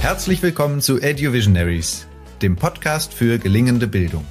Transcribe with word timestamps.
Herzlich 0.00 0.42
willkommen 0.42 0.80
zu 0.80 1.00
EduVisionaries, 1.00 2.06
dem 2.40 2.54
Podcast 2.54 3.12
für 3.12 3.38
gelingende 3.38 3.88
Bildung. 3.88 4.24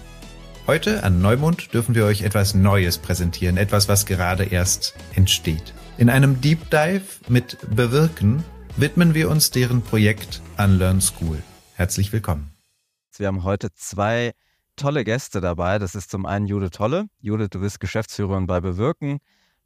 Heute 0.65 1.03
an 1.03 1.21
Neumond 1.21 1.73
dürfen 1.73 1.93
wir 1.93 2.05
euch 2.05 2.21
etwas 2.21 2.55
Neues 2.55 2.97
präsentieren, 2.97 3.57
etwas, 3.57 3.89
was 3.89 4.05
gerade 4.05 4.45
erst 4.45 4.95
entsteht. 5.13 5.73
In 5.97 6.09
einem 6.09 6.39
Deep 6.39 6.69
Dive 6.71 7.03
mit 7.27 7.57
Bewirken 7.69 8.43
widmen 8.77 9.13
wir 9.13 9.29
uns 9.29 9.51
deren 9.51 9.81
Projekt 9.81 10.41
Unlearn 10.57 11.01
School. 11.01 11.43
Herzlich 11.73 12.13
willkommen. 12.13 12.49
Wir 13.17 13.27
haben 13.27 13.43
heute 13.43 13.73
zwei 13.73 14.31
tolle 14.77 15.03
Gäste 15.03 15.41
dabei. 15.41 15.79
Das 15.79 15.95
ist 15.95 16.09
zum 16.09 16.25
einen 16.25 16.47
Judith 16.47 16.71
Tolle. 16.71 17.07
Judith, 17.19 17.49
du 17.51 17.59
bist 17.59 17.81
Geschäftsführerin 17.81 18.47
bei 18.47 18.61
Bewirken. 18.61 19.19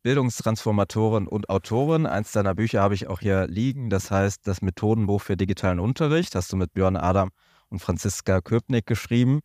Bildungstransformatorin 0.03 1.27
und 1.27 1.49
Autorin. 1.49 2.05
Eins 2.05 2.31
deiner 2.31 2.55
Bücher 2.55 2.81
habe 2.81 2.95
ich 2.95 3.07
auch 3.07 3.19
hier 3.19 3.47
liegen. 3.47 3.89
Das 3.89 4.11
heißt, 4.11 4.47
das 4.47 4.61
Methodenbuch 4.61 5.21
für 5.21 5.37
digitalen 5.37 5.79
Unterricht 5.79 6.35
hast 6.35 6.51
du 6.51 6.57
mit 6.57 6.73
Björn 6.73 6.97
Adam 6.97 7.29
und 7.69 7.79
Franziska 7.79 8.41
Köpnick 8.41 8.85
geschrieben. 8.85 9.41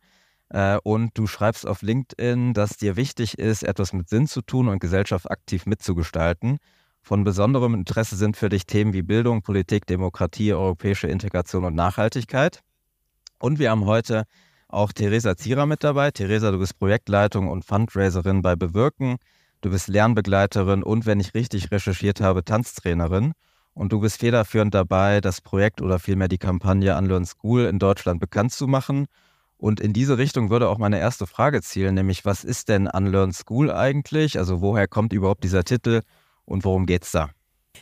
Äh, 0.49 0.77
und 0.83 1.17
du 1.17 1.27
schreibst 1.27 1.67
auf 1.67 1.81
LinkedIn, 1.81 2.53
dass 2.53 2.77
dir 2.77 2.95
wichtig 2.95 3.37
ist, 3.37 3.63
etwas 3.63 3.93
mit 3.93 4.09
Sinn 4.09 4.27
zu 4.27 4.41
tun 4.41 4.67
und 4.67 4.79
Gesellschaft 4.79 5.29
aktiv 5.29 5.65
mitzugestalten. 5.65 6.57
Von 7.01 7.23
besonderem 7.23 7.73
Interesse 7.73 8.15
sind 8.15 8.35
für 8.35 8.49
dich 8.49 8.65
Themen 8.65 8.93
wie 8.93 9.01
Bildung, 9.01 9.41
Politik, 9.41 9.85
Demokratie, 9.85 10.53
europäische 10.53 11.07
Integration 11.07 11.63
und 11.63 11.75
Nachhaltigkeit. 11.75 12.61
Und 13.39 13.59
wir 13.59 13.71
haben 13.71 13.85
heute 13.85 14.25
auch 14.67 14.91
Theresa 14.91 15.37
Zierer 15.37 15.65
mit 15.65 15.83
dabei. 15.83 16.11
Theresa, 16.11 16.51
du 16.51 16.59
bist 16.59 16.77
Projektleitung 16.77 17.47
und 17.47 17.63
Fundraiserin 17.63 18.41
bei 18.41 18.55
Bewirken. 18.55 19.17
Du 19.61 19.71
bist 19.71 19.87
Lernbegleiterin 19.87 20.83
und, 20.83 21.05
wenn 21.05 21.19
ich 21.19 21.33
richtig 21.33 21.71
recherchiert 21.71 22.21
habe, 22.21 22.43
Tanztrainerin. 22.43 23.33
Und 23.73 23.91
du 23.91 23.99
bist 23.99 24.19
federführend 24.19 24.73
dabei, 24.73 25.21
das 25.21 25.41
Projekt 25.41 25.81
oder 25.81 25.99
vielmehr 25.99 26.27
die 26.27 26.37
Kampagne 26.37 26.97
Unlearn 26.97 27.25
School 27.25 27.65
in 27.65 27.79
Deutschland 27.79 28.19
bekannt 28.19 28.51
zu 28.51 28.67
machen. 28.67 29.05
Und 29.57 29.79
in 29.79 29.93
diese 29.93 30.17
Richtung 30.17 30.49
würde 30.49 30.69
auch 30.69 30.77
meine 30.77 30.99
erste 30.99 31.25
Frage 31.25 31.61
zielen, 31.61 31.95
nämlich 31.95 32.25
was 32.25 32.43
ist 32.43 32.69
denn 32.69 32.87
Unlearn 32.87 33.33
School 33.33 33.71
eigentlich? 33.71 34.37
Also 34.37 34.61
woher 34.61 34.87
kommt 34.87 35.13
überhaupt 35.13 35.43
dieser 35.43 35.63
Titel 35.63 36.01
und 36.45 36.63
worum 36.63 36.85
geht's 36.85 37.11
da? 37.11 37.29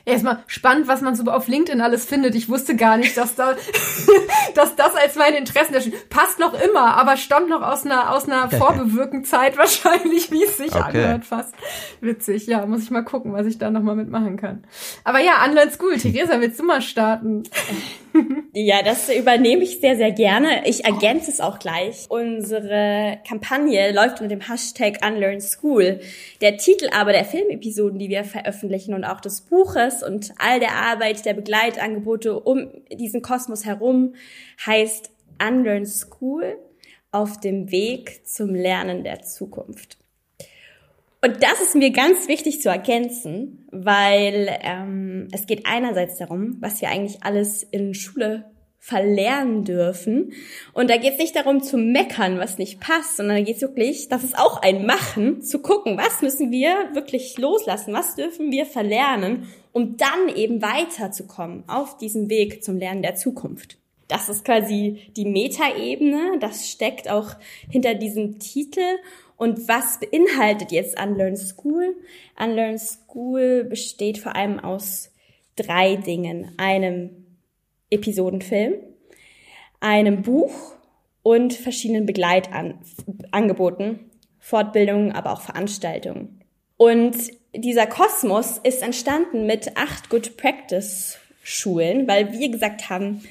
Erstmal 0.03 0.43
spannend, 0.47 0.87
was 0.87 1.01
man 1.01 1.15
so 1.15 1.23
auf 1.25 1.47
LinkedIn 1.47 1.81
alles 1.81 2.05
findet. 2.05 2.35
Ich 2.35 2.49
wusste 2.49 2.75
gar 2.75 2.97
nicht, 2.97 3.15
dass 3.17 3.35
da, 3.35 3.55
dass 4.55 4.75
das 4.75 4.95
als 4.95 5.15
meine 5.15 5.37
Interessen 5.37 5.79
steht. 5.79 6.09
Passt 6.09 6.39
noch 6.39 6.53
immer, 6.53 6.97
aber 6.97 7.17
stammt 7.17 7.49
noch 7.49 7.61
aus 7.61 7.85
einer, 7.85 8.13
aus 8.13 8.25
einer 8.25 8.49
Vorbewirkenzeit 8.51 9.57
wahrscheinlich, 9.57 10.31
wie 10.31 10.43
es 10.43 10.57
sich 10.57 10.75
okay. 10.75 10.83
anhört 10.83 11.25
fast. 11.25 11.53
Witzig, 12.01 12.47
ja, 12.47 12.65
muss 12.65 12.83
ich 12.83 12.91
mal 12.91 13.03
gucken, 13.03 13.33
was 13.33 13.47
ich 13.47 13.57
da 13.57 13.71
nochmal 13.71 13.95
mitmachen 13.95 14.37
kann. 14.37 14.63
Aber 15.03 15.19
ja, 15.19 15.43
Unlearn 15.45 15.71
School. 15.71 15.97
Theresa, 15.97 16.39
willst 16.39 16.59
du 16.59 16.63
mal 16.63 16.81
starten? 16.81 17.43
Ja, 18.53 18.81
das 18.81 19.13
übernehme 19.13 19.63
ich 19.63 19.81
sehr, 19.81 19.97
sehr 19.97 20.13
gerne. 20.13 20.65
Ich 20.65 20.85
ergänze 20.85 21.29
es 21.29 21.41
auch 21.41 21.59
gleich. 21.59 22.05
Unsere 22.07 23.19
Kampagne 23.27 23.91
läuft 23.91 24.21
unter 24.21 24.29
dem 24.29 24.39
Hashtag 24.39 25.05
Unlearn 25.05 25.41
School. 25.41 25.99
Der 26.39 26.55
Titel 26.55 26.87
aber 26.97 27.11
der 27.11 27.25
Filmepisoden, 27.25 27.99
die 27.99 28.07
wir 28.07 28.23
veröffentlichen 28.23 28.93
und 28.93 29.03
auch 29.03 29.19
des 29.19 29.41
Buches 29.41 29.84
und 30.03 30.33
all 30.37 30.59
der 30.59 30.73
Arbeit 30.73 31.25
der 31.25 31.33
Begleitangebote 31.33 32.39
um 32.39 32.69
diesen 32.91 33.21
Kosmos 33.21 33.65
herum 33.65 34.15
heißt 34.65 35.11
Unlearn 35.41 35.85
School 35.85 36.57
auf 37.11 37.39
dem 37.39 37.71
Weg 37.71 38.27
zum 38.27 38.53
Lernen 38.53 39.03
der 39.03 39.21
Zukunft. 39.21 39.97
Und 41.21 41.41
das 41.41 41.59
ist 41.61 41.75
mir 41.75 41.91
ganz 41.91 42.27
wichtig 42.27 42.61
zu 42.61 42.69
ergänzen, 42.69 43.67
weil 43.71 44.47
ähm, 44.61 45.27
es 45.31 45.47
geht 45.47 45.65
einerseits 45.65 46.17
darum, 46.17 46.57
was 46.59 46.81
wir 46.81 46.89
eigentlich 46.89 47.23
alles 47.23 47.63
in 47.63 47.95
Schule 47.95 48.45
verlernen 48.85 49.63
dürfen. 49.63 50.33
Und 50.73 50.91
da 50.91 50.97
geht 50.97 51.13
es 51.13 51.17
nicht 51.17 51.35
darum 51.35 51.63
zu 51.63 51.77
meckern, 51.77 52.37
was 52.37 52.59
nicht 52.59 52.79
passt, 52.79 53.17
sondern 53.17 53.37
da 53.37 53.43
geht 53.43 53.55
es 53.55 53.61
wirklich, 53.63 54.09
das 54.09 54.23
ist 54.23 54.37
auch 54.37 54.61
ein 54.61 54.85
Machen, 54.85 55.41
zu 55.41 55.57
gucken, 55.57 55.97
was 55.97 56.21
müssen 56.21 56.51
wir 56.51 56.75
wirklich 56.93 57.35
loslassen, 57.39 57.95
was 57.95 58.13
dürfen 58.13 58.51
wir 58.51 58.67
verlernen, 58.67 59.47
um 59.75 59.97
dann 59.97 60.29
eben 60.33 60.61
weiterzukommen 60.61 61.65
auf 61.67 61.97
diesem 61.97 62.29
Weg 62.29 62.63
zum 62.63 62.77
Lernen 62.77 63.01
der 63.01 63.15
Zukunft. 63.15 63.77
Das 64.07 64.29
ist 64.29 64.45
quasi 64.45 65.11
die 65.17 65.25
Metaebene, 65.25 66.37
das 66.39 66.69
steckt 66.69 67.09
auch 67.09 67.31
hinter 67.69 67.93
diesem 67.93 68.39
Titel 68.39 68.85
und 69.35 69.67
was 69.67 69.99
beinhaltet 69.99 70.71
jetzt 70.71 70.97
Unlearn 70.97 71.35
School? 71.35 71.93
Unlearn 72.39 72.79
School 72.79 73.65
besteht 73.65 74.17
vor 74.17 74.37
allem 74.37 74.61
aus 74.61 75.11
drei 75.57 75.97
Dingen. 75.97 76.53
Einem 76.55 77.25
Episodenfilm, 77.89 78.75
einem 79.81 80.21
Buch 80.21 80.53
und 81.21 81.51
verschiedenen 81.51 82.05
Begleitangeboten, 82.05 84.09
Fortbildungen, 84.39 85.11
aber 85.11 85.33
auch 85.33 85.41
Veranstaltungen. 85.41 86.39
Und 86.77 87.17
dieser 87.57 87.87
Kosmos 87.87 88.59
ist 88.63 88.81
entstanden 88.81 89.45
mit 89.45 89.75
acht 89.77 90.09
Good 90.09 90.37
Practice 90.37 91.17
Schulen, 91.43 92.07
weil 92.07 92.33
wir 92.33 92.49
gesagt 92.49 92.89
haben, 92.89 93.23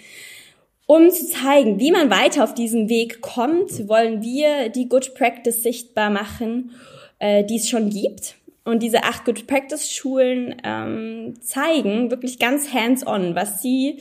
um 0.87 1.11
zu 1.11 1.29
zeigen, 1.31 1.81
wie 1.81 1.91
man 1.91 2.11
weiter 2.11 2.45
auf 2.45 2.55
diesem 2.55 2.89
Weg 2.89 3.21
kommt, 3.21 3.89
wollen 3.89 4.23
wir 4.23 4.69
die 4.69 4.89
Good 4.89 5.15
Practice 5.15 5.62
sichtbar 5.62 6.11
machen, 6.11 6.73
äh, 7.19 7.43
die 7.45 7.57
es 7.57 7.69
schon 7.69 7.91
gibt. 7.91 8.37
Und 8.65 8.83
diese 8.83 9.05
acht 9.05 9.25
Good 9.25 9.47
Practice 9.47 9.91
Schulen 9.91 10.56
ähm, 10.65 11.35
zeigen 11.41 12.11
wirklich 12.11 12.39
ganz 12.39 12.73
hands-on, 12.73 13.35
was 13.35 13.61
sie 13.61 13.99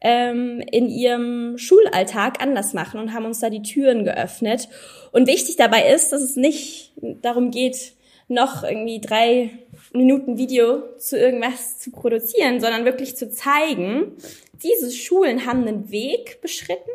ähm, 0.00 0.62
in 0.70 0.88
ihrem 0.88 1.58
Schulalltag 1.58 2.40
anders 2.40 2.74
machen 2.74 3.00
und 3.00 3.12
haben 3.12 3.24
uns 3.24 3.40
da 3.40 3.50
die 3.50 3.62
Türen 3.62 4.04
geöffnet. 4.04 4.68
Und 5.10 5.26
wichtig 5.26 5.56
dabei 5.56 5.92
ist, 5.92 6.12
dass 6.12 6.22
es 6.22 6.36
nicht 6.36 6.92
darum 7.22 7.50
geht, 7.50 7.94
noch 8.28 8.62
irgendwie 8.62 9.00
drei 9.00 9.50
Minuten 9.94 10.36
Video 10.36 10.96
zu 10.98 11.16
irgendwas 11.16 11.78
zu 11.78 11.90
produzieren, 11.90 12.60
sondern 12.60 12.84
wirklich 12.84 13.16
zu 13.16 13.30
zeigen, 13.30 14.16
diese 14.62 14.90
Schulen 14.90 15.46
haben 15.46 15.66
einen 15.66 15.90
Weg 15.90 16.40
beschritten. 16.40 16.90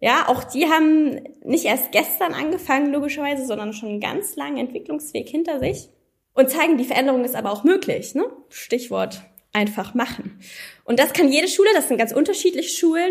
Ja, 0.00 0.28
auch 0.28 0.44
die 0.44 0.66
haben 0.66 1.20
nicht 1.42 1.64
erst 1.64 1.90
gestern 1.92 2.34
angefangen, 2.34 2.92
logischerweise, 2.92 3.46
sondern 3.46 3.72
schon 3.72 3.88
einen 3.88 4.00
ganz 4.00 4.36
langen 4.36 4.58
Entwicklungsweg 4.58 5.28
hinter 5.28 5.58
sich 5.58 5.88
und 6.34 6.50
zeigen, 6.50 6.76
die 6.76 6.84
Veränderung 6.84 7.24
ist 7.24 7.34
aber 7.34 7.50
auch 7.50 7.64
möglich. 7.64 8.14
Ne? 8.14 8.26
Stichwort 8.50 9.22
einfach 9.54 9.94
machen. 9.94 10.38
Und 10.84 11.00
das 11.00 11.14
kann 11.14 11.32
jede 11.32 11.48
Schule, 11.48 11.70
das 11.74 11.88
sind 11.88 11.96
ganz 11.96 12.12
unterschiedliche 12.12 12.68
Schulen. 12.68 13.10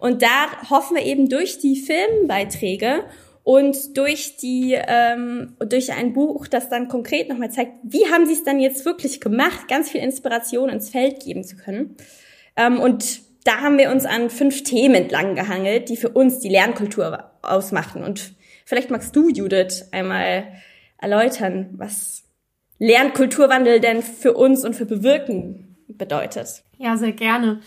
Und 0.00 0.20
da 0.22 0.68
hoffen 0.68 0.96
wir 0.96 1.04
eben 1.04 1.28
durch 1.28 1.60
die 1.60 1.76
Filmbeiträge 1.76 3.04
und 3.46 3.96
durch 3.96 4.36
die 4.38 4.76
ähm, 4.76 5.54
durch 5.60 5.92
ein 5.92 6.12
Buch, 6.12 6.48
das 6.48 6.68
dann 6.68 6.88
konkret 6.88 7.28
nochmal 7.28 7.52
zeigt, 7.52 7.74
wie 7.84 8.10
haben 8.10 8.26
sie 8.26 8.32
es 8.32 8.42
dann 8.42 8.58
jetzt 8.58 8.84
wirklich 8.84 9.20
gemacht, 9.20 9.68
ganz 9.68 9.88
viel 9.88 10.00
Inspiration 10.00 10.68
ins 10.68 10.90
Feld 10.90 11.22
geben 11.22 11.44
zu 11.44 11.54
können. 11.54 11.96
Ähm, 12.56 12.80
und 12.80 13.20
da 13.44 13.60
haben 13.60 13.78
wir 13.78 13.92
uns 13.92 14.04
an 14.04 14.30
fünf 14.30 14.64
Themen 14.64 14.96
entlang 14.96 15.36
gehangelt, 15.36 15.90
die 15.90 15.96
für 15.96 16.08
uns 16.08 16.40
die 16.40 16.48
Lernkultur 16.48 17.30
ausmachen. 17.42 18.02
Und 18.02 18.34
vielleicht 18.64 18.90
magst 18.90 19.14
du, 19.14 19.28
Judith, 19.28 19.90
einmal 19.92 20.48
erläutern, 20.98 21.68
was 21.74 22.24
Lernkulturwandel 22.80 23.78
denn 23.78 24.02
für 24.02 24.32
uns 24.32 24.64
und 24.64 24.74
für 24.74 24.86
Bewirken 24.86 25.76
bedeutet. 25.86 26.64
Ja, 26.78 26.96
sehr 26.96 27.12
gerne. 27.12 27.60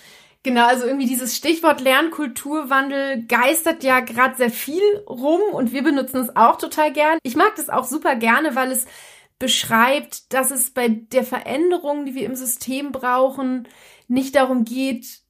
Genau, 0.44 0.68
also 0.68 0.86
irgendwie 0.86 1.06
dieses 1.06 1.36
Stichwort 1.36 1.82
Lernkulturwandel 1.82 3.26
geistert 3.28 3.84
ja 3.84 4.00
gerade 4.00 4.38
sehr 4.38 4.50
viel 4.50 4.82
rum 5.06 5.42
und 5.52 5.74
wir 5.74 5.84
benutzen 5.84 6.22
es 6.22 6.36
auch 6.36 6.58
total 6.58 6.94
gern. 6.94 7.20
Ich 7.24 7.36
mag 7.36 7.56
das 7.58 7.70
auch 7.70 7.84
super 7.84 8.16
gerne, 8.16 8.56
weil 8.56 8.72
es 8.72 8.86
beschreibt, 9.38 10.34
dass 10.34 10.52
es 10.52 10.70
bei 10.72 10.88
der 10.88 11.26
Veränderung, 11.26 12.06
die 12.06 12.16
wir 12.16 12.26
im 12.26 12.36
System 12.36 12.94
brauchen, 12.94 13.68
nicht 14.08 14.36
darum 14.36 14.64
geht, 14.64 15.22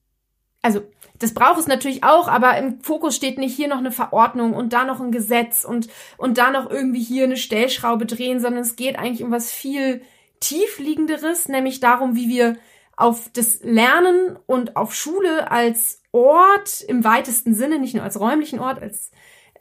also 0.62 0.82
das 1.18 1.34
braucht 1.34 1.58
es 1.58 1.66
natürlich 1.66 2.04
auch, 2.04 2.28
aber 2.28 2.56
im 2.56 2.80
Fokus 2.80 3.16
steht 3.16 3.38
nicht 3.38 3.54
hier 3.54 3.68
noch 3.68 3.78
eine 3.78 3.92
Verordnung 3.92 4.54
und 4.54 4.72
da 4.72 4.84
noch 4.84 5.00
ein 5.00 5.12
Gesetz 5.12 5.64
und, 5.64 5.88
und 6.18 6.38
da 6.38 6.50
noch 6.50 6.70
irgendwie 6.70 7.02
hier 7.02 7.24
eine 7.24 7.36
Stellschraube 7.36 8.06
drehen, 8.06 8.40
sondern 8.40 8.62
es 8.62 8.76
geht 8.76 8.98
eigentlich 8.98 9.22
um 9.22 9.30
was 9.30 9.50
viel 9.52 10.02
tiefliegenderes, 10.40 11.48
nämlich 11.48 11.80
darum, 11.80 12.14
wie 12.14 12.28
wir 12.28 12.56
auf 13.00 13.30
das 13.32 13.60
Lernen 13.62 14.38
und 14.46 14.76
auf 14.76 14.94
Schule 14.94 15.50
als 15.50 16.02
Ort 16.12 16.82
im 16.86 17.02
weitesten 17.02 17.54
Sinne, 17.54 17.78
nicht 17.78 17.94
nur 17.94 18.04
als 18.04 18.20
räumlichen 18.20 18.60
Ort, 18.60 18.82
als 18.82 19.10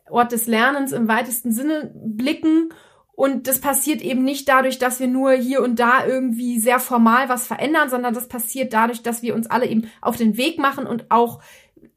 Ort 0.10 0.32
des 0.32 0.48
Lernens 0.48 0.92
im 0.92 1.08
weitesten 1.08 1.52
Sinne 1.52 1.92
blicken. 1.96 2.74
Und 3.14 3.48
das 3.48 3.60
passiert 3.60 4.02
eben 4.02 4.24
nicht 4.24 4.50
dadurch, 4.50 4.78
dass 4.78 5.00
wir 5.00 5.08
nur 5.08 5.32
hier 5.34 5.62
und 5.62 5.80
da 5.80 6.06
irgendwie 6.06 6.60
sehr 6.60 6.80
formal 6.80 7.30
was 7.30 7.48
verändern, 7.48 7.90
sondern 7.90 8.14
das 8.14 8.28
passiert 8.28 8.74
dadurch, 8.74 9.04
dass 9.04 9.22
wir 9.22 9.36
uns 9.36 9.50
alle 9.50 9.68
eben 9.68 9.90
auf 10.02 10.18
den 10.18 10.36
Weg 10.36 10.58
machen 10.58 10.86
und 10.86 11.10
auch 11.10 11.42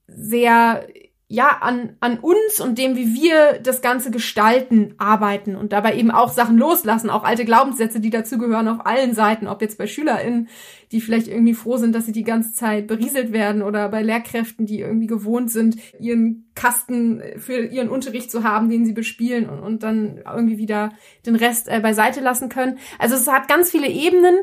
sehr 0.07 0.87
ja, 1.33 1.61
an, 1.63 1.97
an 2.01 2.19
uns 2.19 2.61
und 2.61 2.77
dem, 2.77 2.95
wie 2.95 3.15
wir 3.15 3.59
das 3.59 3.81
Ganze 3.81 4.11
gestalten, 4.11 4.95
arbeiten 4.99 5.57
und 5.57 5.73
dabei 5.73 5.97
eben 5.97 6.11
auch 6.11 6.31
Sachen 6.31 6.59
loslassen, 6.59 7.09
auch 7.09 7.25
alte 7.25 7.47
Glaubenssätze, 7.47 8.01
die 8.01 8.11
dazugehören 8.11 8.69
auf 8.69 8.85
allen 8.85 9.15
Seiten, 9.15 9.47
ob 9.47 9.63
jetzt 9.63 9.79
bei 9.79 9.87
SchülerInnen, 9.87 10.51
die 10.93 11.01
vielleicht 11.01 11.29
irgendwie 11.29 11.55
froh 11.55 11.79
sind, 11.79 11.95
dass 11.95 12.05
sie 12.05 12.13
die 12.13 12.23
ganze 12.23 12.53
Zeit 12.53 12.87
berieselt 12.87 13.33
werden 13.33 13.63
oder 13.63 13.89
bei 13.89 14.03
Lehrkräften, 14.03 14.67
die 14.67 14.81
irgendwie 14.81 15.07
gewohnt 15.07 15.51
sind, 15.51 15.79
ihren 15.99 16.51
Kasten 16.55 17.23
für 17.39 17.65
ihren 17.65 17.89
Unterricht 17.89 18.31
zu 18.31 18.45
haben, 18.45 18.69
den 18.69 18.85
sie 18.85 18.93
bespielen 18.93 19.49
und, 19.49 19.61
und 19.61 19.83
dann 19.83 20.21
irgendwie 20.27 20.59
wieder 20.59 20.91
den 21.25 21.37
Rest 21.37 21.67
äh, 21.67 21.81
beiseite 21.81 22.21
lassen 22.21 22.51
können. 22.51 22.77
Also 22.99 23.15
es 23.15 23.27
hat 23.27 23.49
ganz 23.49 23.71
viele 23.71 23.89
Ebenen 23.89 24.37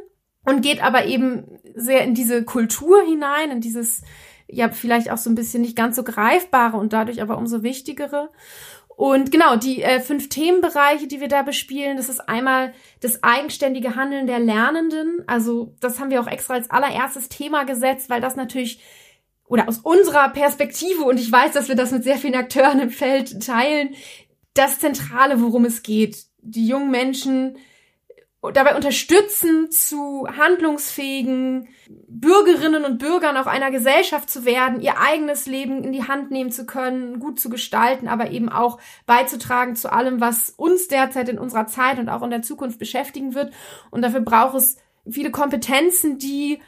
und 0.44 0.64
geht 0.64 0.84
aber 0.84 1.06
eben 1.06 1.60
sehr 1.76 2.04
in 2.04 2.16
diese 2.16 2.44
Kultur 2.44 3.04
hinein, 3.04 3.52
in 3.52 3.62
dieses 3.62 4.02
ja 4.50 4.70
vielleicht 4.70 5.12
auch 5.12 5.18
so 5.18 5.30
ein 5.30 5.36
bisschen 5.36 5.62
nicht 5.62 5.76
ganz 5.76 5.96
so 5.96 6.04
greifbare 6.04 6.78
und 6.78 6.94
dadurch 6.94 7.22
aber 7.22 7.38
umso 7.38 7.64
wichtigere. 7.64 8.30
Und 9.00 9.32
genau, 9.32 9.56
die 9.56 9.82
äh, 9.82 10.02
fünf 10.02 10.28
Themenbereiche, 10.28 11.08
die 11.08 11.22
wir 11.22 11.30
da 11.30 11.42
bespielen, 11.42 11.96
das 11.96 12.10
ist 12.10 12.28
einmal 12.28 12.74
das 13.00 13.24
eigenständige 13.24 13.96
Handeln 13.96 14.28
der 14.28 14.40
Lernenden. 14.40 15.24
Also 15.26 15.74
das 15.80 16.00
haben 16.00 16.10
wir 16.10 16.20
auch 16.20 16.28
extra 16.28 16.56
als 16.56 16.70
allererstes 16.70 17.30
Thema 17.30 17.64
gesetzt, 17.64 18.10
weil 18.10 18.20
das 18.20 18.36
natürlich 18.36 18.82
oder 19.46 19.68
aus 19.68 19.80
unserer 19.80 20.30
Perspektive, 20.30 21.04
und 21.04 21.20
ich 21.20 21.32
weiß, 21.32 21.54
dass 21.54 21.70
wir 21.70 21.76
das 21.76 21.92
mit 21.92 22.04
sehr 22.04 22.18
vielen 22.18 22.36
Akteuren 22.36 22.80
im 22.80 22.92
Feld 22.92 23.44
teilen, 23.44 23.96
das 24.54 24.80
Zentrale, 24.80 25.42
worum 25.42 25.66
es 25.66 25.82
geht. 25.82 26.26
Die 26.42 26.68
jungen 26.68 26.92
Menschen 26.92 27.58
dabei 28.42 28.76
unterstützen, 28.76 29.70
zu 29.70 30.28
handlungsfähigen 30.38 31.68
Bürgerinnen 32.08 32.86
und 32.86 32.98
Bürgern 32.98 33.36
auch 33.36 33.48
einer 33.48 33.70
Gesellschaft 33.70 34.30
zu 34.30 34.46
werden, 34.46 34.80
ihr 34.80 34.98
eigenes 34.98 35.46
Leben 35.46 35.84
in 35.84 35.92
die 35.92 36.08
Hand 36.08 36.32
nehmen 36.32 36.52
zu 36.52 36.66
können, 36.66 37.20
gut 37.20 37.40
zu 37.40 37.50
gestalten, 37.50 38.08
aber 38.08 38.32
eben 38.32 38.48
auch 38.48 38.80
beizutragen 39.06 39.76
zu 39.76 39.92
allem, 39.92 40.22
was 40.22 40.52
uns 40.52 40.88
derzeit 40.88 41.28
in 41.28 41.38
unserer 41.38 41.68
Zeit 41.68 42.00
und 42.00 42.08
auch 42.08 42.22
in 42.24 42.30
der 42.30 42.42
Zukunft 42.42 42.80
beschäftigen 42.80 43.36
wird. 43.36 43.54
Und 43.92 44.04
dafür 44.04 44.22
braucht 44.22 44.56
es 44.56 44.78
viele 45.10 45.32
Kompetenzen, 45.32 46.18
die 46.18 46.60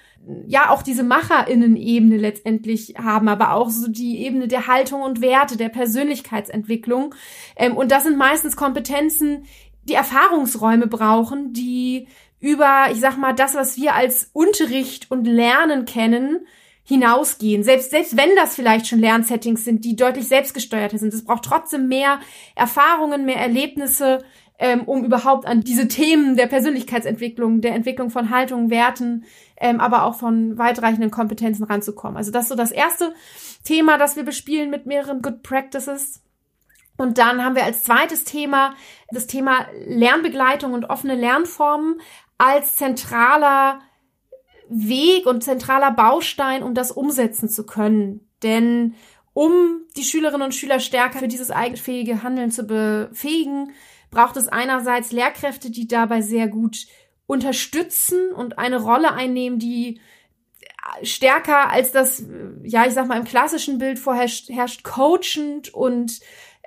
ja 0.46 0.70
auch 0.70 0.84
diese 0.84 1.04
Macherinnen-Ebene 1.04 2.18
letztendlich 2.18 2.96
haben, 2.98 3.28
aber 3.28 3.54
auch 3.54 3.70
so 3.70 3.88
die 3.90 4.20
Ebene 4.20 4.48
der 4.48 4.68
Haltung 4.68 5.02
und 5.02 5.22
Werte, 5.22 5.58
der 5.58 5.70
Persönlichkeitsentwicklung. 5.70 7.16
Ähm, 7.56 7.76
und 7.76 7.92
das 7.92 8.04
sind 8.04 8.18
meistens 8.18 8.56
Kompetenzen, 8.56 9.46
die 9.84 9.94
Erfahrungsräume 9.94 10.88
brauchen, 10.88 11.54
die 11.54 12.08
über, 12.40 12.88
ich 12.92 13.00
sag 13.00 13.18
mal, 13.18 13.34
das, 13.34 13.56
was 13.56 13.78
wir 13.78 13.94
als 13.94 14.30
Unterricht 14.34 15.12
und 15.12 15.26
Lernen 15.26 15.86
kennen, 15.86 16.46
hinausgehen. 16.84 17.64
Selbst, 17.64 17.92
selbst 17.92 18.18
wenn 18.18 18.36
das 18.36 18.56
vielleicht 18.56 18.88
schon 18.88 19.00
Lernsettings 19.00 19.64
sind, 19.64 19.86
die 19.86 19.96
deutlich 19.96 20.28
selbstgesteuerter 20.28 20.98
sind. 20.98 21.14
Es 21.14 21.24
braucht 21.24 21.46
trotzdem 21.46 21.88
mehr 21.88 22.20
Erfahrungen, 22.56 23.26
mehr 23.26 23.38
Erlebnisse, 23.38 24.24
ähm, 24.58 24.84
um 24.84 25.04
überhaupt 25.04 25.46
an 25.46 25.62
diese 25.62 25.88
Themen 25.88 26.36
der 26.36 26.48
Persönlichkeitsentwicklung, 26.48 27.62
der 27.62 27.74
Entwicklung 27.76 28.10
von 28.10 28.30
Haltungen, 28.30 28.70
Werten, 28.70 29.26
ähm, 29.58 29.80
aber 29.80 30.04
auch 30.04 30.16
von 30.16 30.58
weitreichenden 30.58 31.12
Kompetenzen 31.12 31.64
ranzukommen. 31.64 32.18
Also 32.18 32.32
das 32.32 32.44
ist 32.44 32.50
so 32.50 32.56
das 32.56 32.72
erste 32.72 33.14
Thema, 33.64 33.98
das 33.98 34.16
wir 34.16 34.24
bespielen 34.24 34.70
mit 34.70 34.86
mehreren 34.86 35.22
Good 35.22 35.44
Practices. 35.44 36.22
Und 37.02 37.18
dann 37.18 37.44
haben 37.44 37.56
wir 37.56 37.64
als 37.64 37.82
zweites 37.82 38.26
Thema 38.26 38.76
das 39.10 39.26
Thema 39.26 39.66
Lernbegleitung 39.88 40.74
und 40.74 40.86
offene 40.86 41.16
Lernformen 41.16 42.00
als 42.38 42.76
zentraler 42.76 43.80
Weg 44.70 45.26
und 45.26 45.44
zentraler 45.44 45.90
Baustein, 45.90 46.62
um 46.62 46.76
das 46.76 46.92
umsetzen 46.92 47.50
zu 47.50 47.66
können. 47.66 48.30
Denn 48.44 48.94
um 49.34 49.82
die 49.98 50.04
Schülerinnen 50.04 50.44
und 50.44 50.54
Schüler 50.54 50.80
stärker 50.80 51.18
für 51.18 51.28
dieses 51.28 51.50
eigenfähige 51.50 52.22
Handeln 52.22 52.52
zu 52.52 52.66
befähigen, 52.66 53.72
braucht 54.12 54.38
es 54.38 54.48
einerseits 54.48 55.12
Lehrkräfte, 55.12 55.72
die 55.72 55.88
dabei 55.88 56.22
sehr 56.22 56.50
gut 56.50 56.86
unterstützen 57.26 58.32
und 58.32 58.60
eine 58.60 58.80
Rolle 58.80 59.12
einnehmen, 59.14 59.58
die 59.58 60.00
stärker 61.02 61.72
als 61.72 61.92
das, 61.92 62.24
ja, 62.64 62.86
ich 62.86 62.94
sag 62.94 63.08
mal, 63.08 63.18
im 63.18 63.26
klassischen 63.26 63.80
Bild 63.80 63.98
vorherrscht, 63.98 64.50
herrscht 64.50 64.84
coachend 64.84 65.74
und 65.74 66.20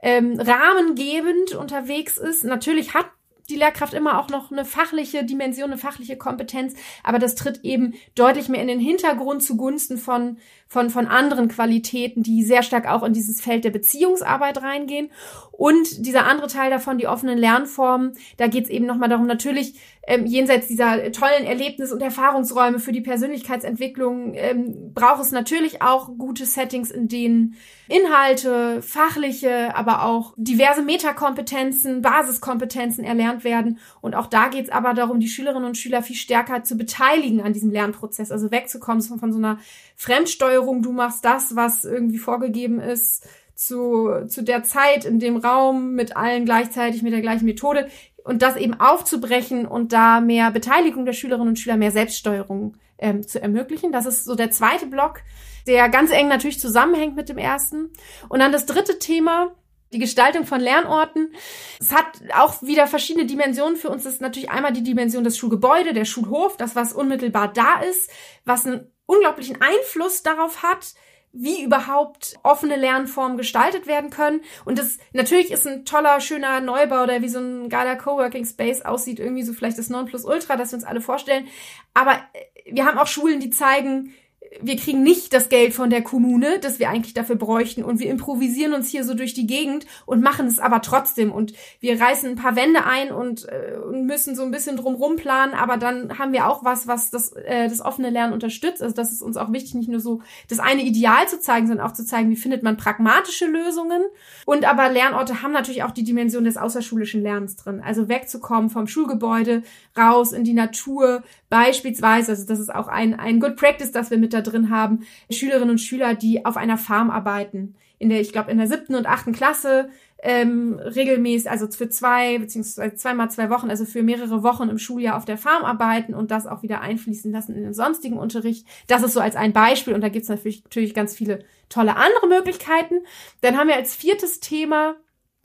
ähm, 0.04 0.38
rahmengebend 0.38 1.54
unterwegs 1.54 2.18
ist. 2.18 2.44
Natürlich 2.44 2.92
hat 2.92 3.06
die 3.48 3.56
Lehrkraft 3.56 3.94
immer 3.94 4.18
auch 4.18 4.28
noch 4.28 4.50
eine 4.50 4.64
fachliche 4.64 5.24
Dimension, 5.24 5.70
eine 5.70 5.78
fachliche 5.78 6.16
Kompetenz, 6.16 6.74
aber 7.02 7.18
das 7.18 7.34
tritt 7.34 7.60
eben 7.62 7.94
deutlich 8.14 8.48
mehr 8.48 8.60
in 8.60 8.68
den 8.68 8.80
Hintergrund 8.80 9.42
zugunsten 9.42 9.98
von, 9.98 10.38
von, 10.66 10.90
von 10.90 11.06
anderen 11.06 11.48
Qualitäten, 11.48 12.22
die 12.22 12.42
sehr 12.42 12.62
stark 12.62 12.86
auch 12.86 13.02
in 13.02 13.12
dieses 13.12 13.40
Feld 13.40 13.64
der 13.64 13.70
Beziehungsarbeit 13.70 14.62
reingehen. 14.62 15.10
Und 15.52 16.06
dieser 16.06 16.26
andere 16.26 16.48
Teil 16.48 16.70
davon, 16.70 16.98
die 16.98 17.06
offenen 17.06 17.38
Lernformen, 17.38 18.12
da 18.36 18.46
geht 18.46 18.64
es 18.64 18.70
eben 18.70 18.86
nochmal 18.86 19.08
darum, 19.08 19.26
natürlich 19.26 19.74
ähm, 20.06 20.26
jenseits 20.26 20.66
dieser 20.66 21.10
tollen 21.12 21.44
Erlebnis- 21.44 21.92
und 21.92 22.02
Erfahrungsräume 22.02 22.78
für 22.78 22.92
die 22.92 23.00
Persönlichkeitsentwicklung 23.00 24.34
ähm, 24.34 24.92
braucht 24.92 25.22
es 25.22 25.30
natürlich 25.30 25.82
auch 25.82 26.10
gute 26.18 26.44
Settings, 26.44 26.90
in 26.90 27.08
denen 27.08 27.56
Inhalte, 27.88 28.82
fachliche, 28.82 29.74
aber 29.76 30.04
auch 30.04 30.34
diverse 30.36 30.82
Metakompetenzen, 30.82 32.02
Basiskompetenzen 32.02 33.04
erlernt 33.04 33.44
werden. 33.44 33.78
Und 34.00 34.14
auch 34.14 34.26
da 34.26 34.48
geht 34.48 34.66
es 34.66 34.70
aber 34.70 34.94
darum, 34.94 35.20
die 35.20 35.28
Schülerinnen 35.28 35.66
und 35.66 35.78
Schüler 35.78 36.02
viel 36.02 36.16
stärker 36.16 36.64
zu 36.64 36.76
beteiligen 36.76 37.40
an 37.40 37.52
diesem 37.52 37.70
Lernprozess, 37.70 38.30
also 38.30 38.50
wegzukommen 38.50 39.02
von, 39.02 39.18
von 39.18 39.32
so 39.32 39.38
einer 39.38 39.58
Fremdsteuerung, 39.96 40.82
du 40.82 40.92
machst 40.92 41.24
das, 41.24 41.56
was 41.56 41.84
irgendwie 41.84 42.18
vorgegeben 42.18 42.80
ist, 42.80 43.26
zu, 43.54 44.26
zu 44.26 44.42
der 44.42 44.64
Zeit 44.64 45.04
in 45.04 45.20
dem 45.20 45.36
Raum 45.36 45.92
mit 45.92 46.16
allen 46.16 46.44
gleichzeitig 46.44 47.02
mit 47.02 47.12
der 47.12 47.20
gleichen 47.20 47.44
Methode 47.44 47.88
und 48.24 48.42
das 48.42 48.56
eben 48.56 48.80
aufzubrechen 48.80 49.66
und 49.66 49.92
da 49.92 50.20
mehr 50.20 50.50
Beteiligung 50.50 51.04
der 51.04 51.12
Schülerinnen 51.12 51.48
und 51.48 51.58
Schüler, 51.58 51.76
mehr 51.76 51.92
Selbststeuerung 51.92 52.76
ähm, 52.98 53.26
zu 53.26 53.40
ermöglichen. 53.40 53.92
Das 53.92 54.06
ist 54.06 54.24
so 54.24 54.34
der 54.34 54.50
zweite 54.50 54.86
Block, 54.86 55.20
der 55.66 55.88
ganz 55.90 56.10
eng 56.10 56.28
natürlich 56.28 56.58
zusammenhängt 56.58 57.16
mit 57.16 57.28
dem 57.28 57.38
ersten. 57.38 57.92
Und 58.28 58.40
dann 58.40 58.50
das 58.50 58.66
dritte 58.66 58.98
Thema, 58.98 59.54
die 59.92 59.98
Gestaltung 59.98 60.44
von 60.44 60.60
Lernorten. 60.60 61.32
Es 61.78 61.92
hat 61.92 62.06
auch 62.34 62.62
wieder 62.62 62.86
verschiedene 62.86 63.26
Dimensionen. 63.26 63.76
Für 63.76 63.90
uns 63.90 64.06
ist 64.06 64.20
natürlich 64.20 64.50
einmal 64.50 64.72
die 64.72 64.82
Dimension 64.82 65.22
des 65.22 65.38
Schulgebäude, 65.38 65.92
der 65.92 66.04
Schulhof, 66.04 66.56
das, 66.56 66.74
was 66.74 66.92
unmittelbar 66.92 67.52
da 67.52 67.80
ist, 67.80 68.10
was 68.44 68.66
einen 68.66 68.90
unglaublichen 69.06 69.60
Einfluss 69.60 70.22
darauf 70.22 70.62
hat, 70.62 70.94
wie 71.34 71.62
überhaupt 71.62 72.36
offene 72.44 72.76
Lernformen 72.76 73.36
gestaltet 73.36 73.86
werden 73.86 74.10
können. 74.10 74.40
Und 74.64 74.78
das 74.78 74.98
natürlich 75.12 75.50
ist 75.50 75.66
ein 75.66 75.84
toller, 75.84 76.20
schöner 76.20 76.60
Neubau, 76.60 77.06
der 77.06 77.22
wie 77.22 77.28
so 77.28 77.40
ein 77.40 77.69
geiler 77.69 77.96
Coworking 77.96 78.46
Space 78.46 78.82
aussieht, 78.82 79.19
irgendwie 79.19 79.42
so 79.42 79.52
vielleicht 79.52 79.76
das 79.76 79.90
Nonplusultra, 79.90 80.56
das 80.56 80.70
wir 80.70 80.76
uns 80.76 80.84
alle 80.84 81.00
vorstellen. 81.00 81.48
Aber 81.92 82.12
äh, 82.12 82.72
wir 82.72 82.86
haben 82.86 82.98
auch 82.98 83.08
Schulen, 83.08 83.40
die 83.40 83.50
zeigen, 83.50 84.14
wir 84.62 84.76
kriegen 84.76 85.02
nicht 85.02 85.32
das 85.32 85.48
Geld 85.48 85.74
von 85.74 85.90
der 85.90 86.02
Kommune, 86.02 86.58
das 86.60 86.79
wir 86.79 86.90
eigentlich 86.90 87.14
dafür 87.14 87.36
bräuchten 87.36 87.82
und 87.82 87.98
wir 87.98 88.10
improvisieren 88.10 88.72
uns 88.72 88.88
hier 88.88 89.05
so 89.05 89.14
durch 89.14 89.34
die 89.34 89.46
Gegend 89.46 89.86
und 90.06 90.22
machen 90.22 90.46
es 90.46 90.58
aber 90.58 90.81
trotzdem 90.82 91.32
und 91.32 91.52
wir 91.81 92.00
reißen 92.00 92.31
ein 92.31 92.36
paar 92.36 92.56
Wände 92.56 92.84
ein 92.84 93.12
und, 93.12 93.48
äh, 93.48 93.76
müssen 93.93 94.36
so 94.36 94.43
ein 94.43 94.50
bisschen 94.50 94.76
drumrum 94.76 95.17
planen, 95.17 95.55
aber 95.55 95.76
dann 95.76 96.19
haben 96.19 96.32
wir 96.32 96.48
auch 96.48 96.64
was, 96.64 96.86
was 96.86 97.10
das, 97.10 97.32
äh, 97.32 97.69
das 97.69 97.81
offene 97.81 98.10
Lernen 98.10 98.32
unterstützt. 98.32 98.82
Also 98.82 98.94
das 98.94 99.12
ist 99.12 99.22
uns 99.22 99.36
auch 99.36 99.52
wichtig, 99.52 99.74
nicht 99.74 99.88
nur 99.88 100.00
so 100.00 100.20
das 100.48 100.58
eine 100.58 100.82
Ideal 100.82 101.26
zu 101.29 101.40
zeigen, 101.40 101.67
sondern 101.67 101.86
auch 101.86 101.93
zu 101.93 102.05
zeigen, 102.05 102.31
wie 102.31 102.36
findet 102.36 102.62
man 102.62 102.76
pragmatische 102.76 103.46
Lösungen. 103.46 104.02
Und 104.46 104.64
aber 104.64 104.88
Lernorte 104.90 105.43
haben 105.43 105.52
natürlich 105.52 105.82
auch 105.82 105.90
die 105.90 106.05
Dimension 106.05 106.44
des 106.44 106.56
außerschulischen 106.56 107.22
Lernens 107.22 107.56
drin. 107.56 107.82
Also 107.84 108.08
wegzukommen 108.08 108.70
vom 108.70 108.86
Schulgebäude, 108.86 109.62
raus 109.96 110.32
in 110.32 110.44
die 110.44 110.52
Natur, 110.52 111.22
beispielsweise, 111.55 112.32
also 112.32 112.46
das 112.46 112.58
ist 112.58 112.75
auch 112.75 112.89
ein, 112.89 113.15
ein 113.15 113.39
Good 113.39 113.55
Practice, 113.55 113.93
das 113.93 114.11
wir 114.11 114.19
mit 114.19 114.32
da 114.32 114.41
drin 114.41 114.70
haben, 114.70 115.06
Schülerinnen 115.31 115.70
und 115.70 115.79
Schüler, 115.79 116.17
die 116.17 116.44
auf 116.44 116.56
einer 116.56 116.77
Farm 116.77 117.11
arbeiten. 117.11 117.77
In 118.01 118.08
der, 118.08 118.20
ich 118.20 118.32
glaube, 118.32 118.51
in 118.51 118.58
der 118.58 118.67
siebten 118.67 118.96
und 118.96 119.06
achten 119.06 119.32
Klasse 119.32 119.89
ähm, 120.20 120.81
regelmäßig, 120.81 121.49
also 121.49 121.69
für 121.69 121.89
zwei, 121.89 122.39
beziehungsweise 122.39 122.96
zweimal 122.96 123.31
zwei 123.31 123.51
Wochen, 123.51 123.70
also 123.70 123.84
für 123.84 124.03
mehrere 124.03 124.43
Wochen 124.43 124.69
im 124.69 124.79
Schuljahr 124.79 125.17
auf 125.17 125.27
der 125.27 125.39
Farm 125.39 125.63
arbeiten 125.63 126.13
und 126.13 126.32
das 126.32 126.49
auch 126.49 126.65
wieder 126.65 126.81
einfließen 126.81 127.31
lassen 127.31 127.55
in 127.55 127.63
den 127.63 127.73
sonstigen 127.73 128.19
Unterricht. 128.19 128.67
Das 128.89 129.05
ist 129.05 129.13
so 129.13 129.20
als 129.20 129.37
ein 129.37 129.53
Beispiel 129.53 129.94
und 129.94 130.01
da 130.01 130.08
gibt 130.08 130.25
es 130.25 130.29
natürlich, 130.29 130.65
natürlich 130.65 130.93
ganz 130.93 131.15
viele 131.15 131.44
tolle 131.69 131.94
andere 131.94 132.27
Möglichkeiten. 132.27 132.96
Dann 133.43 133.56
haben 133.56 133.69
wir 133.69 133.77
als 133.77 133.94
viertes 133.94 134.41
Thema 134.41 134.96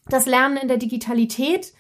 das 0.08 0.25
Lernen 0.25 0.58
in 0.58 0.70
der 0.70 0.78
Digitalität 0.78 1.72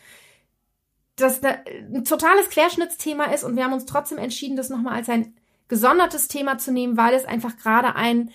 das 1.21 1.41
ein 1.43 2.05
totales 2.05 2.49
Querschnittsthema 2.49 3.25
ist 3.25 3.43
und 3.43 3.55
wir 3.55 3.63
haben 3.63 3.73
uns 3.73 3.85
trotzdem 3.85 4.17
entschieden, 4.17 4.57
das 4.57 4.69
nochmal 4.69 4.95
als 4.95 5.09
ein 5.09 5.35
gesondertes 5.67 6.27
Thema 6.27 6.57
zu 6.57 6.71
nehmen, 6.71 6.97
weil 6.97 7.13
es 7.13 7.25
einfach 7.25 7.57
gerade 7.57 7.95
ein 7.95 8.31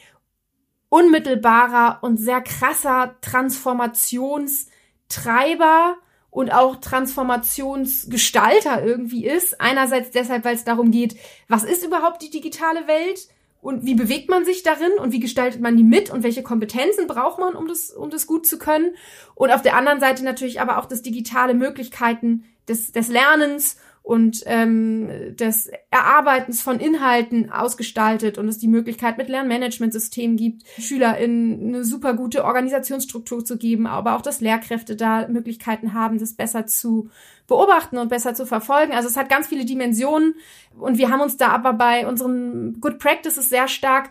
unmittelbarer 0.88 1.98
und 2.02 2.18
sehr 2.18 2.40
krasser 2.40 3.16
Transformationstreiber 3.20 5.96
und 6.30 6.52
auch 6.52 6.76
Transformationsgestalter 6.76 8.84
irgendwie 8.84 9.26
ist. 9.26 9.60
Einerseits 9.60 10.10
deshalb, 10.10 10.44
weil 10.44 10.54
es 10.54 10.64
darum 10.64 10.90
geht, 10.90 11.16
was 11.48 11.64
ist 11.64 11.84
überhaupt 11.84 12.22
die 12.22 12.30
digitale 12.30 12.86
Welt 12.86 13.28
und 13.60 13.86
wie 13.86 13.94
bewegt 13.94 14.28
man 14.28 14.44
sich 14.44 14.62
darin 14.62 14.92
und 15.00 15.12
wie 15.12 15.20
gestaltet 15.20 15.60
man 15.60 15.76
die 15.76 15.84
mit 15.84 16.10
und 16.10 16.22
welche 16.22 16.42
Kompetenzen 16.42 17.06
braucht 17.06 17.38
man, 17.38 17.54
um 17.54 17.66
das, 17.66 17.90
um 17.90 18.10
das 18.10 18.26
gut 18.26 18.46
zu 18.46 18.58
können. 18.58 18.94
Und 19.34 19.50
auf 19.50 19.62
der 19.62 19.74
anderen 19.74 20.00
Seite 20.00 20.22
natürlich 20.22 20.60
aber 20.60 20.78
auch 20.78 20.86
das 20.86 21.02
digitale 21.02 21.54
Möglichkeiten 21.54 22.44
des, 22.68 22.92
des 22.92 23.08
Lernens 23.08 23.76
und 24.04 24.42
ähm, 24.44 25.34
des 25.34 25.70
Erarbeitens 25.90 26.60
von 26.60 26.78
Inhalten 26.78 27.50
ausgestaltet 27.50 28.36
und 28.36 28.48
es 28.48 28.58
die 28.58 28.68
Möglichkeit 28.68 29.16
mit 29.16 29.30
Lernmanagementsystemen 29.30 30.36
gibt, 30.36 30.62
SchülerInnen 30.78 31.68
eine 31.68 31.84
super 31.84 32.12
gute 32.12 32.44
Organisationsstruktur 32.44 33.46
zu 33.46 33.56
geben, 33.56 33.86
aber 33.86 34.14
auch, 34.14 34.20
dass 34.20 34.42
Lehrkräfte 34.42 34.94
da 34.94 35.26
Möglichkeiten 35.28 35.94
haben, 35.94 36.18
das 36.18 36.34
besser 36.34 36.66
zu 36.66 37.08
beobachten 37.46 37.96
und 37.96 38.10
besser 38.10 38.34
zu 38.34 38.44
verfolgen. 38.44 38.92
Also 38.92 39.08
es 39.08 39.16
hat 39.16 39.30
ganz 39.30 39.46
viele 39.46 39.64
Dimensionen 39.64 40.34
und 40.78 40.98
wir 40.98 41.08
haben 41.08 41.22
uns 41.22 41.38
da 41.38 41.48
aber 41.48 41.72
bei 41.72 42.06
unseren 42.06 42.82
Good 42.82 42.98
Practices 42.98 43.48
sehr 43.48 43.68
stark 43.68 44.10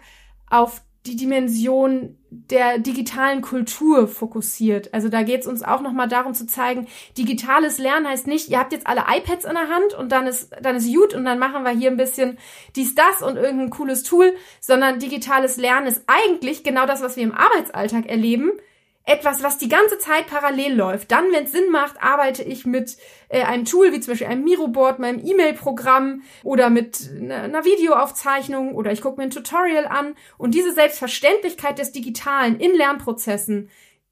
auf 0.50 0.82
die 1.06 1.18
Dimension 1.18 2.18
der 2.30 2.80
digitalen 2.80 3.42
Kultur 3.42 4.08
fokussiert. 4.08 4.94
Also 4.94 5.10
da 5.10 5.24
geht 5.24 5.42
es 5.42 5.48
uns 5.48 5.62
auch 5.62 5.82
nochmal 5.82 6.08
darum 6.08 6.34
zu 6.34 6.48
zeigen, 6.48 6.88
digitales 7.18 7.78
Lernen 7.78 8.08
heißt 8.08 8.26
nicht, 8.26 8.50
ihr 8.50 8.58
habt 8.58 8.72
jetzt 8.72 8.88
alle 8.88 9.04
iPads 9.10 9.46
in 9.46 9.54
der 9.54 9.70
Hand 9.70 9.94
und 9.94 10.12
dann 10.12 10.28
ist, 10.28 10.52
dann 10.62 10.78
ist 10.78 10.92
gut 10.94 11.14
und 11.14 11.26
dann 11.26 11.40
machen 11.40 11.64
wir 11.64 11.72
hier 11.72 11.92
ein 11.92 11.98
bisschen 11.98 12.38
dies, 12.76 12.96
das 12.96 13.22
und 13.22 13.36
irgendein 13.36 13.70
cooles 13.70 14.04
Tool, 14.04 14.34
sondern 14.62 15.00
digitales 15.00 15.58
Lernen 15.58 15.88
ist 15.88 16.04
eigentlich 16.08 16.64
genau 16.64 16.86
das, 16.86 17.02
was 17.02 17.18
wir 17.18 17.24
im 17.24 17.34
Arbeitsalltag 17.34 18.08
erleben, 18.08 18.52
etwas, 19.06 19.44
was 19.44 19.58
die 19.58 19.68
ganze 19.68 19.98
Zeit 19.98 20.28
parallel 20.28 20.76
läuft. 20.76 21.12
Dann, 21.12 21.32
wenn 21.32 21.44
es 21.44 21.52
Sinn 21.52 21.70
macht, 21.72 22.02
arbeite 22.02 22.42
ich 22.44 22.66
mit 22.66 22.98
äh, 23.28 23.44
einem 23.44 23.66
Tool 23.66 23.92
wie 23.92 24.00
zum 24.00 24.14
Beispiel 24.14 24.28
einem 24.28 24.46
Miroboard, 24.46 25.00
meinem 25.00 25.26
E-Mail-Programm 25.26 26.24
oder 26.44 26.70
mit 26.70 27.10
einer 27.20 27.66
Videoaufzeichnung 27.66 28.76
oder 28.76 28.92
ich 28.92 29.02
gucke 29.02 29.18
mir 29.18 29.24
ein 29.24 29.30
Tutorial 29.30 29.88
an. 29.88 30.16
Und 30.38 30.56
diese 30.56 30.72
Selbstverständlichkeit 30.72 31.80
des 31.80 31.92
Digitalen 31.92 32.60
in 32.60 32.74
Lernprozessen, 32.76 33.70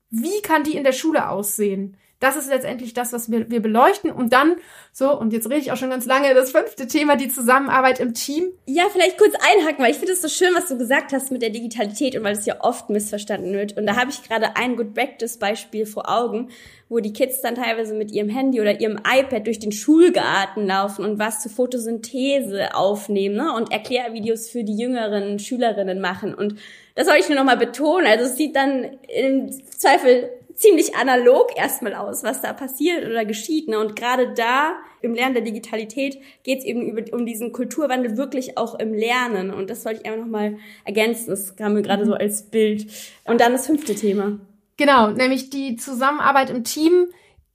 wie 0.09 0.41
kann 0.41 0.63
die 0.63 0.75
in 0.75 0.83
der 0.83 0.91
Schule 0.91 1.29
aussehen? 1.29 1.95
Das 2.21 2.37
ist 2.37 2.49
letztendlich 2.49 2.93
das, 2.93 3.11
was 3.13 3.31
wir, 3.31 3.49
wir 3.49 3.63
beleuchten. 3.63 4.11
Und 4.11 4.31
dann, 4.31 4.55
so, 4.93 5.11
und 5.17 5.33
jetzt 5.33 5.49
rede 5.49 5.59
ich 5.59 5.71
auch 5.71 5.75
schon 5.75 5.89
ganz 5.89 6.05
lange, 6.05 6.33
das 6.35 6.51
fünfte 6.51 6.85
Thema, 6.87 7.15
die 7.15 7.29
Zusammenarbeit 7.29 7.99
im 7.99 8.13
Team. 8.13 8.51
Ja, 8.67 8.83
vielleicht 8.91 9.17
kurz 9.17 9.33
einhaken, 9.33 9.83
weil 9.83 9.89
ich 9.89 9.97
finde 9.97 10.13
es 10.13 10.21
so 10.21 10.27
schön, 10.27 10.53
was 10.55 10.67
du 10.67 10.77
gesagt 10.77 11.13
hast 11.13 11.31
mit 11.31 11.41
der 11.41 11.49
Digitalität 11.49 12.15
und 12.15 12.23
weil 12.23 12.33
es 12.33 12.45
ja 12.45 12.61
oft 12.61 12.91
missverstanden 12.91 13.53
wird. 13.53 13.75
Und 13.75 13.87
da 13.87 13.95
habe 13.95 14.11
ich 14.11 14.21
gerade 14.21 14.55
ein 14.55 14.75
Good 14.75 14.93
Practice 14.93 15.37
Beispiel 15.37 15.87
vor 15.87 16.09
Augen, 16.09 16.49
wo 16.89 16.99
die 16.99 17.11
Kids 17.11 17.41
dann 17.41 17.55
teilweise 17.55 17.95
mit 17.95 18.11
ihrem 18.11 18.29
Handy 18.29 18.61
oder 18.61 18.79
ihrem 18.79 18.99
iPad 18.99 19.47
durch 19.47 19.57
den 19.57 19.71
Schulgarten 19.71 20.67
laufen 20.67 21.03
und 21.03 21.17
was 21.17 21.41
zur 21.41 21.51
Photosynthese 21.51 22.75
aufnehmen 22.75 23.37
ne? 23.37 23.51
und 23.55 23.71
Erklärvideos 23.71 24.47
für 24.47 24.63
die 24.63 24.77
jüngeren 24.77 25.39
Schülerinnen 25.39 25.99
machen. 25.99 26.35
Und 26.35 26.55
das 26.93 27.07
soll 27.07 27.15
ich 27.19 27.29
nur 27.29 27.37
nochmal 27.37 27.57
betonen. 27.57 28.05
Also 28.05 28.25
es 28.25 28.35
sieht 28.35 28.55
dann 28.55 28.99
im 29.07 29.49
Zweifel 29.71 30.29
ziemlich 30.55 30.95
analog 30.95 31.55
erstmal 31.55 31.93
aus, 31.93 32.23
was 32.23 32.41
da 32.41 32.53
passiert 32.53 33.05
oder 33.05 33.25
geschieht. 33.25 33.67
Ne? 33.67 33.79
Und 33.79 33.95
gerade 33.95 34.33
da 34.33 34.75
im 35.01 35.13
Lernen 35.13 35.35
der 35.35 35.43
Digitalität 35.43 36.19
geht 36.43 36.59
es 36.59 36.65
eben 36.65 36.81
über, 36.81 37.03
um 37.15 37.25
diesen 37.25 37.51
Kulturwandel 37.51 38.17
wirklich 38.17 38.57
auch 38.57 38.79
im 38.79 38.93
Lernen. 38.93 39.51
Und 39.51 39.69
das 39.69 39.85
wollte 39.85 40.01
ich 40.01 40.05
einfach 40.05 40.23
nochmal 40.25 40.57
ergänzen. 40.85 41.29
Das 41.29 41.55
kam 41.55 41.73
mir 41.73 41.81
gerade 41.81 42.05
so 42.05 42.13
als 42.13 42.43
Bild. 42.43 42.87
Und 43.25 43.41
dann 43.41 43.53
das 43.53 43.67
fünfte 43.67 43.95
Thema. 43.95 44.39
Genau, 44.77 45.11
nämlich 45.11 45.49
die 45.49 45.75
Zusammenarbeit 45.75 46.49
im 46.49 46.63
Team 46.63 47.07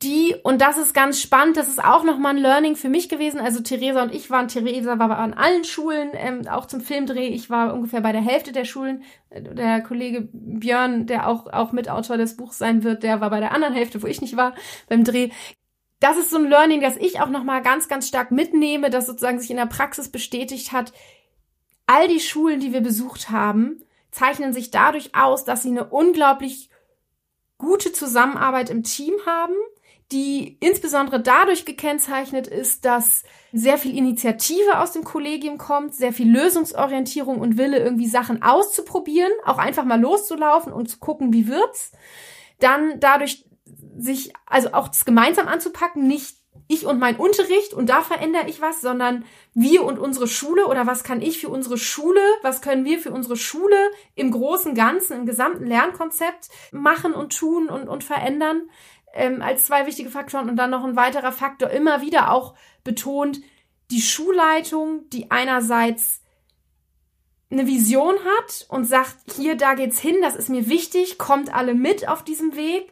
die, 0.03 0.35
und 0.43 0.61
das 0.61 0.77
ist 0.77 0.93
ganz 0.93 1.23
spannend, 1.23 1.57
das 1.57 1.69
ist 1.69 1.83
auch 1.83 2.05
nochmal 2.05 2.35
ein 2.35 2.43
Learning 2.43 2.77
für 2.77 2.91
mich 2.91 3.09
gewesen. 3.09 3.41
Also 3.41 3.63
Theresa 3.63 4.03
und 4.03 4.15
ich 4.15 4.31
waren, 4.31 4.49
Theresa 4.49 4.99
war 4.99 5.19
an 5.19 5.33
allen 5.33 5.65
Schulen, 5.65 6.11
ähm, 6.13 6.47
auch 6.49 6.67
zum 6.67 6.83
Filmdreh. 6.83 7.29
Ich 7.29 7.49
war 7.49 7.73
ungefähr 7.73 8.03
bei 8.03 8.13
der 8.13 8.21
Hälfte 8.21 8.53
der 8.53 8.67
Schulen. 8.67 9.05
Der 9.31 9.81
Kollege 9.81 10.29
Björn, 10.33 11.07
der 11.07 11.27
auch, 11.27 11.47
auch 11.47 11.73
Mitautor 11.73 12.19
des 12.19 12.37
Buchs 12.37 12.59
sein 12.59 12.85
wird, 12.85 13.05
der 13.05 13.23
war 13.23 13.31
bei 13.31 13.41
der 13.41 13.53
anderen 13.53 13.73
Hälfte, 13.73 14.03
wo 14.03 14.07
ich 14.07 14.21
nicht 14.21 14.37
war, 14.37 14.55
beim 14.89 15.03
Dreh. 15.03 15.31
Das 16.01 16.19
ist 16.19 16.31
so 16.31 16.37
ein 16.37 16.51
Learning, 16.51 16.83
das 16.83 16.99
ich 16.99 17.21
auch 17.21 17.31
nochmal 17.31 17.63
ganz, 17.63 17.89
ganz 17.89 18.07
stark 18.07 18.31
mitnehme, 18.31 18.91
das 18.91 19.07
sozusagen 19.07 19.41
sich 19.41 19.51
in 19.51 19.57
der 19.57 19.65
Praxis 19.65 20.11
bestätigt 20.11 20.73
hat. 20.73 20.93
All 21.87 22.07
die 22.07 22.21
Schulen, 22.21 22.61
die 22.61 22.75
wir 22.75 22.83
besucht 22.83 23.31
haben, 23.31 23.83
zeichnen 24.11 24.53
sich 24.53 24.71
dadurch 24.71 25.15
aus, 25.15 25.47
dass 25.47 25.63
sie 25.63 25.71
eine 25.71 25.87
unglaublich 25.87 26.69
gute 27.57 27.93
Zusammenarbeit 27.93 28.69
im 28.69 28.83
Team 28.83 29.15
haben 29.25 29.55
die 30.13 30.57
insbesondere 30.61 31.21
dadurch 31.21 31.65
gekennzeichnet 31.65 32.47
ist, 32.47 32.85
dass 32.85 33.25
sehr 33.53 33.77
viel 33.77 33.97
Initiative 33.97 34.79
aus 34.79 34.93
dem 34.93 35.03
Kollegium 35.03 35.59
kommt, 35.59 35.95
sehr 35.95 36.13
viel 36.13 36.31
Lösungsorientierung 36.31 37.41
und 37.41 37.59
Wille, 37.59 37.79
irgendwie 37.79 38.07
Sachen 38.07 38.43
auszuprobieren, 38.43 39.33
auch 39.45 39.59
einfach 39.59 39.85
mal 39.85 40.01
loszulaufen 40.01 40.73
und 40.73 40.89
zu 40.89 40.99
gucken, 40.99 41.33
wie 41.33 41.49
wird's. 41.49 41.93
Dann 42.61 43.01
dadurch 43.01 43.45
sich, 43.99 44.33
also 44.47 44.73
auch 44.73 44.89
das 44.89 45.05
gemeinsam 45.05 45.49
anzupacken, 45.49 46.07
nicht 46.07 46.37
ich 46.69 46.87
und 46.87 46.99
mein 46.99 47.17
Unterricht 47.17 47.75
und 47.75 47.89
da 47.89 48.03
verändere 48.03 48.49
ich 48.49 48.61
was, 48.61 48.81
sondern 48.81 49.25
wir 49.55 49.85
und 49.85 49.99
unsere 49.99 50.27
Schule 50.27 50.67
oder 50.67 50.87
was 50.87 51.05
kann 51.05 51.23
ich 51.23 51.39
für 51.39 51.49
unsere 51.49 51.79
Schule, 51.79 52.21
was 52.43 52.61
können 52.61 52.85
wir 52.85 52.99
für 52.99 53.13
unsere 53.13 53.37
Schule 53.37 53.77
im 54.15 54.31
großen 54.33 54.75
Ganzen, 54.75 55.21
im 55.21 55.27
gesamten 55.27 55.67
Lernkonzept 55.67 56.49
machen 56.73 57.13
und 57.13 57.37
tun 57.37 57.69
und, 57.69 57.89
und 57.89 58.05
verändern 58.05 58.69
ähm, 59.17 59.43
als 59.43 59.67
zwei 59.67 59.87
wichtige 59.87 60.11
Faktoren 60.11 60.49
und 60.49 60.57
dann 60.57 60.71
noch 60.71 60.85
ein 60.85 60.97
weiterer 60.97 61.33
Faktor 61.33 61.71
immer 61.71 62.03
wieder 62.03 62.31
auch 62.33 62.55
betont, 62.85 63.41
die 63.91 64.01
Schulleitung, 64.01 65.09
die 65.11 65.31
einerseits 65.31 66.23
eine 67.51 67.67
Vision 67.67 68.17
hat 68.39 68.67
und 68.69 68.85
sagt, 68.85 69.17
hier, 69.37 69.57
da 69.57 69.75
geht's 69.75 70.01
hin, 70.01 70.17
das 70.21 70.35
ist 70.35 70.49
mir 70.49 70.69
wichtig, 70.69 71.19
kommt 71.19 71.55
alle 71.55 71.75
mit 71.75 72.09
auf 72.09 72.25
diesem 72.25 72.57
Weg, 72.57 72.91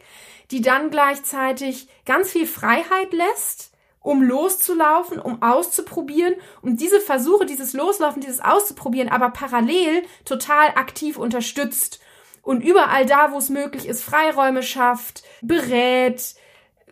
die 0.51 0.61
dann 0.61 0.91
gleichzeitig 0.91 1.89
ganz 2.05 2.31
viel 2.31 2.47
Freiheit 2.47 3.11
lässt, 3.11 3.71
um 3.99 4.21
loszulaufen, 4.21 5.19
um 5.19 5.41
auszuprobieren 5.41 6.35
und 6.61 6.79
diese 6.79 7.01
Versuche, 7.01 7.45
dieses 7.45 7.73
Loslaufen, 7.73 8.21
dieses 8.21 8.39
Auszuprobieren, 8.39 9.09
aber 9.09 9.31
parallel 9.31 10.03
total 10.23 10.69
aktiv 10.75 11.17
unterstützt 11.17 11.99
und 12.45 12.63
überall 12.63 13.05
da, 13.07 13.31
wo 13.31 13.37
es 13.39 13.49
möglich 13.49 13.87
ist, 13.87 14.03
Freiräume 14.03 14.61
schafft, 14.61 15.23
berät, 15.41 16.35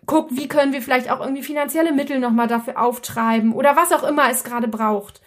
guckt, 0.07 0.35
wie 0.35 0.47
können 0.47 0.73
wir 0.73 0.81
vielleicht 0.81 1.09
auch 1.09 1.21
irgendwie 1.21 1.43
finanzielle 1.43 1.93
Mittel 1.93 2.19
nochmal 2.19 2.47
dafür 2.47 2.81
auftreiben 2.81 3.53
oder 3.53 3.75
was 3.75 3.91
auch 3.91 4.03
immer 4.03 4.29
es 4.29 4.43
gerade 4.43 4.67
braucht. 4.67 5.21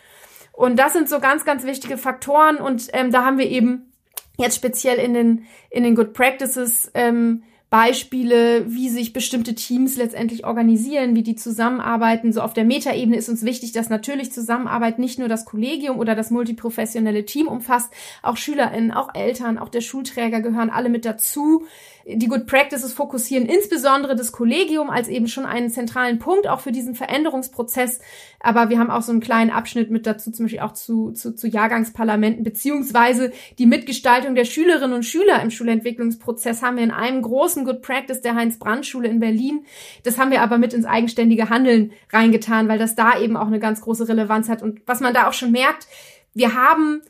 Und 0.53 0.79
das 0.79 0.93
sind 0.93 1.09
so 1.09 1.21
ganz, 1.21 1.45
ganz 1.45 1.65
wichtige 1.65 1.97
Faktoren 1.97 2.57
und 2.57 2.89
ähm, 2.93 3.13
da 3.13 3.25
haben 3.25 3.39
wir 3.39 3.49
eben 3.49 3.93
jetzt 4.37 4.57
speziell 4.57 4.99
in 4.99 5.15
den, 5.15 5.47
in 5.71 5.85
den 5.85 5.95
Good 5.95 6.13
Practices 6.13 6.91
ähm, 6.95 7.45
Beispiele, 7.69 8.65
wie 8.71 8.89
sich 8.89 9.13
bestimmte 9.13 9.57
Teams 9.57 9.97
letztendlich 9.97 10.47
organisieren, 10.47 11.17
wie 11.17 11.25
die 11.25 11.35
zusammenarbeiten. 11.35 12.33
So 12.33 12.41
auf 12.41 12.55
der 12.55 12.65
Metaebene 12.65 13.17
ist 13.17 13.29
uns 13.29 13.45
wichtig, 13.45 13.73
dass 13.73 13.91
natürlich 13.91 14.33
Zusammenarbeit 14.33 15.01
nicht 15.01 15.19
nur 15.19 15.29
das 15.29 15.45
Kollegium 15.45 15.99
oder 15.99 16.15
das 16.15 16.31
multiprofessionelle 16.31 17.25
Team 17.25 17.49
umfasst, 17.49 17.93
auch 18.23 18.37
SchülerInnen, 18.37 18.93
auch 18.93 19.15
Eltern, 19.15 19.59
auch 19.59 19.69
der 19.69 19.81
Schulträger 19.81 20.41
gehören 20.41 20.71
alle 20.71 20.89
mit 20.89 21.05
dazu. 21.05 21.65
Die 22.09 22.29
Good 22.29 22.47
Practices 22.47 22.93
fokussieren 22.93 23.47
insbesondere 23.47 24.15
das 24.15 24.31
Kollegium 24.31 24.91
als 24.91 25.09
eben 25.09 25.27
schon 25.27 25.45
einen 25.45 25.71
zentralen 25.71 26.21
Punkt 26.21 26.47
auch 26.47 26.61
für 26.61 26.71
diesen 26.71 26.95
Veränderungsprozess. 26.95 27.99
Aber 28.39 28.71
wir 28.71 28.79
haben 28.79 28.93
auch 28.93 29.03
so 29.03 29.11
einen 29.11 29.21
kleinen 29.21 29.51
Abschnitt 29.51 29.91
mit 29.91 30.07
dazu, 30.07 30.31
zum 30.31 30.45
Beispiel 30.45 30.61
auch 30.61 30.73
zu, 30.73 31.11
zu, 31.11 31.35
zu 31.35 31.49
Jahrgangsparlamenten, 31.49 32.45
beziehungsweise 32.45 33.33
die 33.59 33.67
Mitgestaltung 33.67 34.37
der 34.37 34.45
Schülerinnen 34.45 34.93
und 34.93 35.03
Schüler 35.03 35.43
im 35.43 35.51
Schulentwicklungsprozess 35.51 36.63
haben 36.63 36.77
wir 36.77 36.85
in 36.85 36.93
einem 36.93 37.23
großen 37.23 37.65
Good 37.65 37.83
Practice 37.83 38.21
der 38.21 38.37
Heinz-Brandt-Schule 38.37 39.09
in 39.09 39.19
Berlin. 39.19 39.65
Das 40.05 40.17
haben 40.17 40.31
wir 40.31 40.43
aber 40.43 40.59
mit 40.59 40.75
ins 40.75 40.87
eigenständige 40.87 41.51
Handeln 41.51 41.91
reingetan, 42.13 42.69
weil 42.69 42.79
das 42.79 42.95
da 42.95 43.19
eben 43.19 43.37
auch 43.37 43.49
eine 43.49 43.59
ganz 43.59 43.81
große 43.81 44.07
Relevanz 44.07 44.49
hat. 44.49 44.63
Und 44.63 44.81
was 44.87 45.01
man 45.01 45.13
da 45.13 45.27
auch 45.27 45.33
schon 45.33 45.51
merkt, 45.51 45.89
wir 46.35 46.55
haben 46.55 47.03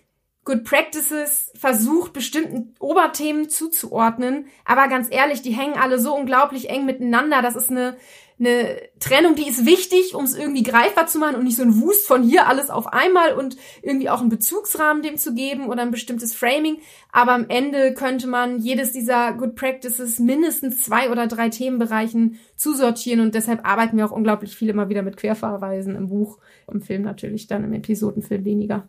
Good 0.47 0.63
Practices 0.63 1.51
versucht, 1.57 2.13
bestimmten 2.13 2.73
Oberthemen 2.79 3.49
zuzuordnen. 3.49 4.47
Aber 4.65 4.87
ganz 4.87 5.09
ehrlich, 5.11 5.43
die 5.43 5.51
hängen 5.51 5.75
alle 5.75 5.99
so 5.99 6.15
unglaublich 6.15 6.71
eng 6.71 6.87
miteinander. 6.87 7.43
Das 7.43 7.57
ist 7.57 7.69
eine, 7.69 7.97
eine 8.39 8.77
Trennung, 9.01 9.35
die 9.35 9.49
ist 9.49 9.67
wichtig, 9.67 10.15
um 10.15 10.23
es 10.25 10.37
irgendwie 10.37 10.63
greifbar 10.63 11.09
zu 11.09 11.19
machen 11.19 11.35
und 11.35 11.43
nicht 11.43 11.57
so 11.57 11.65
ein 11.65 11.83
Wust 11.83 12.07
von 12.07 12.23
hier 12.23 12.47
alles 12.47 12.71
auf 12.71 12.87
einmal 12.93 13.33
und 13.33 13.57
irgendwie 13.83 14.09
auch 14.09 14.21
einen 14.21 14.29
Bezugsrahmen 14.29 15.03
dem 15.03 15.17
zu 15.17 15.35
geben 15.35 15.67
oder 15.67 15.83
ein 15.83 15.91
bestimmtes 15.91 16.33
Framing. 16.33 16.79
Aber 17.11 17.33
am 17.33 17.47
Ende 17.49 17.93
könnte 17.93 18.29
man 18.29 18.61
jedes 18.61 18.93
dieser 18.93 19.33
Good 19.33 19.57
Practices 19.57 20.21
mindestens 20.21 20.85
zwei 20.85 21.11
oder 21.11 21.27
drei 21.27 21.49
Themenbereichen 21.49 22.39
zusortieren 22.55 23.19
und 23.19 23.35
deshalb 23.35 23.67
arbeiten 23.67 23.97
wir 23.97 24.07
auch 24.07 24.13
unglaublich 24.13 24.55
viel 24.55 24.69
immer 24.69 24.89
wieder 24.89 25.03
mit 25.03 25.17
Querverweisen 25.17 25.97
im 25.97 26.07
Buch, 26.07 26.39
im 26.73 26.83
Film 26.83 27.03
natürlich 27.03 27.49
dann, 27.49 27.65
im 27.65 27.73
Episodenfilm 27.73 28.45
weniger. 28.45 28.89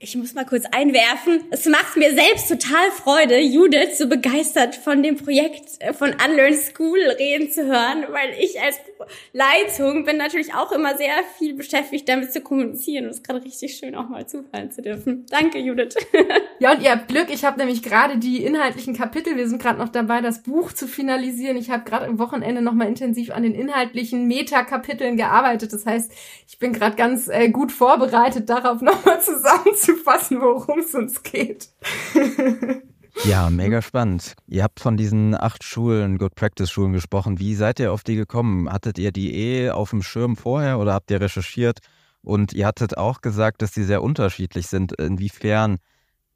Ich 0.00 0.14
muss 0.14 0.32
mal 0.32 0.46
kurz 0.46 0.62
einwerfen. 0.70 1.40
Es 1.50 1.66
macht 1.66 1.96
mir 1.96 2.14
selbst 2.14 2.48
total 2.48 2.92
Freude, 2.92 3.40
Judith 3.40 3.98
so 3.98 4.08
begeistert 4.08 4.76
von 4.76 5.02
dem 5.02 5.16
Projekt 5.16 5.70
äh, 5.80 5.92
von 5.92 6.10
Unlearn 6.10 6.54
School 6.54 7.00
reden 7.18 7.50
zu 7.50 7.66
hören, 7.66 8.06
weil 8.10 8.30
ich 8.38 8.60
als 8.60 8.76
Schulleitung, 9.08 10.04
bin 10.04 10.16
natürlich 10.16 10.54
auch 10.54 10.72
immer 10.72 10.96
sehr 10.96 11.22
viel 11.36 11.54
beschäftigt, 11.54 12.08
damit 12.08 12.32
zu 12.32 12.40
kommunizieren. 12.40 13.04
Und 13.04 13.10
es 13.10 13.18
ist 13.18 13.26
gerade 13.26 13.44
richtig 13.44 13.76
schön, 13.76 13.94
auch 13.94 14.08
mal 14.08 14.26
zuhören 14.26 14.70
zu 14.70 14.82
dürfen. 14.82 15.26
Danke, 15.30 15.58
Judith. 15.58 15.94
ja, 16.58 16.72
und 16.72 16.82
ihr 16.82 16.90
habt 16.90 17.08
Glück. 17.08 17.30
Ich 17.30 17.44
habe 17.44 17.58
nämlich 17.58 17.82
gerade 17.82 18.18
die 18.18 18.42
inhaltlichen 18.44 18.96
Kapitel, 18.96 19.36
wir 19.36 19.48
sind 19.48 19.60
gerade 19.60 19.78
noch 19.78 19.88
dabei, 19.88 20.20
das 20.20 20.42
Buch 20.42 20.72
zu 20.72 20.86
finalisieren. 20.86 21.56
Ich 21.56 21.70
habe 21.70 21.84
gerade 21.84 22.06
am 22.06 22.18
Wochenende 22.18 22.62
nochmal 22.62 22.88
intensiv 22.88 23.30
an 23.30 23.42
den 23.42 23.54
inhaltlichen 23.54 24.26
Metakapiteln 24.26 25.16
gearbeitet. 25.16 25.72
Das 25.72 25.86
heißt, 25.86 26.12
ich 26.46 26.58
bin 26.58 26.72
gerade 26.72 26.96
ganz 26.96 27.28
äh, 27.28 27.48
gut 27.48 27.72
vorbereitet, 27.72 28.48
darauf 28.48 28.80
nochmal 28.80 29.20
zusammenzufassen, 29.22 30.40
worum 30.40 30.80
es 30.80 30.94
uns 30.94 31.22
geht. 31.22 31.68
Ja, 33.24 33.50
mega 33.50 33.82
spannend. 33.82 34.34
Ihr 34.46 34.62
habt 34.62 34.80
von 34.80 34.96
diesen 34.96 35.34
acht 35.34 35.64
Schulen, 35.64 36.18
Good 36.18 36.34
Practice 36.34 36.70
Schulen 36.70 36.92
gesprochen. 36.92 37.38
Wie 37.38 37.54
seid 37.54 37.80
ihr 37.80 37.92
auf 37.92 38.04
die 38.04 38.14
gekommen? 38.14 38.72
Hattet 38.72 38.98
ihr 38.98 39.12
die 39.12 39.34
eh 39.34 39.70
auf 39.70 39.90
dem 39.90 40.02
Schirm 40.02 40.36
vorher 40.36 40.78
oder 40.78 40.94
habt 40.94 41.10
ihr 41.10 41.20
recherchiert? 41.20 41.80
Und 42.22 42.52
ihr 42.52 42.66
hattet 42.66 42.96
auch 42.96 43.20
gesagt, 43.20 43.60
dass 43.62 43.72
die 43.72 43.82
sehr 43.82 44.02
unterschiedlich 44.02 44.68
sind. 44.68 44.92
Inwiefern 44.92 45.78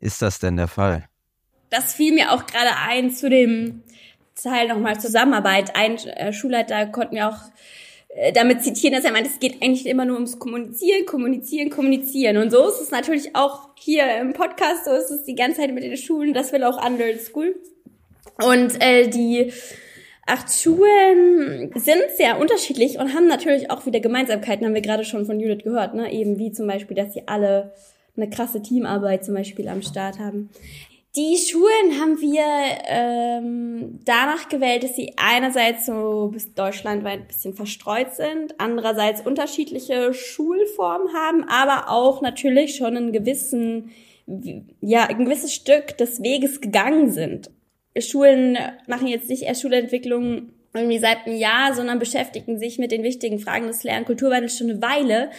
ist 0.01 0.23
das 0.23 0.39
denn 0.39 0.57
der 0.57 0.69
Fall? 0.69 1.09
Das 1.71 1.95
fiel 1.95 2.15
mir 2.15 2.33
auch 2.33 2.47
gerade 2.47 2.77
ein 2.87 3.11
zu 3.11 3.31
dem 3.31 3.83
Teil 4.35 4.69
nochmal 4.69 5.01
Zusammenarbeit. 5.01 5.77
Ein 5.77 5.97
äh, 5.97 6.33
Schulleiter 6.33 6.87
konnten 6.87 7.15
wir 7.15 7.29
auch 7.29 7.39
damit 8.35 8.63
zitieren, 8.63 8.95
dass 8.95 9.05
er 9.05 9.13
meint, 9.13 9.27
es 9.27 9.41
geht 9.41 9.63
eigentlich 9.63 9.87
immer 9.87 10.05
nur 10.05 10.17
ums 10.17 10.39
Kommunizieren, 10.39 11.07
Kommunizieren, 11.07 11.71
Kommunizieren. 11.71 12.37
Und 12.37 12.51
so 12.51 12.69
ist 12.69 12.81
es 12.81 12.91
natürlich 12.91 13.35
auch 13.35 13.71
hier 13.79 14.05
im 14.21 14.33
Podcast, 14.35 14.85
so 14.85 14.93
ist 14.93 15.11
es 15.11 15.25
die 15.25 15.35
ganze 15.35 15.61
Zeit 15.61 15.73
mit 15.73 15.83
den 15.83 15.97
Schulen, 15.97 16.35
das 16.35 16.53
will 16.53 16.65
auch 16.65 16.85
Unlearn 16.85 17.19
School. 17.19 17.57
Und 18.45 18.83
äh, 18.83 19.09
die 19.09 19.53
acht 20.27 20.53
Schulen 20.53 21.73
sind 21.75 22.03
sehr 22.17 22.39
unterschiedlich 22.39 22.99
und 22.99 23.15
haben 23.15 23.27
natürlich 23.27 23.71
auch 23.71 23.87
wieder 23.87 24.01
Gemeinsamkeiten, 24.01 24.67
haben 24.67 24.75
wir 24.75 24.83
gerade 24.83 25.05
schon 25.05 25.25
von 25.25 25.41
Judith 25.41 25.65
gehört, 25.65 25.95
ne? 25.95 26.13
Eben 26.13 26.39
wie 26.39 26.53
zum 26.53 26.67
Beispiel, 26.67 26.97
dass 26.97 27.15
sie 27.15 27.27
alle 27.27 27.73
eine 28.17 28.29
krasse 28.29 28.63
Teamarbeit 28.63 29.25
zum 29.25 29.35
Beispiel 29.35 29.69
am 29.69 29.83
Start 29.83 30.19
haben. 30.19 30.51
Die 31.15 31.37
Schulen 31.37 32.01
haben 32.01 32.19
wir 32.23 32.43
ähm, 32.87 34.01
danach 34.07 34.49
gewählt, 34.49 34.83
dass 34.83 34.97
sie 34.97 35.13
einerseits 35.19 35.85
so 35.85 36.31
bis 36.33 36.55
deutschlandweit 36.55 37.21
ein 37.21 37.27
bisschen 37.27 37.53
verstreut 37.53 38.15
sind, 38.15 38.55
andererseits 38.59 39.21
unterschiedliche 39.21 40.15
Schulformen 40.15 41.13
haben, 41.13 41.45
aber 41.45 41.91
auch 41.91 42.23
natürlich 42.23 42.77
schon 42.77 42.97
einen 42.97 43.13
gewissen, 43.13 43.91
ja, 44.81 45.05
ein 45.05 45.27
gewisses 45.27 45.53
Stück 45.53 45.99
des 45.99 46.23
Weges 46.23 46.63
gegangen 46.63 47.13
sind. 47.13 47.51
Schulen 47.99 48.57
machen 48.87 49.07
jetzt 49.07 49.29
nicht 49.29 49.43
erst 49.43 49.61
Schulentwicklung 49.61 50.49
irgendwie 50.73 50.99
seit 50.99 51.27
einem 51.27 51.37
Jahr, 51.37 51.75
sondern 51.75 51.99
beschäftigen 51.99 52.59
sich 52.59 52.79
mit 52.79 52.91
den 52.91 53.03
wichtigen 53.03 53.39
Fragen 53.39 53.67
des 53.67 53.83
Lernkulturwandels 53.83 54.57
schon 54.57 54.71
eine 54.71 54.81
Weile, 54.81 55.31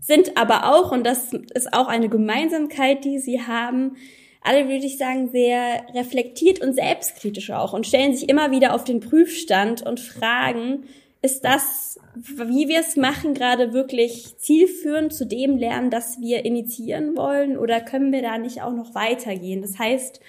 sind 0.00 0.36
aber 0.36 0.72
auch, 0.72 0.92
und 0.92 1.04
das 1.04 1.32
ist 1.32 1.72
auch 1.72 1.88
eine 1.88 2.08
Gemeinsamkeit, 2.08 3.04
die 3.04 3.18
sie 3.18 3.42
haben, 3.42 3.96
alle, 4.42 4.68
würde 4.68 4.86
ich 4.86 4.96
sagen, 4.98 5.30
sehr 5.30 5.84
reflektiert 5.94 6.60
und 6.60 6.74
selbstkritisch 6.74 7.50
auch 7.50 7.72
und 7.72 7.86
stellen 7.86 8.14
sich 8.14 8.28
immer 8.28 8.50
wieder 8.50 8.74
auf 8.74 8.84
den 8.84 9.00
Prüfstand 9.00 9.82
und 9.82 10.00
fragen, 10.00 10.84
ist 11.22 11.44
das, 11.44 12.00
wie 12.14 12.68
wir 12.68 12.80
es 12.80 12.96
machen, 12.96 13.34
gerade 13.34 13.74
wirklich 13.74 14.38
zielführend 14.38 15.12
zu 15.12 15.26
dem 15.26 15.58
Lernen, 15.58 15.90
das 15.90 16.18
wir 16.20 16.46
initiieren 16.46 17.16
wollen 17.16 17.58
oder 17.58 17.80
können 17.80 18.12
wir 18.12 18.22
da 18.22 18.38
nicht 18.38 18.62
auch 18.62 18.72
noch 18.72 18.94
weitergehen? 18.94 19.60
Das 19.60 19.78
heißt, 19.78 20.20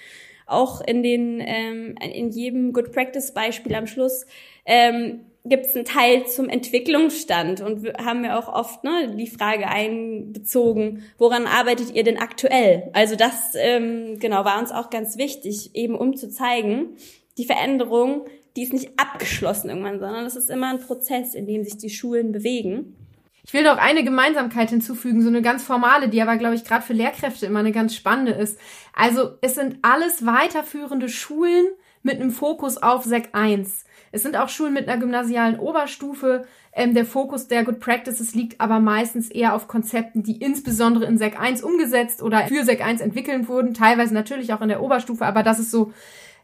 auch 0.46 0.82
in 0.82 1.02
den 1.02 1.40
ähm, 1.40 1.94
in 2.00 2.30
jedem 2.30 2.74
Good 2.74 2.92
Practice 2.92 3.32
Beispiel 3.32 3.74
am 3.74 3.86
Schluss 3.86 4.26
ähm, 4.66 5.20
gibt 5.44 5.66
es 5.66 5.74
einen 5.74 5.84
Teil 5.84 6.26
zum 6.26 6.48
Entwicklungsstand 6.48 7.60
und 7.60 7.82
wir 7.82 7.94
haben 8.04 8.24
ja 8.24 8.38
auch 8.38 8.48
oft 8.48 8.84
ne, 8.84 9.14
die 9.16 9.26
Frage 9.26 9.66
einbezogen, 9.66 11.02
woran 11.18 11.46
arbeitet 11.46 11.94
ihr 11.94 12.04
denn 12.04 12.18
aktuell? 12.18 12.90
Also 12.92 13.16
das 13.16 13.54
ähm, 13.56 14.18
genau 14.20 14.44
war 14.44 14.60
uns 14.60 14.70
auch 14.70 14.90
ganz 14.90 15.18
wichtig, 15.18 15.74
eben 15.74 15.96
um 15.96 16.16
zu 16.16 16.30
zeigen, 16.30 16.96
die 17.38 17.44
Veränderung, 17.44 18.26
die 18.56 18.62
ist 18.62 18.72
nicht 18.72 18.90
abgeschlossen 18.98 19.70
irgendwann, 19.70 19.98
sondern 19.98 20.24
das 20.24 20.36
ist 20.36 20.50
immer 20.50 20.70
ein 20.70 20.80
Prozess, 20.80 21.34
in 21.34 21.46
dem 21.46 21.64
sich 21.64 21.76
die 21.76 21.90
Schulen 21.90 22.30
bewegen. 22.30 22.96
Ich 23.44 23.52
will 23.52 23.64
noch 23.64 23.78
eine 23.78 24.04
Gemeinsamkeit 24.04 24.70
hinzufügen, 24.70 25.22
so 25.22 25.28
eine 25.28 25.42
ganz 25.42 25.64
formale, 25.64 26.08
die 26.08 26.22
aber, 26.22 26.36
glaube 26.36 26.54
ich, 26.54 26.64
gerade 26.64 26.84
für 26.84 26.92
Lehrkräfte 26.92 27.46
immer 27.46 27.58
eine 27.58 27.72
ganz 27.72 27.96
spannende 27.96 28.32
ist. 28.32 28.58
Also 28.94 29.32
es 29.40 29.56
sind 29.56 29.78
alles 29.82 30.24
weiterführende 30.24 31.08
Schulen 31.08 31.66
mit 32.04 32.20
einem 32.20 32.30
Fokus 32.30 32.76
auf 32.76 33.04
Sek 33.04 33.30
1. 33.32 33.84
Es 34.12 34.22
sind 34.22 34.36
auch 34.36 34.48
Schulen 34.48 34.74
mit 34.74 34.88
einer 34.88 35.00
gymnasialen 35.00 35.58
Oberstufe. 35.58 36.44
Ähm, 36.74 36.94
der 36.94 37.04
Fokus 37.04 37.48
der 37.48 37.64
Good 37.64 37.80
Practices 37.80 38.34
liegt 38.34 38.60
aber 38.60 38.78
meistens 38.78 39.30
eher 39.30 39.54
auf 39.54 39.66
Konzepten, 39.66 40.22
die 40.22 40.36
insbesondere 40.36 41.06
in 41.06 41.18
Sek 41.18 41.40
1 41.40 41.62
umgesetzt 41.62 42.22
oder 42.22 42.46
für 42.46 42.64
Sek 42.64 42.84
1 42.84 43.00
entwickelt 43.00 43.48
wurden, 43.48 43.74
teilweise 43.74 44.14
natürlich 44.14 44.52
auch 44.52 44.60
in 44.60 44.68
der 44.68 44.82
Oberstufe, 44.82 45.26
aber 45.26 45.42
das 45.42 45.58
ist 45.58 45.70
so 45.70 45.92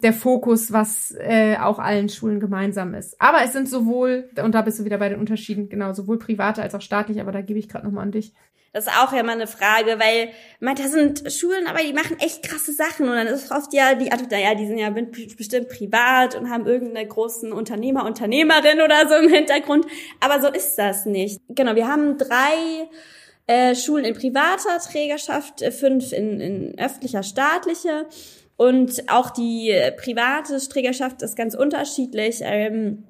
der 0.03 0.13
Fokus, 0.13 0.73
was 0.73 1.15
äh, 1.19 1.57
auch 1.57 1.79
allen 1.79 2.09
Schulen 2.09 2.41
gemeinsam 2.41 2.95
ist. 2.95 3.21
Aber 3.21 3.43
es 3.45 3.53
sind 3.53 3.69
sowohl, 3.69 4.31
und 4.43 4.55
da 4.55 4.63
bist 4.63 4.79
du 4.79 4.85
wieder 4.85 4.99
bei 4.99 5.09
den 5.09 5.19
Unterschieden, 5.19 5.69
genau, 5.69 5.93
sowohl 5.93 6.19
private 6.19 6.63
als 6.63 6.75
auch 6.75 6.81
staatlich, 6.81 7.21
aber 7.21 7.33
da 7.33 7.41
gebe 7.41 7.59
ich 7.59 7.69
gerade 7.69 7.85
nochmal 7.85 8.05
an 8.05 8.13
dich. 8.13 8.33
Das 8.73 8.87
ist 8.87 8.93
auch 8.93 9.13
ja 9.13 9.23
mal 9.23 9.33
eine 9.33 9.47
Frage, 9.47 9.99
weil 9.99 10.31
man, 10.61 10.75
da 10.77 10.85
sind 10.85 11.33
Schulen, 11.33 11.67
aber 11.67 11.79
die 11.79 11.93
machen 11.93 12.19
echt 12.21 12.43
krasse 12.43 12.73
Sachen 12.73 13.09
und 13.09 13.15
dann 13.15 13.27
ist 13.27 13.51
oft 13.51 13.73
ja 13.73 13.95
die, 13.95 14.13
also, 14.13 14.27
naja, 14.31 14.55
die 14.55 14.67
sind 14.67 14.79
ja 14.79 14.91
bestimmt 14.91 15.69
privat 15.69 16.35
und 16.35 16.51
haben 16.51 16.67
irgendeine 16.67 17.09
großen 17.09 17.53
Unternehmer, 17.53 18.05
Unternehmerin 18.05 18.81
oder 18.81 19.09
so 19.09 19.15
im 19.15 19.29
Hintergrund, 19.29 19.87
aber 20.21 20.41
so 20.41 20.49
ist 20.49 20.77
das 20.77 21.07
nicht. 21.07 21.41
Genau, 21.49 21.75
wir 21.77 21.89
haben 21.89 22.19
drei 22.19 22.89
äh, 23.47 23.75
Schulen 23.75 24.05
in 24.05 24.15
privater 24.15 24.79
Trägerschaft, 24.79 25.63
äh, 25.63 25.73
fünf 25.73 26.13
in, 26.13 26.41
in 26.41 26.79
öffentlicher, 26.79 27.23
staatlicher 27.23 28.07
und 28.59 29.09
auch 29.09 29.31
die 29.31 29.73
private 29.97 30.59
Trägerschaft 30.69 31.23
ist 31.23 31.37
ganz 31.37 31.55
unterschiedlich. 31.55 32.41
Ähm, 32.43 33.05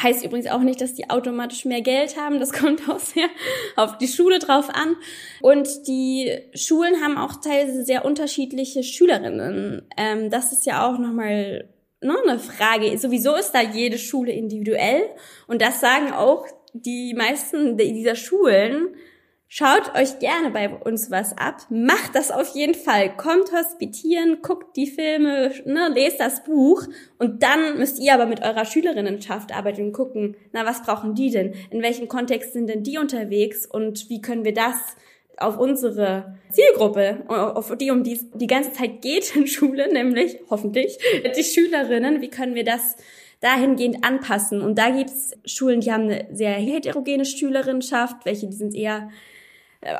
heißt 0.00 0.24
übrigens 0.24 0.48
auch 0.48 0.60
nicht, 0.60 0.80
dass 0.80 0.94
die 0.94 1.10
automatisch 1.10 1.64
mehr 1.64 1.82
Geld 1.82 2.16
haben. 2.16 2.40
Das 2.40 2.52
kommt 2.58 2.88
auch 2.88 2.98
sehr 2.98 3.28
auf 3.76 3.98
die 3.98 4.08
Schule 4.08 4.38
drauf 4.38 4.68
an. 4.68 4.96
Und 5.40 5.68
die 5.86 6.38
Schulen 6.54 7.02
haben 7.02 7.18
auch 7.18 7.40
teilweise 7.40 7.84
sehr 7.84 8.04
unterschiedliche 8.04 8.82
Schülerinnen. 8.82 9.88
Ähm, 9.96 10.30
das 10.30 10.52
ist 10.52 10.66
ja 10.66 10.86
auch 10.86 10.98
nochmal 10.98 11.68
ne, 12.00 12.16
eine 12.26 12.38
Frage. 12.38 12.96
Sowieso 12.98 13.34
ist 13.34 13.52
da 13.52 13.62
jede 13.62 13.98
Schule 13.98 14.32
individuell. 14.32 15.02
Und 15.46 15.62
das 15.62 15.80
sagen 15.80 16.12
auch 16.12 16.46
die 16.72 17.14
meisten 17.14 17.76
dieser 17.76 18.16
Schulen 18.16 18.94
Schaut 19.48 19.94
euch 19.94 20.18
gerne 20.18 20.50
bei 20.50 20.68
uns 20.68 21.10
was 21.12 21.38
ab. 21.38 21.62
Macht 21.70 22.14
das 22.14 22.32
auf 22.32 22.54
jeden 22.56 22.74
Fall. 22.74 23.16
Kommt 23.16 23.52
hospitieren, 23.52 24.38
guckt 24.42 24.76
die 24.76 24.88
Filme, 24.88 25.52
ne, 25.64 25.88
lest 25.94 26.18
das 26.18 26.42
Buch 26.42 26.82
und 27.18 27.44
dann 27.44 27.78
müsst 27.78 28.00
ihr 28.00 28.12
aber 28.12 28.26
mit 28.26 28.42
eurer 28.42 28.64
Schülerinnenschaft 28.64 29.54
arbeiten 29.54 29.82
und 29.82 29.92
gucken, 29.92 30.36
na, 30.52 30.66
was 30.66 30.82
brauchen 30.82 31.14
die 31.14 31.30
denn? 31.30 31.54
In 31.70 31.80
welchem 31.80 32.08
Kontext 32.08 32.54
sind 32.54 32.68
denn 32.68 32.82
die 32.82 32.98
unterwegs 32.98 33.66
und 33.66 34.10
wie 34.10 34.20
können 34.20 34.44
wir 34.44 34.52
das 34.52 34.74
auf 35.36 35.58
unsere 35.58 36.38
Zielgruppe, 36.50 37.24
auf 37.28 37.76
die 37.76 37.90
um 37.90 38.02
die 38.02 38.14
es 38.14 38.26
die 38.32 38.46
ganze 38.46 38.72
Zeit 38.72 39.00
geht 39.00 39.36
in 39.36 39.46
Schule, 39.46 39.92
nämlich 39.92 40.40
hoffentlich 40.50 40.98
die 41.36 41.44
Schülerinnen, 41.44 42.20
wie 42.20 42.30
können 42.30 42.56
wir 42.56 42.64
das 42.64 42.96
dahingehend 43.40 44.04
anpassen? 44.04 44.60
Und 44.60 44.76
da 44.76 44.90
gibt's 44.90 45.34
Schulen, 45.44 45.80
die 45.80 45.92
haben 45.92 46.04
eine 46.04 46.26
sehr 46.32 46.54
heterogene 46.54 47.24
Schülerinnenschaft, 47.24 48.24
welche 48.24 48.48
die 48.48 48.56
sind 48.56 48.74
eher 48.74 49.10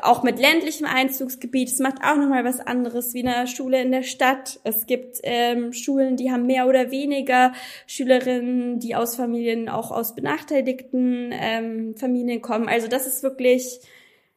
auch 0.01 0.23
mit 0.23 0.39
ländlichem 0.39 0.85
Einzugsgebiet. 0.85 1.69
Es 1.69 1.79
macht 1.79 2.03
auch 2.03 2.15
nochmal 2.15 2.43
was 2.43 2.59
anderes 2.59 3.13
wie 3.13 3.25
eine 3.25 3.47
Schule 3.47 3.81
in 3.81 3.91
der 3.91 4.03
Stadt. 4.03 4.59
Es 4.63 4.85
gibt 4.85 5.19
ähm, 5.23 5.73
Schulen, 5.73 6.17
die 6.17 6.31
haben 6.31 6.45
mehr 6.45 6.67
oder 6.67 6.91
weniger 6.91 7.53
Schülerinnen, 7.85 8.79
die 8.79 8.95
aus 8.95 9.15
Familien, 9.15 9.69
auch 9.69 9.91
aus 9.91 10.15
benachteiligten 10.15 11.31
ähm, 11.31 11.95
Familien 11.95 12.41
kommen. 12.41 12.67
Also 12.67 12.87
das 12.87 13.07
ist 13.07 13.23
wirklich 13.23 13.79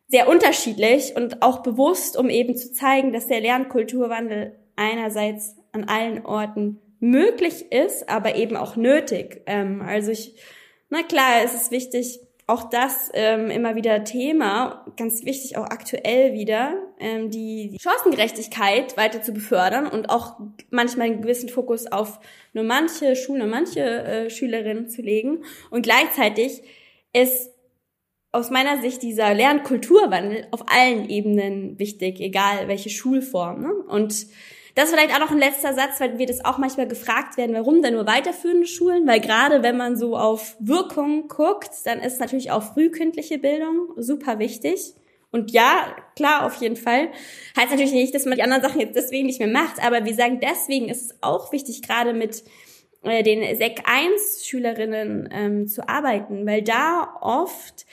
sehr 0.09 0.29
unterschiedlich 0.29 1.15
und 1.17 1.43
auch 1.43 1.63
bewusst, 1.63 2.17
um 2.17 2.29
eben 2.29 2.57
zu 2.57 2.73
zeigen, 2.73 3.13
dass 3.13 3.27
der 3.27 3.41
Lernkulturwandel 3.41 4.57
einerseits 4.77 5.57
an 5.73 5.85
allen 5.85 6.25
Orten 6.27 6.81
möglich 6.99 7.73
ist, 7.73 8.09
aber 8.09 8.37
eben 8.37 8.57
auch 8.57 8.77
nötig. 8.77 9.43
Ähm, 9.47 9.83
also 9.83 10.11
ich, 10.11 10.35
na 10.91 11.03
klar, 11.03 11.43
es 11.45 11.55
ist 11.55 11.71
wichtig, 11.71 12.21
auch 12.51 12.69
das 12.69 13.11
ähm, 13.15 13.49
immer 13.49 13.77
wieder 13.77 14.03
Thema, 14.03 14.85
ganz 14.97 15.25
wichtig 15.25 15.57
auch 15.57 15.65
aktuell 15.65 16.33
wieder, 16.33 16.75
ähm, 16.99 17.31
die 17.31 17.79
Chancengerechtigkeit 17.81 18.97
weiter 18.97 19.23
zu 19.23 19.33
befördern 19.33 19.87
und 19.87 20.11
auch 20.11 20.39
manchmal 20.71 21.07
einen 21.07 21.23
gewissen 21.23 21.49
Fokus 21.49 21.87
auf 21.87 22.19
nur 22.53 22.65
manche 22.65 23.15
Schulen 23.15 23.43
und 23.43 23.51
manche 23.51 23.81
äh, 23.81 24.31
Schülerinnen 24.31 24.89
zu 24.89 25.01
legen. 25.01 25.45
Und 25.71 25.83
gleichzeitig 25.83 26.63
ist 27.13 27.51
aus 28.33 28.51
meiner 28.51 28.81
Sicht 28.81 29.03
dieser 29.03 29.33
Lernkulturwandel 29.33 30.49
auf 30.51 30.65
allen 30.69 31.09
Ebenen 31.09 31.79
wichtig, 31.79 32.21
egal 32.21 32.67
welche 32.67 32.91
Schulform. 32.91 33.63
Ne? 33.63 33.73
Und 33.89 34.27
Das 34.81 34.89
ist 34.89 34.95
vielleicht 34.95 35.15
auch 35.15 35.21
noch 35.21 35.31
ein 35.31 35.39
letzter 35.39 35.75
Satz, 35.75 36.01
weil 36.01 36.17
wir 36.17 36.25
das 36.25 36.43
auch 36.43 36.57
manchmal 36.57 36.89
gefragt 36.89 37.37
werden, 37.37 37.55
warum 37.55 37.83
denn 37.83 37.93
nur 37.93 38.07
weiterführende 38.07 38.67
Schulen? 38.67 39.07
Weil 39.07 39.21
gerade 39.21 39.63
wenn 39.63 39.77
man 39.77 39.95
so 39.95 40.17
auf 40.17 40.57
Wirkung 40.59 41.29
guckt, 41.29 41.69
dann 41.85 42.01
ist 42.01 42.19
natürlich 42.19 42.51
auch 42.51 42.63
frühkindliche 42.63 43.37
Bildung 43.37 43.91
super 43.99 44.39
wichtig. 44.39 44.95
Und 45.33 45.51
ja, 45.51 45.95
klar, 46.17 46.47
auf 46.47 46.55
jeden 46.63 46.77
Fall. 46.77 47.11
Heißt 47.59 47.73
natürlich 47.73 47.93
nicht, 47.93 48.15
dass 48.15 48.25
man 48.25 48.37
die 48.37 48.43
anderen 48.43 48.63
Sachen 48.63 48.81
jetzt 48.81 48.97
deswegen 48.97 49.27
nicht 49.27 49.39
mehr 49.39 49.49
macht, 49.49 49.85
aber 49.85 50.07
wir 50.07 50.15
sagen, 50.15 50.41
deswegen 50.41 50.89
ist 50.89 51.11
es 51.11 51.19
auch 51.21 51.53
wichtig, 51.53 51.83
gerade 51.83 52.15
mit 52.15 52.43
äh, 53.03 53.23
den 53.23 53.43
Sek 53.59 53.83
1 53.85 54.47
Schülerinnen 54.47 55.29
ähm, 55.31 55.69
zu 55.69 55.87
arbeiten, 55.91 56.47
weil 56.47 56.63
da 56.63 57.19
oft 57.21 57.85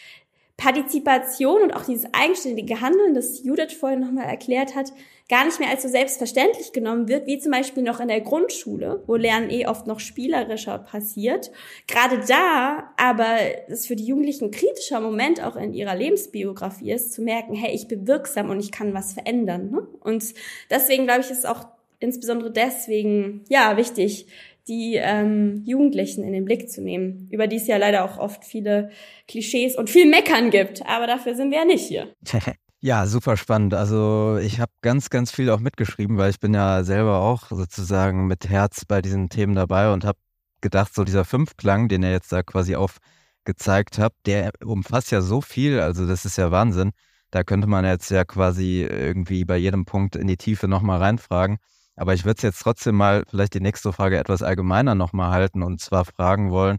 Partizipation 0.56 1.63
und 1.63 1.73
auch 1.73 1.84
dieses 1.84 2.08
eigenständige 2.13 2.80
Handeln, 2.80 3.13
das 3.13 3.43
Judith 3.43 3.73
vorhin 3.73 4.00
nochmal 4.00 4.28
erklärt 4.28 4.73
hat, 4.73 4.93
gar 5.30 5.46
nicht 5.46 5.60
mehr 5.60 5.70
als 5.70 5.84
so 5.84 5.90
selbstverständlich 5.90 6.72
genommen 6.72 7.08
wird, 7.08 7.28
wie 7.28 7.38
zum 7.38 7.52
Beispiel 7.52 7.84
noch 7.84 8.00
in 8.00 8.08
der 8.08 8.22
Grundschule, 8.22 9.04
wo 9.08 9.16
Lernen 9.16 9.50
eh 9.50 9.68
oft 9.68 9.86
noch 9.86 10.00
spielerischer 10.00 10.80
passiert. 10.80 11.52
Gerade 11.88 12.20
da 12.28 12.94
aber 12.96 13.38
es 13.68 13.88
für 13.88 13.98
die 13.98 14.06
Jugendlichen 14.06 14.46
ein 14.46 14.52
kritischer 14.52 15.02
Moment 15.02 15.44
auch 15.44 15.58
in 15.58 15.74
ihrer 15.74 15.96
Lebensbiografie 15.96 16.92
ist, 16.92 17.13
zu 17.13 17.22
merken, 17.22 17.54
hey, 17.56 17.76
ich 17.76 17.88
bin 17.88 18.08
wirksam 18.08 18.50
und 18.50 18.60
ich 18.60 18.72
kann 18.72 18.94
was 18.94 19.13
verändern. 19.13 19.70
Ne? 19.72 19.88
Und 20.00 20.34
deswegen 20.70 21.06
glaube 21.06 21.22
ich, 21.22 21.30
ist 21.30 21.48
auch 21.48 21.68
insbesondere 22.00 22.52
deswegen 22.52 23.44
ja 23.50 23.76
wichtig, 23.76 24.28
die 24.68 24.96
ähm, 24.96 25.63
Jugendlichen 25.66 26.24
in 26.24 26.34
den 26.34 26.46
Blick 26.46 26.70
zu 26.70 26.82
nehmen, 26.82 27.28
über 27.32 27.48
die 27.48 27.56
es 27.56 27.68
ja 27.68 27.78
leider 27.78 28.04
auch 28.04 28.18
oft 28.18 28.44
viele 28.44 28.92
Klischees 29.28 29.78
und 29.78 29.90
viel 29.90 30.06
Meckern 30.06 30.52
gibt. 30.52 30.86
Aber 30.86 31.08
dafür 31.08 31.36
sind 31.36 31.52
wir 31.52 31.60
ja 31.60 31.66
nicht 31.66 31.86
hier. 31.86 32.13
Ja, 32.88 33.06
super 33.06 33.36
spannend. 33.36 33.73
Also 33.73 34.38
ich 34.38 34.62
habe 34.62 34.71
ganz, 34.82 35.10
ganz 35.10 35.30
viel 35.32 35.50
auch 35.50 35.60
mitgeschrieben, 35.60 36.17
weil 36.17 36.30
ich 36.30 36.39
bin 36.39 36.54
ja 36.54 36.86
selber 36.86 37.17
auch 37.19 37.50
sozusagen 37.50 38.28
mit 38.28 38.47
Herz 38.47 38.86
bei 38.86 39.02
diesen 39.02 39.28
Themen 39.28 39.56
dabei 39.56 39.91
und 39.91 40.06
habe 40.06 40.17
gedacht, 40.62 40.93
so 40.95 41.04
dieser 41.04 41.26
Fünfklang, 41.26 41.89
den 41.89 42.02
er 42.02 42.12
jetzt 42.12 42.32
da 42.32 42.43
quasi 42.43 42.78
aufgezeigt 42.78 44.00
hat, 44.00 44.13
der 44.26 44.54
umfasst 44.63 45.12
ja 45.12 45.19
so 45.19 45.41
viel, 45.41 45.82
also 45.82 46.08
das 46.08 46.23
ist 46.23 46.38
ja 46.38 46.50
Wahnsinn. 46.52 46.91
Da 47.30 47.43
könnte 47.43 47.67
man 47.67 47.84
jetzt 47.84 48.10
ja 48.10 48.23
quasi 48.23 48.84
irgendwie 48.89 49.43
bei 49.43 49.58
jedem 49.58 49.84
Punkt 49.84 50.15
in 50.15 50.28
die 50.28 50.38
Tiefe 50.38 50.69
nochmal 50.69 51.00
reinfragen. 51.00 51.58
Aber 51.97 52.13
ich 52.13 52.23
würde 52.23 52.38
es 52.38 52.43
jetzt 52.43 52.62
trotzdem 52.62 52.95
mal 52.95 53.26
vielleicht 53.30 53.54
die 53.54 53.60
nächste 53.60 53.91
Frage 53.91 54.17
etwas 54.17 54.43
allgemeiner 54.43 54.95
nochmal 54.95 55.32
halten 55.32 55.62
und 55.62 55.82
zwar 55.82 56.06
fragen 56.06 56.52
wollen, 56.52 56.78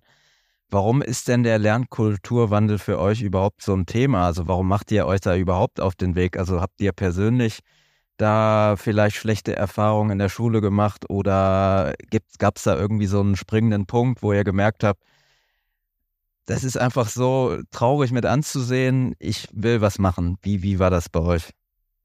warum 0.70 1.02
ist 1.02 1.28
denn 1.28 1.42
der 1.42 1.58
Lernkulturwandel 1.58 2.78
für 2.78 2.98
euch 2.98 3.22
überhaupt 3.22 3.62
so 3.62 3.74
ein 3.74 3.86
Thema? 3.86 4.26
Also 4.26 4.48
warum 4.48 4.68
macht 4.68 4.90
ihr 4.90 5.06
euch 5.06 5.20
da 5.20 5.36
überhaupt 5.36 5.80
auf 5.80 5.94
den 5.94 6.14
Weg? 6.14 6.38
Also 6.38 6.60
habt 6.60 6.80
ihr 6.80 6.92
persönlich 6.92 7.60
da 8.16 8.74
vielleicht 8.76 9.16
schlechte 9.16 9.56
Erfahrungen 9.56 10.10
in 10.10 10.18
der 10.18 10.28
Schule 10.28 10.60
gemacht 10.60 11.08
oder 11.08 11.94
gab 12.38 12.56
es 12.56 12.64
da 12.64 12.76
irgendwie 12.76 13.06
so 13.06 13.20
einen 13.20 13.36
springenden 13.36 13.86
Punkt, 13.86 14.22
wo 14.22 14.32
ihr 14.32 14.44
gemerkt 14.44 14.84
habt, 14.84 15.02
das 16.46 16.64
ist 16.64 16.78
einfach 16.78 17.08
so 17.08 17.58
traurig 17.70 18.10
mit 18.10 18.26
anzusehen, 18.26 19.14
ich 19.18 19.48
will 19.52 19.80
was 19.80 19.98
machen. 19.98 20.38
Wie, 20.42 20.62
wie 20.62 20.78
war 20.78 20.90
das 20.90 21.08
bei 21.08 21.20
euch? 21.20 21.50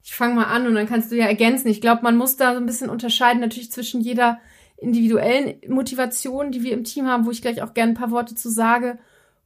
Ich 0.04 0.14
fange 0.14 0.36
mal 0.36 0.46
an 0.46 0.68
und 0.68 0.76
dann 0.76 0.88
kannst 0.88 1.12
du 1.12 1.16
ja 1.16 1.26
ergänzen. 1.26 1.70
Ich 1.70 1.80
glaube, 1.80 2.04
man 2.04 2.18
muss 2.18 2.36
da 2.36 2.54
so 2.54 2.60
ein 2.60 2.66
bisschen 2.66 2.90
unterscheiden, 2.90 3.40
natürlich 3.40 3.72
zwischen 3.72 4.02
jeder 4.02 4.40
individuellen 4.84 5.56
Motivation, 5.68 6.52
die 6.52 6.64
wir 6.64 6.74
im 6.74 6.84
Team 6.84 7.08
haben, 7.08 7.26
wo 7.26 7.32
ich 7.32 7.42
gleich 7.42 7.62
auch 7.62 7.74
gerne 7.74 7.94
ein 7.94 7.98
paar 7.98 8.12
Worte 8.12 8.36
zu 8.36 8.50
sage. 8.50 9.00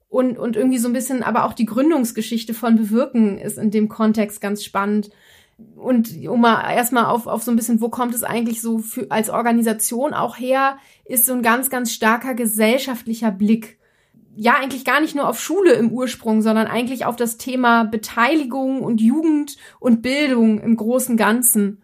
Und, 0.10 0.38
und 0.38 0.56
irgendwie 0.56 0.78
so 0.78 0.88
ein 0.88 0.94
bisschen, 0.94 1.22
aber 1.22 1.46
auch 1.46 1.54
die 1.54 1.66
Gründungsgeschichte 1.66 2.54
von 2.54 2.78
Bewirken 2.78 3.38
ist 3.38 3.58
in 3.58 3.72
dem 3.72 3.90
Kontext 3.90 4.42
ganz 4.42 4.64
spannend. 4.64 5.10
Und 5.76 6.16
um 6.28 6.42
mal 6.42 6.72
erstmal 6.74 7.06
auf, 7.06 7.28
auf 7.28 7.44
so 7.44 7.52
ein 7.52 7.58
bisschen, 7.58 7.82
wo 7.82 7.90
kommt 7.90 8.14
es 8.14 8.24
eigentlich 8.24 8.62
so 8.62 8.80
für, 8.80 9.08
als 9.10 9.30
Organisation 9.30 10.14
auch 10.14 10.38
her, 10.38 10.78
ist 11.06 11.26
so 11.26 11.34
ein 11.34 11.42
ganz, 11.42 11.70
ganz 11.70 11.92
starker 11.92 12.36
gesellschaftlicher 12.36 13.32
Blick 13.32 13.78
ja 14.38 14.54
eigentlich 14.54 14.86
gar 14.86 15.02
nicht 15.02 15.16
nur 15.16 15.28
auf 15.28 15.42
Schule 15.42 15.74
im 15.74 15.92
Ursprung, 15.92 16.42
sondern 16.42 16.68
eigentlich 16.68 17.06
auf 17.06 17.16
das 17.16 17.38
Thema 17.38 17.84
Beteiligung 17.84 18.82
und 18.82 19.02
Jugend 19.02 19.58
und 19.80 20.04
Bildung 20.04 20.60
im 20.60 20.78
großen 20.78 21.18
Ganzen. 21.18 21.82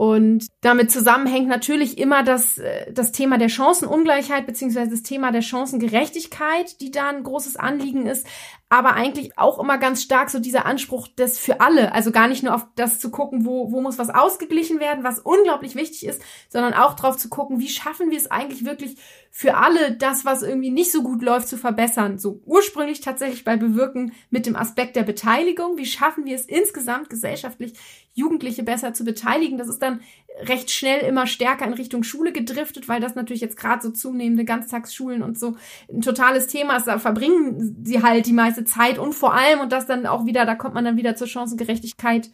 Und 0.00 0.46
damit 0.62 0.90
zusammenhängt 0.90 1.46
natürlich 1.46 1.98
immer 1.98 2.22
das, 2.22 2.56
äh, 2.56 2.90
das 2.90 3.12
Thema 3.12 3.36
der 3.36 3.50
Chancenungleichheit 3.50 4.46
beziehungsweise 4.46 4.92
das 4.92 5.02
Thema 5.02 5.30
der 5.30 5.42
Chancengerechtigkeit, 5.42 6.80
die 6.80 6.90
da 6.90 7.10
ein 7.10 7.22
großes 7.22 7.56
Anliegen 7.56 8.06
ist, 8.06 8.26
aber 8.72 8.94
eigentlich 8.94 9.36
auch 9.36 9.58
immer 9.58 9.78
ganz 9.78 10.00
stark 10.00 10.30
so 10.30 10.38
dieser 10.38 10.64
Anspruch 10.64 11.08
des 11.08 11.40
für 11.40 11.60
alle, 11.60 11.92
also 11.92 12.12
gar 12.12 12.28
nicht 12.28 12.44
nur 12.44 12.54
auf 12.54 12.66
das 12.76 13.00
zu 13.00 13.10
gucken, 13.10 13.44
wo, 13.44 13.72
wo 13.72 13.80
muss 13.80 13.98
was 13.98 14.10
ausgeglichen 14.10 14.78
werden, 14.78 15.02
was 15.02 15.18
unglaublich 15.18 15.74
wichtig 15.74 16.06
ist, 16.06 16.22
sondern 16.48 16.72
auch 16.74 16.94
drauf 16.94 17.16
zu 17.16 17.28
gucken, 17.28 17.58
wie 17.58 17.68
schaffen 17.68 18.12
wir 18.12 18.16
es 18.16 18.30
eigentlich 18.30 18.64
wirklich 18.64 18.96
für 19.32 19.56
alle 19.56 19.92
das, 19.92 20.24
was 20.24 20.42
irgendwie 20.42 20.70
nicht 20.70 20.90
so 20.92 21.02
gut 21.02 21.22
läuft, 21.22 21.48
zu 21.48 21.56
verbessern. 21.56 22.18
So 22.18 22.42
ursprünglich 22.46 23.00
tatsächlich 23.00 23.44
bei 23.44 23.56
Bewirken 23.56 24.12
mit 24.30 24.46
dem 24.46 24.56
Aspekt 24.56 24.96
der 24.96 25.04
Beteiligung. 25.04 25.76
Wie 25.76 25.86
schaffen 25.86 26.24
wir 26.24 26.34
es 26.34 26.46
insgesamt 26.46 27.10
gesellschaftlich, 27.10 27.74
Jugendliche 28.12 28.64
besser 28.64 28.92
zu 28.92 29.04
beteiligen? 29.04 29.56
Das 29.56 29.68
ist 29.68 29.82
dann 29.82 30.00
recht 30.42 30.70
schnell 30.70 31.00
immer 31.00 31.26
stärker 31.26 31.64
in 31.66 31.74
Richtung 31.74 32.02
Schule 32.02 32.32
gedriftet, 32.32 32.88
weil 32.88 33.00
das 33.00 33.14
natürlich 33.14 33.40
jetzt 33.40 33.56
gerade 33.56 33.82
so 33.82 33.90
zunehmende 33.90 34.44
Ganztagsschulen 34.44 35.22
und 35.22 35.38
so 35.38 35.56
ein 35.92 36.00
totales 36.00 36.48
Thema 36.48 36.76
ist. 36.76 36.86
Da 36.86 36.98
verbringen 36.98 37.84
sie 37.84 38.02
halt 38.02 38.26
die 38.26 38.32
meiste 38.32 38.59
Zeit 38.64 38.98
und 38.98 39.14
vor 39.14 39.34
allem, 39.34 39.60
und 39.60 39.72
das 39.72 39.86
dann 39.86 40.06
auch 40.06 40.26
wieder, 40.26 40.46
da 40.46 40.54
kommt 40.54 40.74
man 40.74 40.84
dann 40.84 40.96
wieder 40.96 41.16
zur 41.16 41.26
Chancengerechtigkeit, 41.26 42.30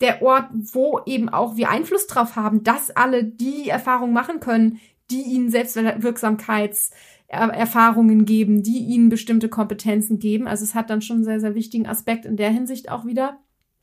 der 0.00 0.22
Ort, 0.22 0.46
wo 0.52 1.00
eben 1.06 1.28
auch 1.28 1.56
wir 1.56 1.70
Einfluss 1.70 2.06
drauf 2.06 2.36
haben, 2.36 2.62
dass 2.64 2.90
alle 2.90 3.24
die 3.24 3.68
Erfahrung 3.68 4.12
machen 4.12 4.40
können, 4.40 4.80
die 5.10 5.22
ihnen 5.22 5.50
Selbstwirksamkeitserfahrungen 5.50 8.24
geben, 8.24 8.62
die 8.62 8.78
ihnen 8.78 9.08
bestimmte 9.08 9.48
Kompetenzen 9.48 10.18
geben. 10.18 10.46
Also 10.46 10.64
es 10.64 10.74
hat 10.74 10.88
dann 10.88 11.02
schon 11.02 11.16
einen 11.16 11.24
sehr, 11.24 11.40
sehr 11.40 11.54
wichtigen 11.54 11.86
Aspekt 11.86 12.24
in 12.24 12.36
der 12.36 12.50
Hinsicht 12.50 12.90
auch 12.90 13.04
wieder. 13.04 13.38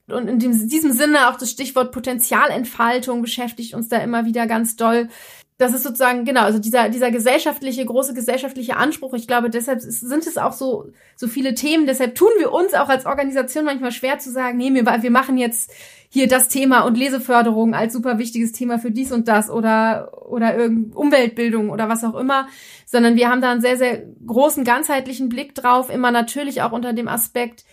Und 0.09 0.29
in 0.29 0.39
diesem 0.39 0.93
Sinne 0.93 1.29
auch 1.29 1.37
das 1.37 1.51
Stichwort 1.51 1.91
Potenzialentfaltung 1.91 3.21
beschäftigt 3.21 3.73
uns 3.73 3.89
da 3.89 3.97
immer 3.97 4.25
wieder 4.25 4.47
ganz 4.47 4.77
doll. 4.77 5.09
Das 5.57 5.73
ist 5.73 5.81
sozusagen, 5.81 6.23
genau, 6.23 6.41
also 6.41 6.59
dieser, 6.59 6.89
dieser 6.89 7.09
gesellschaftliche, 7.09 7.83
große 7.83 8.13
gesellschaftliche 8.13 8.77
Anspruch. 8.77 9.15
Ich 9.15 9.27
glaube, 9.27 9.49
deshalb 9.49 9.81
sind 9.81 10.27
es 10.27 10.37
auch 10.37 10.53
so, 10.53 10.91
so 11.15 11.27
viele 11.27 11.55
Themen. 11.55 11.87
Deshalb 11.87 12.13
tun 12.13 12.29
wir 12.37 12.51
uns 12.51 12.75
auch 12.75 12.89
als 12.89 13.07
Organisation 13.07 13.65
manchmal 13.65 13.91
schwer 13.91 14.19
zu 14.19 14.31
sagen, 14.31 14.57
nee, 14.57 14.71
wir, 14.71 14.85
wir 14.85 15.11
machen 15.11 15.37
jetzt 15.37 15.71
hier 16.09 16.27
das 16.27 16.47
Thema 16.47 16.81
und 16.81 16.95
Leseförderung 16.95 17.73
als 17.73 17.93
super 17.93 18.19
wichtiges 18.19 18.51
Thema 18.51 18.77
für 18.77 18.91
dies 18.91 19.11
und 19.11 19.27
das 19.27 19.49
oder, 19.49 20.11
oder 20.29 20.55
irgend 20.55 20.95
Umweltbildung 20.95 21.71
oder 21.71 21.89
was 21.89 22.03
auch 22.03 22.15
immer, 22.15 22.47
sondern 22.85 23.15
wir 23.15 23.27
haben 23.29 23.41
da 23.41 23.51
einen 23.51 23.61
sehr, 23.61 23.77
sehr 23.77 24.03
großen 24.25 24.63
ganzheitlichen 24.63 25.27
Blick 25.27 25.55
drauf, 25.55 25.89
immer 25.89 26.11
natürlich 26.11 26.61
auch 26.61 26.71
unter 26.71 26.93
dem 26.93 27.07
Aspekt, 27.07 27.65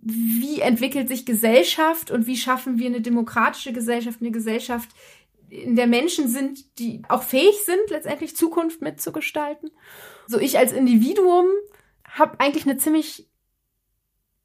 wie 0.00 0.60
entwickelt 0.60 1.08
sich 1.08 1.24
Gesellschaft 1.24 2.10
und 2.10 2.26
wie 2.26 2.36
schaffen 2.36 2.78
wir 2.78 2.88
eine 2.88 3.02
demokratische 3.02 3.72
Gesellschaft, 3.72 4.18
eine 4.20 4.32
Gesellschaft, 4.32 4.88
in 5.52 5.76
der 5.76 5.86
Menschen 5.86 6.28
sind, 6.28 6.78
die 6.78 7.02
auch 7.08 7.22
fähig 7.22 7.62
sind, 7.64 7.90
letztendlich 7.90 8.34
Zukunft 8.34 8.80
mitzugestalten. 8.80 9.70
So 10.26 10.38
ich 10.38 10.56
als 10.58 10.72
Individuum 10.72 11.46
habe 12.08 12.40
eigentlich 12.40 12.64
eine 12.64 12.78
ziemlich 12.78 13.28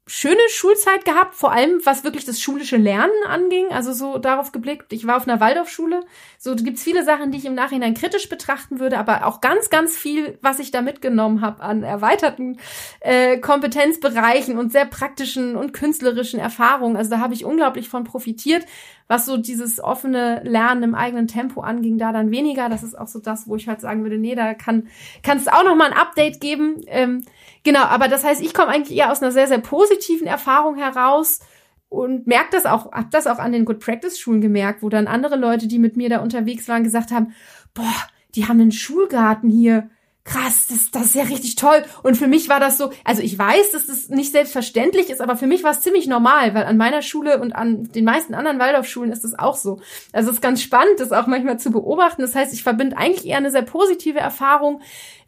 schöne 0.08 0.40
Schulzeit 0.48 1.04
gehabt, 1.04 1.34
vor 1.34 1.52
allem 1.52 1.80
was 1.84 2.02
wirklich 2.02 2.24
das 2.24 2.40
schulische 2.40 2.78
Lernen 2.78 3.12
anging, 3.26 3.66
also 3.70 3.92
so 3.92 4.16
darauf 4.16 4.52
geblickt. 4.52 4.92
Ich 4.94 5.06
war 5.06 5.18
auf 5.18 5.28
einer 5.28 5.38
Waldorfschule, 5.38 6.00
so 6.38 6.56
gibt's 6.56 6.82
viele 6.82 7.04
Sachen, 7.04 7.30
die 7.30 7.36
ich 7.36 7.44
im 7.44 7.54
Nachhinein 7.54 7.92
kritisch 7.92 8.28
betrachten 8.30 8.80
würde, 8.80 8.98
aber 8.98 9.26
auch 9.26 9.42
ganz, 9.42 9.68
ganz 9.68 9.96
viel, 9.96 10.38
was 10.40 10.60
ich 10.60 10.70
da 10.70 10.80
mitgenommen 10.80 11.42
habe 11.42 11.62
an 11.62 11.82
erweiterten 11.82 12.58
äh, 13.00 13.36
Kompetenzbereichen 13.38 14.58
und 14.58 14.72
sehr 14.72 14.86
praktischen 14.86 15.56
und 15.56 15.74
künstlerischen 15.74 16.40
Erfahrungen. 16.40 16.96
Also 16.96 17.10
da 17.10 17.20
habe 17.20 17.34
ich 17.34 17.44
unglaublich 17.44 17.90
von 17.90 18.04
profitiert, 18.04 18.64
was 19.08 19.26
so 19.26 19.36
dieses 19.36 19.78
offene 19.78 20.42
Lernen 20.44 20.82
im 20.82 20.94
eigenen 20.94 21.28
Tempo 21.28 21.60
anging, 21.60 21.98
da 21.98 22.12
dann 22.12 22.30
weniger. 22.30 22.68
Das 22.70 22.82
ist 22.82 22.98
auch 22.98 23.08
so 23.08 23.18
das, 23.18 23.46
wo 23.46 23.56
ich 23.56 23.68
halt 23.68 23.80
sagen 23.80 24.02
würde, 24.02 24.18
nee, 24.18 24.34
da 24.34 24.54
kann 24.54 24.88
es 25.22 25.48
auch 25.48 25.64
noch 25.64 25.76
mal 25.76 25.90
ein 25.90 25.98
Update 25.98 26.40
geben. 26.40 26.82
Ähm, 26.86 27.24
Genau, 27.68 27.82
aber 27.82 28.08
das 28.08 28.24
heißt, 28.24 28.40
ich 28.40 28.54
komme 28.54 28.68
eigentlich 28.68 28.96
eher 28.96 29.12
aus 29.12 29.20
einer 29.20 29.30
sehr, 29.30 29.46
sehr 29.46 29.58
positiven 29.58 30.26
Erfahrung 30.26 30.76
heraus 30.76 31.40
und 31.90 32.26
merke 32.26 32.48
das 32.52 32.64
auch, 32.64 32.92
hab 32.92 33.10
das 33.10 33.26
auch 33.26 33.38
an 33.38 33.52
den 33.52 33.66
Good 33.66 33.80
Practice 33.80 34.18
Schulen 34.18 34.40
gemerkt, 34.40 34.82
wo 34.82 34.88
dann 34.88 35.06
andere 35.06 35.36
Leute, 35.36 35.66
die 35.66 35.78
mit 35.78 35.94
mir 35.94 36.08
da 36.08 36.20
unterwegs 36.20 36.66
waren, 36.66 36.82
gesagt 36.82 37.10
haben, 37.10 37.34
boah, 37.74 37.92
die 38.34 38.46
haben 38.46 38.58
einen 38.58 38.72
Schulgarten 38.72 39.50
hier 39.50 39.90
krass, 40.28 40.66
das, 40.68 40.90
das 40.90 41.06
ist 41.06 41.14
ja 41.14 41.24
richtig 41.24 41.56
toll. 41.56 41.82
Und 42.02 42.16
für 42.16 42.26
mich 42.26 42.48
war 42.48 42.60
das 42.60 42.78
so, 42.78 42.90
also 43.04 43.22
ich 43.22 43.38
weiß, 43.38 43.72
dass 43.72 43.86
das 43.86 44.08
nicht 44.08 44.32
selbstverständlich 44.32 45.10
ist, 45.10 45.20
aber 45.20 45.36
für 45.36 45.46
mich 45.46 45.64
war 45.64 45.72
es 45.72 45.80
ziemlich 45.80 46.06
normal, 46.06 46.54
weil 46.54 46.64
an 46.64 46.76
meiner 46.76 47.02
Schule 47.02 47.40
und 47.40 47.52
an 47.52 47.84
den 47.84 48.04
meisten 48.04 48.34
anderen 48.34 48.58
Waldorfschulen 48.58 49.10
ist 49.12 49.24
das 49.24 49.38
auch 49.38 49.56
so. 49.56 49.80
Also 50.12 50.30
es 50.30 50.36
ist 50.36 50.42
ganz 50.42 50.62
spannend, 50.62 51.00
das 51.00 51.12
auch 51.12 51.26
manchmal 51.26 51.58
zu 51.58 51.70
beobachten. 51.70 52.22
Das 52.22 52.34
heißt, 52.34 52.52
ich 52.52 52.62
verbinde 52.62 52.96
eigentlich 52.96 53.26
eher 53.26 53.38
eine 53.38 53.50
sehr 53.50 53.62
positive 53.62 54.18
Erfahrung 54.18 54.80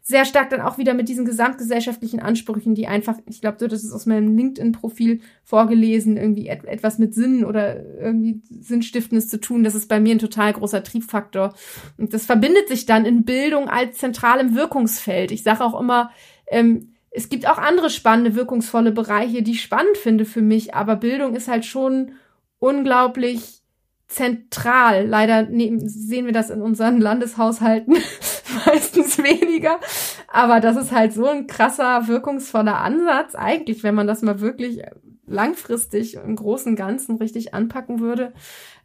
sehr 0.03 0.25
stark 0.25 0.49
dann 0.49 0.61
auch 0.61 0.77
wieder 0.77 0.93
mit 0.95 1.09
diesen 1.09 1.25
gesamtgesellschaftlichen 1.25 2.19
Ansprüchen, 2.19 2.73
die 2.73 2.87
einfach, 2.87 3.17
ich 3.27 3.39
glaube, 3.39 3.57
so, 3.59 3.67
das 3.67 3.83
ist 3.83 3.93
aus 3.93 4.07
meinem 4.07 4.35
LinkedIn-Profil 4.35 5.21
vorgelesen, 5.43 6.17
irgendwie 6.17 6.47
et 6.47 6.65
etwas 6.65 6.97
mit 6.97 7.13
Sinn 7.13 7.45
oder 7.45 7.85
irgendwie 7.99 8.41
Sinnstiftendes 8.49 9.27
zu 9.27 9.39
tun. 9.39 9.63
Das 9.63 9.75
ist 9.75 9.87
bei 9.87 9.99
mir 9.99 10.15
ein 10.15 10.19
total 10.19 10.53
großer 10.53 10.83
Triebfaktor. 10.83 11.53
Und 11.97 12.13
das 12.13 12.25
verbindet 12.25 12.67
sich 12.67 12.87
dann 12.87 13.05
in 13.05 13.25
Bildung 13.25 13.69
als 13.69 13.99
zentralem 13.99 14.55
Wirkungsfeld. 14.55 15.31
Ich 15.31 15.43
sage 15.43 15.63
auch 15.63 15.79
immer, 15.79 16.09
ähm, 16.47 16.93
es 17.11 17.29
gibt 17.29 17.47
auch 17.47 17.57
andere 17.57 17.89
spannende, 17.89 18.35
wirkungsvolle 18.35 18.91
Bereiche, 18.91 19.43
die 19.43 19.51
ich 19.51 19.61
spannend 19.61 19.97
finde 19.97 20.25
für 20.25 20.41
mich, 20.41 20.73
aber 20.73 20.95
Bildung 20.95 21.35
ist 21.35 21.49
halt 21.49 21.65
schon 21.65 22.13
unglaublich 22.57 23.61
zentral. 24.07 25.07
Leider 25.07 25.47
sehen 25.47 26.25
wir 26.25 26.33
das 26.33 26.49
in 26.49 26.61
unseren 26.61 26.99
Landeshaushalten 26.99 27.97
meistens 28.65 29.17
weniger. 29.17 29.79
Aber 30.27 30.59
das 30.59 30.77
ist 30.77 30.91
halt 30.91 31.13
so 31.13 31.25
ein 31.25 31.47
krasser, 31.47 32.07
wirkungsvoller 32.07 32.79
Ansatz 32.79 33.35
eigentlich, 33.35 33.83
wenn 33.83 33.95
man 33.95 34.07
das 34.07 34.21
mal 34.21 34.39
wirklich 34.39 34.81
langfristig 35.25 36.15
im 36.15 36.35
großen 36.35 36.75
Ganzen 36.75 37.17
richtig 37.17 37.53
anpacken 37.53 37.99
würde. 37.99 38.33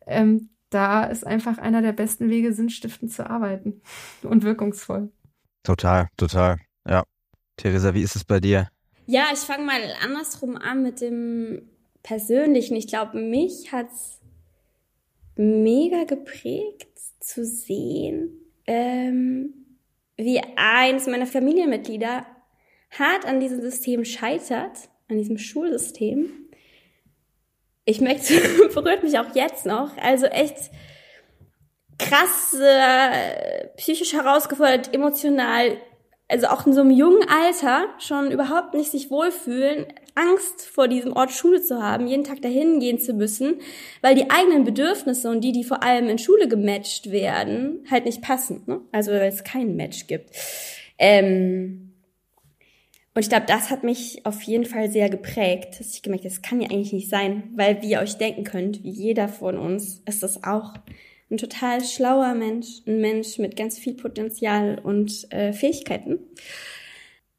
Ähm, 0.06 0.50
da 0.70 1.04
ist 1.04 1.26
einfach 1.26 1.58
einer 1.58 1.82
der 1.82 1.92
besten 1.92 2.28
Wege, 2.28 2.52
sinnstiftend 2.52 3.12
zu 3.12 3.28
arbeiten 3.28 3.82
und 4.22 4.44
wirkungsvoll. 4.44 5.10
Total, 5.62 6.08
total. 6.16 6.58
Ja. 6.86 7.04
Theresa, 7.56 7.94
wie 7.94 8.02
ist 8.02 8.16
es 8.16 8.24
bei 8.24 8.38
dir? 8.38 8.68
Ja, 9.06 9.26
ich 9.32 9.38
fange 9.38 9.64
mal 9.64 9.80
andersrum 10.02 10.56
an 10.56 10.82
mit 10.82 11.00
dem 11.00 11.68
Persönlichen. 12.02 12.76
Ich 12.76 12.86
glaube, 12.86 13.18
mich 13.18 13.72
hat's 13.72 14.20
mega 15.36 16.04
geprägt 16.04 16.88
zu 17.20 17.44
sehen, 17.44 18.30
ähm, 18.66 19.54
wie 20.16 20.40
eins 20.56 21.06
meiner 21.06 21.26
Familienmitglieder 21.26 22.26
hart 22.98 23.24
an 23.26 23.40
diesem 23.40 23.60
System 23.60 24.04
scheitert, 24.04 24.88
an 25.08 25.18
diesem 25.18 25.38
Schulsystem. 25.38 26.30
Ich 27.84 28.00
möchte, 28.00 28.34
berührt 28.74 29.02
mich 29.02 29.18
auch 29.18 29.34
jetzt 29.34 29.66
noch, 29.66 29.96
also 29.98 30.26
echt 30.26 30.70
krass, 31.98 32.54
äh, 32.60 33.68
psychisch 33.76 34.12
herausgefordert, 34.12 34.94
emotional, 34.94 35.78
also 36.28 36.48
auch 36.48 36.66
in 36.66 36.72
so 36.72 36.80
einem 36.80 36.90
jungen 36.90 37.28
Alter 37.28 37.86
schon 37.98 38.30
überhaupt 38.30 38.74
nicht 38.74 38.90
sich 38.90 39.10
wohlfühlen, 39.10 39.86
Angst 40.16 40.66
vor 40.66 40.88
diesem 40.88 41.12
Ort 41.12 41.30
Schule 41.30 41.62
zu 41.62 41.80
haben, 41.82 42.06
jeden 42.06 42.24
Tag 42.24 42.42
dahin 42.42 42.80
gehen 42.80 42.98
zu 42.98 43.12
müssen, 43.12 43.60
weil 44.00 44.14
die 44.14 44.30
eigenen 44.30 44.64
Bedürfnisse 44.64 45.30
und 45.30 45.42
die, 45.42 45.52
die 45.52 45.64
vor 45.64 45.82
allem 45.82 46.08
in 46.08 46.18
Schule 46.18 46.48
gematcht 46.48 47.10
werden, 47.10 47.84
halt 47.90 48.06
nicht 48.06 48.22
passen. 48.22 48.62
Ne? 48.66 48.80
Also 48.92 49.12
weil 49.12 49.28
es 49.28 49.44
kein 49.44 49.76
Match 49.76 50.06
gibt. 50.06 50.30
Ähm 50.98 51.92
und 53.14 53.22
ich 53.22 53.30
glaube, 53.30 53.46
das 53.46 53.70
hat 53.70 53.82
mich 53.82 54.26
auf 54.26 54.42
jeden 54.42 54.66
Fall 54.66 54.90
sehr 54.90 55.08
geprägt, 55.08 55.80
dass 55.80 55.94
ich 55.94 56.02
gemerkt 56.02 56.24
habe, 56.24 56.34
das 56.34 56.42
kann 56.42 56.60
ja 56.60 56.68
eigentlich 56.68 56.92
nicht 56.92 57.08
sein, 57.08 57.44
weil 57.56 57.80
wie 57.80 57.92
ihr 57.92 58.00
euch 58.00 58.18
denken 58.18 58.44
könnt, 58.44 58.82
wie 58.82 58.90
jeder 58.90 59.28
von 59.28 59.56
uns, 59.56 60.02
ist 60.04 60.22
das 60.22 60.44
auch 60.44 60.74
ein 61.30 61.38
total 61.38 61.82
schlauer 61.84 62.34
Mensch, 62.34 62.82
ein 62.86 63.00
Mensch 63.00 63.38
mit 63.38 63.56
ganz 63.56 63.78
viel 63.78 63.94
Potenzial 63.94 64.78
und 64.82 65.30
äh, 65.32 65.52
Fähigkeiten. 65.52 66.20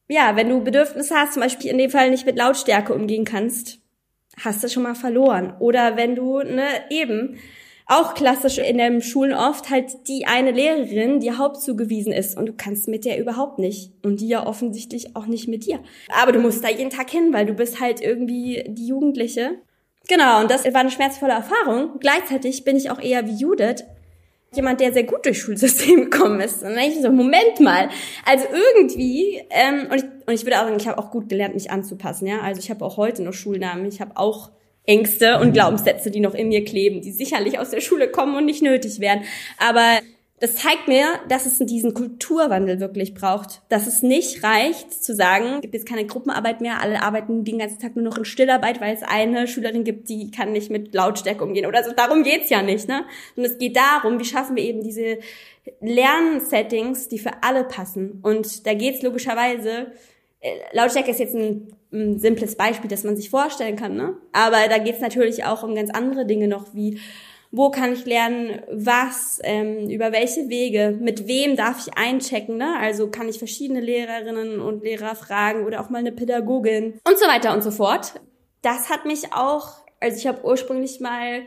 Ja, 0.09 0.35
wenn 0.35 0.49
du 0.49 0.63
Bedürfnisse 0.63 1.15
hast, 1.15 1.33
zum 1.33 1.41
Beispiel 1.41 1.71
in 1.71 1.77
dem 1.77 1.89
Fall 1.89 2.09
nicht 2.09 2.25
mit 2.25 2.37
Lautstärke 2.37 2.93
umgehen 2.93 3.25
kannst, 3.25 3.79
hast 4.39 4.63
du 4.63 4.69
schon 4.69 4.83
mal 4.83 4.95
verloren. 4.95 5.55
Oder 5.59 5.97
wenn 5.97 6.15
du, 6.15 6.39
ne, 6.39 6.67
eben, 6.89 7.37
auch 7.89 8.13
klassisch 8.13 8.57
in 8.57 8.77
den 8.77 9.01
Schulen 9.01 9.33
oft 9.33 9.69
halt 9.69 10.09
die 10.09 10.25
eine 10.25 10.51
Lehrerin, 10.51 11.21
die 11.21 11.31
hauptzugewiesen 11.31 12.11
ist 12.11 12.37
und 12.37 12.45
du 12.45 12.53
kannst 12.53 12.89
mit 12.89 13.05
der 13.05 13.17
überhaupt 13.17 13.59
nicht 13.59 13.93
und 14.03 14.19
die 14.19 14.27
ja 14.27 14.45
offensichtlich 14.45 15.15
auch 15.15 15.25
nicht 15.25 15.47
mit 15.47 15.65
dir. 15.65 15.79
Aber 16.13 16.33
du 16.33 16.39
musst 16.39 16.63
da 16.63 16.69
jeden 16.69 16.89
Tag 16.89 17.09
hin, 17.09 17.31
weil 17.31 17.45
du 17.45 17.53
bist 17.53 17.79
halt 17.79 18.01
irgendwie 18.01 18.65
die 18.67 18.87
Jugendliche 18.87 19.61
Genau, 20.07 20.41
und 20.41 20.49
das 20.49 20.63
war 20.65 20.81
eine 20.81 20.91
schmerzvolle 20.91 21.33
Erfahrung. 21.33 21.99
Gleichzeitig 21.99 22.63
bin 22.63 22.77
ich 22.77 22.89
auch 22.89 22.99
eher 22.99 23.25
wie 23.27 23.35
Judith, 23.35 23.83
jemand, 24.53 24.79
der 24.79 24.93
sehr 24.93 25.03
gut 25.03 25.25
durchs 25.25 25.39
Schulsystem 25.39 26.05
gekommen 26.09 26.39
ist. 26.39 26.63
Und 26.63 26.75
dann 26.75 26.79
ich 26.79 27.01
so, 27.01 27.11
Moment 27.11 27.59
mal. 27.59 27.89
Also 28.25 28.45
irgendwie, 28.45 29.41
ähm, 29.49 29.87
und, 29.91 29.97
ich, 29.97 30.03
und 30.25 30.33
ich 30.33 30.43
würde 30.43 30.59
auch 30.59 30.63
sagen, 30.63 30.77
ich 30.79 30.87
habe 30.87 30.97
auch 30.97 31.11
gut 31.11 31.29
gelernt, 31.29 31.55
mich 31.55 31.71
anzupassen. 31.71 32.27
Ja, 32.27 32.39
Also 32.39 32.59
ich 32.59 32.69
habe 32.69 32.83
auch 32.85 32.97
heute 32.97 33.23
noch 33.23 33.33
Schulnamen. 33.33 33.85
Ich 33.85 33.99
habe 33.99 34.15
auch 34.15 34.51
Ängste 34.85 35.39
und 35.39 35.51
Glaubenssätze, 35.51 36.09
die 36.11 36.21
noch 36.21 36.33
in 36.33 36.47
mir 36.47 36.63
kleben, 36.63 37.01
die 37.01 37.11
sicherlich 37.11 37.59
aus 37.59 37.71
der 37.71 37.81
Schule 37.81 38.09
kommen 38.09 38.35
und 38.37 38.45
nicht 38.45 38.61
nötig 38.61 39.01
wären. 39.01 39.23
Aber 39.59 39.99
das 40.39 40.55
zeigt 40.55 40.87
mir, 40.87 41.19
dass 41.29 41.47
es 41.47 41.57
diesen 41.57 41.95
Kulturwandel 41.95 42.79
wirklich 42.79 43.15
braucht. 43.15 43.61
Dass 43.69 43.87
es 43.87 44.03
nicht 44.03 44.43
reicht 44.43 44.93
zu 44.93 45.15
sagen, 45.15 45.55
es 45.55 45.61
gibt 45.61 45.73
jetzt 45.73 45.87
keine 45.87 46.05
Gruppenarbeit 46.05 46.61
mehr, 46.61 46.79
alle 46.79 47.01
arbeiten 47.01 47.43
den 47.43 47.57
ganzen 47.57 47.79
Tag 47.79 47.95
nur 47.95 48.05
noch 48.05 48.19
in 48.19 48.25
Stillarbeit, 48.25 48.79
weil 48.79 48.93
es 48.93 49.01
eine 49.01 49.47
Schülerin 49.47 49.83
gibt, 49.83 50.09
die 50.09 50.29
kann 50.29 50.51
nicht 50.51 50.69
mit 50.69 50.93
Lautstärke 50.93 51.43
umgehen. 51.43 51.65
Oder 51.65 51.83
so, 51.83 51.91
darum 51.91 52.21
geht's 52.21 52.51
ja 52.51 52.61
nicht, 52.61 52.87
ne? 52.87 53.05
Und 53.35 53.45
es 53.45 53.57
geht 53.57 53.75
darum, 53.75 54.19
wie 54.19 54.25
schaffen 54.25 54.55
wir 54.55 54.63
eben 54.63 54.83
diese 54.83 55.17
Lernsettings, 55.81 57.07
die 57.07 57.17
für 57.17 57.41
alle 57.41 57.63
passen. 57.63 58.19
Und 58.21 58.67
da 58.67 58.75
geht's 58.75 59.01
logischerweise, 59.01 59.87
äh, 60.41 60.51
Lautstärke 60.71 61.09
ist 61.09 61.19
jetzt 61.19 61.33
ein, 61.33 61.73
ein 61.91 62.19
simples 62.19 62.55
Beispiel, 62.55 62.91
das 62.91 63.03
man 63.03 63.15
sich 63.15 63.31
vorstellen 63.31 63.75
kann, 63.75 63.95
ne? 63.95 64.15
Aber 64.33 64.67
da 64.69 64.77
geht's 64.77 65.01
natürlich 65.01 65.45
auch 65.45 65.63
um 65.63 65.73
ganz 65.73 65.89
andere 65.89 66.27
Dinge 66.27 66.47
noch, 66.47 66.75
wie 66.75 66.99
wo 67.51 67.71
kann 67.71 67.93
ich 67.93 68.05
lernen, 68.05 68.61
was, 68.71 69.39
ähm, 69.43 69.89
über 69.89 70.11
welche 70.11 70.49
Wege, 70.49 70.97
mit 70.99 71.27
wem 71.27 71.55
darf 71.55 71.87
ich 71.87 71.97
einchecken, 71.97 72.57
ne? 72.57 72.77
Also 72.79 73.09
kann 73.09 73.29
ich 73.29 73.37
verschiedene 73.37 73.79
Lehrerinnen 73.79 74.59
und 74.59 74.83
Lehrer 74.83 75.15
fragen 75.15 75.65
oder 75.65 75.81
auch 75.81 75.89
mal 75.89 75.99
eine 75.99 76.11
Pädagogin 76.11 76.99
und 77.07 77.17
so 77.17 77.25
weiter 77.25 77.53
und 77.53 77.63
so 77.63 77.71
fort. 77.71 78.13
Das 78.61 78.89
hat 78.89 79.05
mich 79.05 79.33
auch, 79.33 79.75
also 79.99 80.17
ich 80.17 80.27
habe 80.27 80.43
ursprünglich 80.43 80.99
mal 80.99 81.43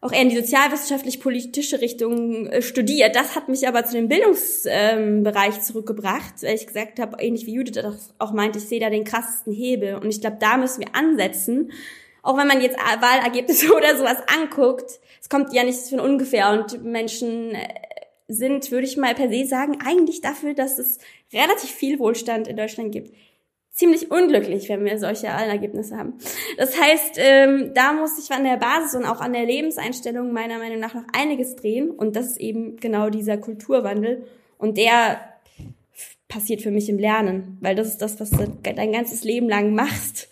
auch 0.00 0.12
eher 0.12 0.22
in 0.22 0.28
die 0.28 0.36
sozialwissenschaftlich-politische 0.36 1.80
Richtung 1.80 2.46
äh, 2.46 2.62
studiert. 2.62 3.16
Das 3.16 3.34
hat 3.34 3.48
mich 3.48 3.66
aber 3.66 3.84
zu 3.84 3.94
dem 3.94 4.08
Bildungsbereich 4.08 5.54
ähm, 5.56 5.62
zurückgebracht, 5.62 6.42
weil 6.42 6.54
ich 6.54 6.66
gesagt 6.66 7.00
habe, 7.00 7.20
ähnlich 7.20 7.46
wie 7.46 7.54
Judith 7.54 8.14
auch 8.18 8.32
meinte, 8.32 8.58
ich 8.58 8.66
sehe 8.66 8.80
da 8.80 8.90
den 8.90 9.04
krassesten 9.04 9.52
Hebel. 9.52 9.96
Und 9.96 10.08
ich 10.08 10.20
glaube, 10.20 10.36
da 10.38 10.56
müssen 10.56 10.80
wir 10.80 10.94
ansetzen, 10.94 11.72
auch 12.28 12.36
wenn 12.36 12.46
man 12.46 12.60
jetzt 12.60 12.76
Wahlergebnisse 12.76 13.72
oder 13.76 13.96
sowas 13.96 14.18
anguckt, 14.26 15.00
es 15.20 15.30
kommt 15.30 15.54
ja 15.54 15.64
nicht 15.64 15.78
von 15.88 15.98
ungefähr 15.98 16.50
und 16.50 16.84
Menschen 16.84 17.54
äh, 17.54 17.68
sind, 18.28 18.70
würde 18.70 18.86
ich 18.86 18.98
mal 18.98 19.14
per 19.14 19.30
se 19.30 19.46
sagen, 19.46 19.78
eigentlich 19.82 20.20
dafür, 20.20 20.52
dass 20.52 20.78
es 20.78 20.98
relativ 21.32 21.70
viel 21.70 21.98
Wohlstand 21.98 22.46
in 22.46 22.58
Deutschland 22.58 22.92
gibt. 22.92 23.14
Ziemlich 23.70 24.10
unglücklich, 24.10 24.68
wenn 24.68 24.84
wir 24.84 24.98
solche 24.98 25.28
Wahlergebnisse 25.28 25.96
haben. 25.96 26.18
Das 26.58 26.78
heißt, 26.78 27.14
ähm, 27.16 27.72
da 27.74 27.94
muss 27.94 28.16
sich 28.16 28.30
an 28.30 28.44
der 28.44 28.58
Basis 28.58 28.94
und 28.94 29.06
auch 29.06 29.20
an 29.20 29.32
der 29.32 29.46
Lebenseinstellung 29.46 30.30
meiner 30.32 30.58
Meinung 30.58 30.80
nach 30.80 30.92
noch 30.92 31.04
einiges 31.14 31.56
drehen. 31.56 31.90
Und 31.90 32.14
das 32.14 32.26
ist 32.26 32.40
eben 32.40 32.76
genau 32.76 33.08
dieser 33.08 33.38
Kulturwandel. 33.38 34.26
Und 34.58 34.76
der 34.76 35.20
passiert 36.28 36.60
für 36.60 36.72
mich 36.72 36.90
im 36.90 36.98
Lernen, 36.98 37.56
weil 37.62 37.74
das 37.74 37.88
ist 37.88 38.02
das, 38.02 38.20
was 38.20 38.30
du 38.30 38.52
dein 38.62 38.92
ganzes 38.92 39.24
Leben 39.24 39.48
lang 39.48 39.74
machst 39.74 40.28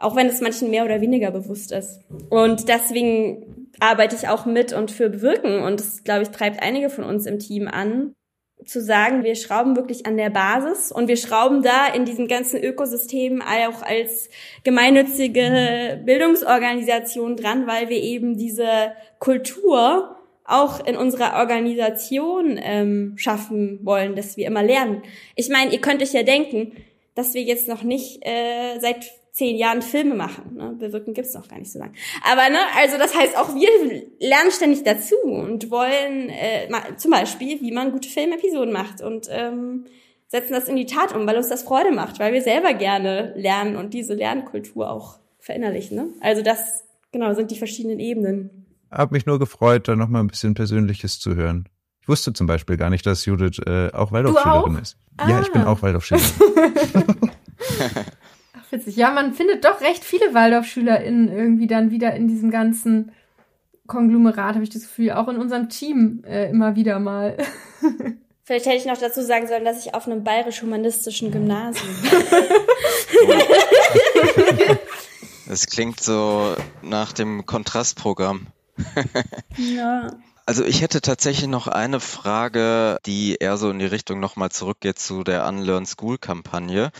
auch 0.00 0.16
wenn 0.16 0.26
es 0.26 0.40
manchen 0.40 0.70
mehr 0.70 0.84
oder 0.84 1.00
weniger 1.00 1.30
bewusst 1.30 1.72
ist. 1.72 2.00
Und 2.30 2.68
deswegen 2.68 3.68
arbeite 3.78 4.16
ich 4.16 4.28
auch 4.28 4.46
mit 4.46 4.72
und 4.72 4.90
für 4.90 5.10
bewirken. 5.10 5.62
Und 5.62 5.80
das, 5.80 6.04
glaube 6.04 6.22
ich, 6.22 6.30
treibt 6.30 6.62
einige 6.62 6.90
von 6.90 7.04
uns 7.04 7.26
im 7.26 7.38
Team 7.38 7.68
an, 7.68 8.14
zu 8.64 8.82
sagen, 8.82 9.24
wir 9.24 9.36
schrauben 9.36 9.76
wirklich 9.76 10.06
an 10.06 10.16
der 10.16 10.30
Basis 10.30 10.92
und 10.92 11.08
wir 11.08 11.16
schrauben 11.16 11.62
da 11.62 11.86
in 11.86 12.04
diesem 12.04 12.28
ganzen 12.28 12.62
Ökosystem 12.62 13.42
auch 13.42 13.82
als 13.82 14.28
gemeinnützige 14.64 16.00
Bildungsorganisation 16.04 17.36
dran, 17.36 17.66
weil 17.66 17.88
wir 17.88 18.02
eben 18.02 18.36
diese 18.36 18.92
Kultur 19.18 20.16
auch 20.44 20.84
in 20.84 20.96
unserer 20.96 21.38
Organisation 21.38 22.58
ähm, 22.60 23.14
schaffen 23.16 23.80
wollen, 23.82 24.14
dass 24.14 24.36
wir 24.36 24.46
immer 24.46 24.62
lernen. 24.62 25.02
Ich 25.36 25.48
meine, 25.48 25.72
ihr 25.72 25.80
könnt 25.80 26.02
euch 26.02 26.12
ja 26.12 26.22
denken, 26.22 26.72
dass 27.14 27.34
wir 27.34 27.42
jetzt 27.42 27.68
noch 27.68 27.82
nicht 27.82 28.26
äh, 28.26 28.78
seit 28.80 29.10
zehn 29.32 29.56
Jahren 29.56 29.82
Filme 29.82 30.14
machen. 30.14 30.56
Ne? 30.56 30.76
Bewirken 30.78 31.14
gibt's 31.14 31.34
noch 31.34 31.48
gar 31.48 31.58
nicht 31.58 31.72
so 31.72 31.78
lange. 31.78 31.92
Aber 32.30 32.48
ne, 32.48 32.58
also 32.76 32.98
das 32.98 33.16
heißt, 33.16 33.36
auch 33.36 33.54
wir 33.54 33.68
lernen 34.18 34.50
ständig 34.50 34.82
dazu 34.82 35.16
und 35.24 35.70
wollen 35.70 36.30
äh, 36.30 36.68
zum 36.96 37.10
Beispiel, 37.10 37.60
wie 37.60 37.72
man 37.72 37.92
gute 37.92 38.08
Filmepisoden 38.08 38.72
macht 38.72 39.02
und 39.02 39.28
ähm, 39.30 39.84
setzen 40.28 40.52
das 40.52 40.68
in 40.68 40.76
die 40.76 40.86
Tat 40.86 41.14
um, 41.14 41.26
weil 41.26 41.36
uns 41.36 41.48
das 41.48 41.62
Freude 41.62 41.92
macht, 41.92 42.18
weil 42.18 42.32
wir 42.32 42.42
selber 42.42 42.74
gerne 42.74 43.34
lernen 43.36 43.76
und 43.76 43.94
diese 43.94 44.14
Lernkultur 44.14 44.90
auch 44.90 45.18
verinnerlichen. 45.38 45.96
Ne? 45.96 46.08
Also 46.20 46.42
das 46.42 46.84
genau 47.12 47.34
sind 47.34 47.50
die 47.50 47.58
verschiedenen 47.58 47.98
Ebenen. 47.98 48.66
Hab 48.90 49.12
mich 49.12 49.26
nur 49.26 49.38
gefreut, 49.38 49.88
da 49.88 49.96
noch 49.96 50.08
mal 50.08 50.20
ein 50.20 50.28
bisschen 50.28 50.54
Persönliches 50.54 51.20
zu 51.20 51.34
hören. 51.34 51.68
Ich 52.00 52.08
wusste 52.08 52.32
zum 52.32 52.46
Beispiel 52.46 52.76
gar 52.76 52.90
nicht, 52.90 53.06
dass 53.06 53.24
Judith 53.24 53.60
äh, 53.66 53.90
auch 53.92 54.10
Waldorfschülerin 54.10 54.76
ist. 54.76 54.96
Ah. 55.16 55.30
Ja, 55.30 55.40
ich 55.40 55.52
bin 55.52 55.62
ah. 55.62 55.72
auch 55.72 55.82
Waldorfschülerin. 55.82 56.26
witzig. 58.72 58.96
Ja, 58.96 59.10
man 59.10 59.32
findet 59.32 59.64
doch 59.64 59.80
recht 59.80 60.04
viele 60.04 60.34
WaldorfschülerInnen 60.34 61.28
irgendwie 61.28 61.66
dann 61.66 61.90
wieder 61.90 62.14
in 62.14 62.28
diesem 62.28 62.50
ganzen 62.50 63.12
Konglomerat, 63.86 64.54
habe 64.54 64.62
ich 64.62 64.70
das 64.70 64.82
Gefühl. 64.82 65.12
Auch 65.12 65.28
in 65.28 65.36
unserem 65.36 65.68
Team 65.68 66.22
äh, 66.26 66.48
immer 66.50 66.76
wieder 66.76 66.98
mal. 66.98 67.36
Vielleicht 68.44 68.66
hätte 68.66 68.76
ich 68.76 68.86
noch 68.86 68.98
dazu 68.98 69.22
sagen 69.22 69.46
sollen, 69.46 69.64
dass 69.64 69.84
ich 69.84 69.94
auf 69.94 70.06
einem 70.06 70.24
bayerisch-humanistischen 70.24 71.30
Gymnasium. 71.30 71.88
Es 75.50 75.66
klingt 75.66 76.00
so 76.00 76.54
nach 76.80 77.12
dem 77.12 77.44
Kontrastprogramm. 77.44 78.46
ja. 79.56 80.12
Also 80.50 80.64
ich 80.64 80.82
hätte 80.82 81.00
tatsächlich 81.00 81.48
noch 81.48 81.68
eine 81.68 82.00
Frage, 82.00 82.98
die 83.06 83.36
eher 83.36 83.56
so 83.56 83.70
in 83.70 83.78
die 83.78 83.84
Richtung 83.84 84.18
nochmal 84.18 84.50
zurückgeht 84.50 84.98
zu 84.98 85.22
der 85.22 85.46
Unlearn 85.46 85.86
School 85.86 86.18
Kampagne. 86.18 86.90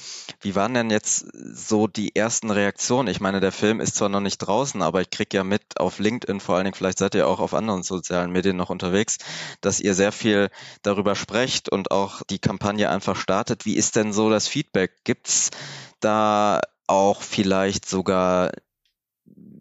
Wie 0.40 0.54
waren 0.54 0.72
denn 0.72 0.88
jetzt 0.88 1.26
so 1.34 1.88
die 1.88 2.14
ersten 2.14 2.52
Reaktionen? 2.52 3.08
Ich 3.08 3.20
meine, 3.20 3.40
der 3.40 3.50
Film 3.50 3.80
ist 3.80 3.96
zwar 3.96 4.08
noch 4.08 4.20
nicht 4.20 4.38
draußen, 4.38 4.82
aber 4.82 5.00
ich 5.00 5.10
kriege 5.10 5.36
ja 5.36 5.42
mit 5.42 5.62
auf 5.80 5.98
LinkedIn, 5.98 6.38
vor 6.38 6.54
allen 6.54 6.66
Dingen, 6.66 6.76
vielleicht 6.76 7.00
seid 7.00 7.16
ihr 7.16 7.26
auch 7.26 7.40
auf 7.40 7.52
anderen 7.52 7.82
sozialen 7.82 8.30
Medien 8.30 8.56
noch 8.56 8.70
unterwegs, 8.70 9.18
dass 9.60 9.80
ihr 9.80 9.96
sehr 9.96 10.12
viel 10.12 10.48
darüber 10.82 11.16
sprecht 11.16 11.68
und 11.68 11.90
auch 11.90 12.22
die 12.30 12.38
Kampagne 12.38 12.88
einfach 12.88 13.16
startet. 13.16 13.66
Wie 13.66 13.74
ist 13.74 13.96
denn 13.96 14.12
so 14.12 14.30
das 14.30 14.46
Feedback? 14.46 14.92
Gibt's 15.02 15.50
da 15.98 16.60
auch 16.86 17.20
vielleicht 17.20 17.88
sogar 17.88 18.52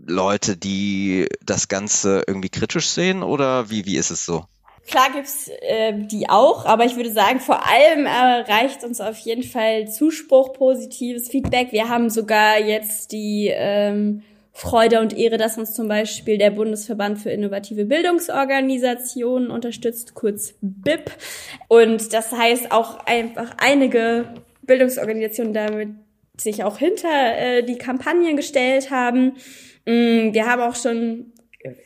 Leute, 0.10 0.58
die 0.58 1.28
das 1.46 1.68
Ganze 1.68 2.24
irgendwie 2.28 2.50
kritisch 2.50 2.88
sehen 2.88 3.24
oder 3.24 3.70
wie, 3.70 3.86
wie 3.86 3.98
ist 3.98 4.12
es 4.12 4.26
so? 4.26 4.46
Klar 4.88 5.12
gibt's 5.14 5.50
äh, 5.62 5.94
die 5.94 6.30
auch, 6.30 6.66
aber 6.66 6.86
ich 6.86 6.96
würde 6.96 7.12
sagen, 7.12 7.40
vor 7.40 7.64
allem 7.68 8.08
erreicht 8.08 8.84
uns 8.84 9.00
auf 9.00 9.18
jeden 9.20 9.44
Fall 9.44 9.88
Zuspruch, 9.88 10.54
positives 10.54 11.30
Feedback. 11.30 11.72
Wir 11.72 11.90
haben 11.90 12.10
sogar 12.10 12.60
jetzt 12.60 13.12
die 13.12 13.52
ähm, 13.54 14.24
Freude 14.52 15.00
und 15.00 15.16
Ehre, 15.16 15.38
dass 15.38 15.58
uns 15.58 15.74
zum 15.74 15.88
Beispiel 15.88 16.40
der 16.40 16.50
Bundesverband 16.50 17.20
für 17.20 17.30
innovative 17.30 17.86
Bildungsorganisationen 17.86 19.52
unterstützt, 19.52 20.16
kurz 20.16 20.56
BIP. 20.62 21.12
Und 21.68 22.12
das 22.14 22.32
heißt 22.32 22.72
auch 22.72 23.06
einfach 23.06 23.56
einige 23.58 24.34
Bildungsorganisationen 24.64 25.54
damit 25.54 25.90
sich 26.40 26.64
auch 26.64 26.78
hinter 26.78 27.38
äh, 27.38 27.64
die 27.64 27.78
Kampagnen 27.78 28.36
gestellt 28.36 28.92
haben. 28.92 29.34
Mm, 29.86 30.34
wir 30.34 30.46
haben 30.46 30.62
auch 30.62 30.76
schon 30.76 31.34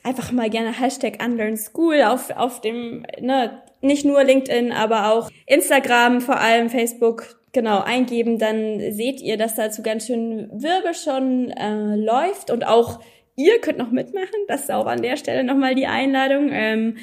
einfach 0.04 0.32
mal 0.32 0.50
gerne 0.50 0.78
Hashtag 0.78 1.24
Unlearn 1.24 1.58
School 1.58 2.04
auf, 2.04 2.30
auf 2.32 2.62
dem, 2.62 3.06
ne, 3.20 3.62
nicht 3.82 4.06
nur 4.06 4.24
LinkedIn, 4.24 4.72
aber 4.72 5.12
auch 5.12 5.30
Instagram, 5.46 6.22
vor 6.22 6.40
allem 6.40 6.70
Facebook, 6.70 7.40
genau, 7.52 7.82
eingeben, 7.82 8.40
dann 8.40 8.80
seht 8.92 9.22
ihr, 9.22 9.38
dass 9.38 9.56
dazu 9.56 9.82
ganz 9.82 10.08
schön 10.08 10.50
Wirbel 10.52 10.94
schon 10.94 11.52
äh, 11.52 11.96
läuft 11.96 12.52
und 12.52 12.66
auch 12.66 13.00
ihr 13.36 13.60
könnt 13.60 13.80
noch 13.80 13.92
mitmachen. 13.92 14.28
Das 14.48 14.62
ist 14.62 14.72
auch 14.72 14.86
an 14.86 15.02
der 15.02 15.18
Stelle 15.18 15.44
nochmal 15.44 15.76
die 15.76 15.88
Einladung. 15.88 16.50
Ähm, 16.52 16.98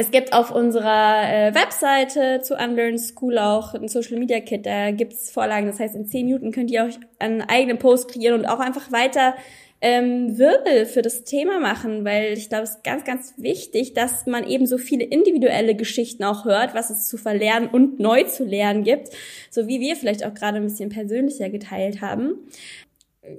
es 0.00 0.10
gibt 0.10 0.32
auf 0.32 0.50
unserer 0.50 1.30
äh, 1.30 1.54
Webseite 1.54 2.40
zu 2.42 2.54
Unlearn 2.56 2.98
School 2.98 3.36
auch 3.36 3.74
ein 3.74 3.86
Social 3.86 4.18
Media 4.18 4.40
Kit. 4.40 4.64
Da 4.64 4.92
gibt's 4.92 5.30
Vorlagen. 5.30 5.66
Das 5.66 5.78
heißt, 5.78 5.94
in 5.94 6.06
zehn 6.06 6.24
Minuten 6.24 6.52
könnt 6.52 6.70
ihr 6.70 6.84
euch 6.84 6.98
einen 7.18 7.42
eigenen 7.42 7.78
Post 7.78 8.10
kreieren 8.10 8.40
und 8.40 8.46
auch 8.46 8.60
einfach 8.60 8.90
weiter 8.90 9.34
ähm, 9.82 10.38
Wirbel 10.38 10.86
für 10.86 11.02
das 11.02 11.24
Thema 11.24 11.60
machen, 11.60 12.04
weil 12.06 12.32
ich 12.32 12.48
glaube, 12.48 12.64
es 12.64 12.76
ist 12.76 12.84
ganz, 12.84 13.04
ganz 13.04 13.34
wichtig, 13.36 13.92
dass 13.92 14.24
man 14.24 14.46
eben 14.46 14.66
so 14.66 14.78
viele 14.78 15.04
individuelle 15.04 15.74
Geschichten 15.74 16.24
auch 16.24 16.46
hört, 16.46 16.74
was 16.74 16.88
es 16.88 17.06
zu 17.06 17.18
verlernen 17.18 17.68
und 17.68 18.00
neu 18.00 18.24
zu 18.24 18.44
lernen 18.44 18.84
gibt, 18.84 19.10
so 19.50 19.66
wie 19.68 19.80
wir 19.80 19.96
vielleicht 19.96 20.24
auch 20.24 20.32
gerade 20.32 20.56
ein 20.56 20.64
bisschen 20.64 20.88
persönlicher 20.88 21.50
geteilt 21.50 22.00
haben. 22.00 22.34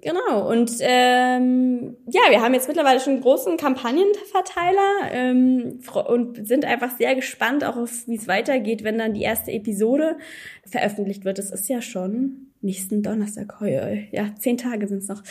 Genau, 0.02 0.50
und 0.50 0.72
ähm, 0.80 1.98
ja, 2.08 2.22
wir 2.30 2.42
haben 2.42 2.54
jetzt 2.54 2.68
mittlerweile 2.68 3.00
schon 3.00 3.14
einen 3.14 3.22
großen 3.22 3.58
Kampagnenverteiler 3.58 5.12
ähm, 5.12 5.80
und 6.08 6.48
sind 6.48 6.66
einfach 6.66 6.96
sehr 6.98 7.16
gespannt, 7.16 7.64
auch 7.64 7.78
auf 7.78 8.08
wie 8.08 8.16
es 8.16 8.28
weitergeht, 8.28 8.84
wenn 8.84 8.98
dann 8.98 9.14
die 9.14 9.24
erste 9.24 9.52
Episode 9.52 10.18
veröffentlicht 10.66 11.26
wird. 11.26 11.38
Das 11.38 11.52
ist 11.52 11.68
ja 11.68 11.82
schon 11.82 12.52
nächsten 12.62 13.02
Donnerstag, 13.02 13.60
heu, 13.60 14.04
ja, 14.12 14.30
zehn 14.38 14.58
Tage 14.58 14.88
sind 14.88 15.00
es 15.00 15.08
noch. 15.08 15.24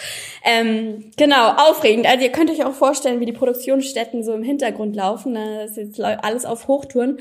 Ähm, 0.44 1.10
genau, 1.16 1.50
aufregend. 1.50 2.06
Also 2.06 2.24
ihr 2.24 2.32
könnt 2.32 2.50
euch 2.50 2.64
auch 2.64 2.74
vorstellen, 2.74 3.20
wie 3.20 3.26
die 3.26 3.32
Produktionsstätten 3.32 4.24
so 4.24 4.34
im 4.34 4.42
Hintergrund 4.42 4.96
laufen. 4.96 5.34
Das 5.34 5.70
ist 5.72 5.76
jetzt 5.76 6.00
alles 6.00 6.44
auf 6.44 6.66
Hochtouren. 6.66 7.18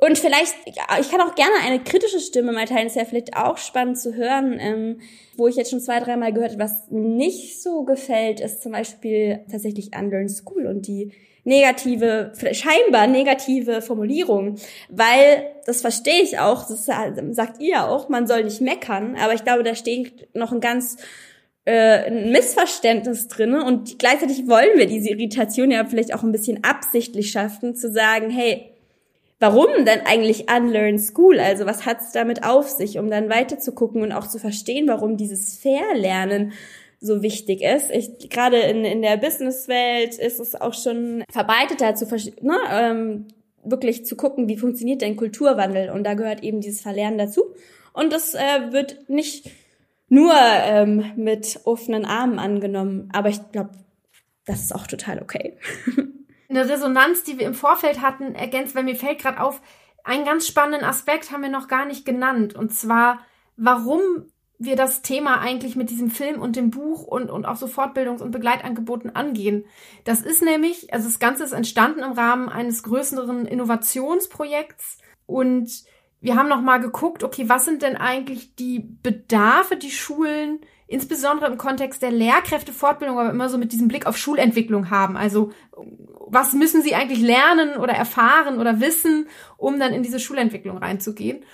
Und 0.00 0.18
vielleicht, 0.18 0.54
ich 0.66 1.10
kann 1.10 1.20
auch 1.20 1.34
gerne 1.34 1.54
eine 1.62 1.78
kritische 1.80 2.20
Stimme 2.20 2.52
mal 2.52 2.64
teilen, 2.64 2.86
ist 2.86 2.96
ja 2.96 3.04
vielleicht 3.04 3.36
auch 3.36 3.58
spannend 3.58 3.98
zu 3.98 4.14
hören, 4.14 4.56
ähm, 4.58 5.00
wo 5.36 5.46
ich 5.46 5.56
jetzt 5.56 5.70
schon 5.70 5.80
zwei, 5.80 6.00
dreimal 6.00 6.32
gehört 6.32 6.52
habe, 6.52 6.64
was 6.64 6.90
nicht 6.90 7.62
so 7.62 7.84
gefällt, 7.84 8.40
ist 8.40 8.62
zum 8.62 8.72
Beispiel 8.72 9.40
tatsächlich 9.50 9.90
Unlearn 9.94 10.30
School 10.30 10.66
und 10.66 10.86
die 10.86 11.12
negative, 11.44 12.32
scheinbar 12.52 13.06
negative 13.06 13.82
Formulierung, 13.82 14.56
weil 14.88 15.44
das 15.66 15.82
verstehe 15.82 16.22
ich 16.22 16.38
auch, 16.38 16.66
das 16.66 16.86
sagt 16.86 17.60
ihr 17.60 17.88
auch, 17.88 18.08
man 18.08 18.26
soll 18.26 18.44
nicht 18.44 18.60
meckern, 18.60 19.16
aber 19.16 19.34
ich 19.34 19.44
glaube, 19.44 19.62
da 19.62 19.74
steht 19.74 20.34
noch 20.34 20.52
ein 20.52 20.60
ganz 20.60 20.96
äh, 21.66 22.06
ein 22.06 22.32
Missverständnis 22.32 23.28
drinne 23.28 23.64
und 23.64 23.98
gleichzeitig 23.98 24.48
wollen 24.48 24.78
wir 24.78 24.86
diese 24.86 25.10
Irritation 25.10 25.70
ja 25.70 25.84
vielleicht 25.84 26.14
auch 26.14 26.22
ein 26.22 26.32
bisschen 26.32 26.64
absichtlich 26.64 27.30
schaffen, 27.30 27.74
zu 27.74 27.90
sagen, 27.90 28.30
hey, 28.30 28.69
warum 29.40 29.84
denn 29.84 30.00
eigentlich 30.04 30.46
Unlearn 30.50 30.98
School? 30.98 31.40
Also 31.40 31.66
was 31.66 31.86
hat's 31.86 32.12
damit 32.12 32.44
auf 32.44 32.68
sich, 32.68 32.98
um 32.98 33.10
dann 33.10 33.28
weiter 33.28 33.58
zu 33.58 33.72
gucken 33.72 34.02
und 34.02 34.12
auch 34.12 34.28
zu 34.28 34.38
verstehen, 34.38 34.86
warum 34.86 35.16
dieses 35.16 35.58
Verlernen 35.58 36.52
so 37.00 37.22
wichtig 37.22 37.62
ist. 37.62 37.90
Ich, 37.90 38.28
gerade 38.28 38.58
in, 38.58 38.84
in 38.84 39.02
der 39.02 39.16
Businesswelt 39.16 40.18
ist 40.18 40.38
es 40.38 40.54
auch 40.54 40.74
schon 40.74 41.24
verbreiteter 41.30 41.94
zu 41.94 42.06
ne, 42.42 42.58
ähm, 42.70 43.28
wirklich 43.64 44.04
zu 44.04 44.16
gucken, 44.16 44.48
wie 44.48 44.58
funktioniert 44.58 45.00
denn 45.00 45.16
Kulturwandel 45.16 45.90
und 45.90 46.04
da 46.04 46.14
gehört 46.14 46.42
eben 46.42 46.60
dieses 46.60 46.82
Verlernen 46.82 47.18
dazu 47.18 47.54
und 47.94 48.12
das 48.12 48.34
äh, 48.34 48.72
wird 48.72 49.08
nicht 49.08 49.50
nur 50.08 50.34
ähm, 50.34 51.04
mit 51.16 51.60
offenen 51.64 52.04
Armen 52.04 52.38
angenommen, 52.38 53.08
aber 53.12 53.30
ich 53.30 53.40
glaube, 53.50 53.70
das 54.44 54.60
ist 54.60 54.74
auch 54.74 54.86
total 54.86 55.22
okay. 55.22 55.56
Eine 56.50 56.68
Resonanz, 56.68 57.22
die 57.22 57.38
wir 57.38 57.46
im 57.46 57.54
Vorfeld 57.54 58.02
hatten, 58.02 58.34
ergänzt, 58.34 58.74
weil 58.74 58.82
mir 58.82 58.96
fällt 58.96 59.20
gerade 59.20 59.40
auf, 59.40 59.62
einen 60.02 60.24
ganz 60.24 60.46
spannenden 60.46 60.84
Aspekt 60.84 61.30
haben 61.30 61.42
wir 61.42 61.48
noch 61.48 61.68
gar 61.68 61.84
nicht 61.84 62.04
genannt 62.04 62.54
und 62.54 62.74
zwar, 62.74 63.20
warum 63.56 64.00
wir 64.58 64.76
das 64.76 65.00
Thema 65.00 65.40
eigentlich 65.40 65.74
mit 65.74 65.88
diesem 65.88 66.10
Film 66.10 66.40
und 66.40 66.54
dem 66.54 66.70
Buch 66.70 67.04
und, 67.04 67.30
und 67.30 67.46
auch 67.46 67.56
so 67.56 67.66
Fortbildungs- 67.66 68.20
und 68.20 68.30
Begleitangeboten 68.30 69.14
angehen. 69.16 69.64
Das 70.04 70.20
ist 70.20 70.42
nämlich, 70.42 70.92
also 70.92 71.08
das 71.08 71.18
Ganze 71.18 71.44
ist 71.44 71.52
entstanden 71.52 72.00
im 72.00 72.12
Rahmen 72.12 72.50
eines 72.50 72.82
größeren 72.82 73.46
Innovationsprojekts 73.46 74.98
und 75.26 75.70
wir 76.20 76.36
haben 76.36 76.50
noch 76.50 76.60
mal 76.60 76.78
geguckt, 76.78 77.24
okay, 77.24 77.48
was 77.48 77.64
sind 77.64 77.80
denn 77.80 77.96
eigentlich 77.96 78.54
die 78.54 78.80
Bedarfe, 78.80 79.76
die 79.76 79.90
Schulen 79.90 80.60
insbesondere 80.90 81.48
im 81.48 81.56
Kontext 81.56 82.02
der 82.02 82.10
Lehrkräftefortbildung, 82.10 83.16
aber 83.18 83.30
immer 83.30 83.48
so 83.48 83.58
mit 83.58 83.72
diesem 83.72 83.86
Blick 83.86 84.06
auf 84.06 84.16
Schulentwicklung 84.16 84.90
haben. 84.90 85.16
Also 85.16 85.52
was 86.26 86.52
müssen 86.52 86.82
sie 86.82 86.96
eigentlich 86.96 87.20
lernen 87.20 87.76
oder 87.76 87.92
erfahren 87.92 88.58
oder 88.58 88.80
wissen, 88.80 89.28
um 89.56 89.78
dann 89.78 89.92
in 89.92 90.02
diese 90.02 90.18
Schulentwicklung 90.18 90.78
reinzugehen? 90.78 91.44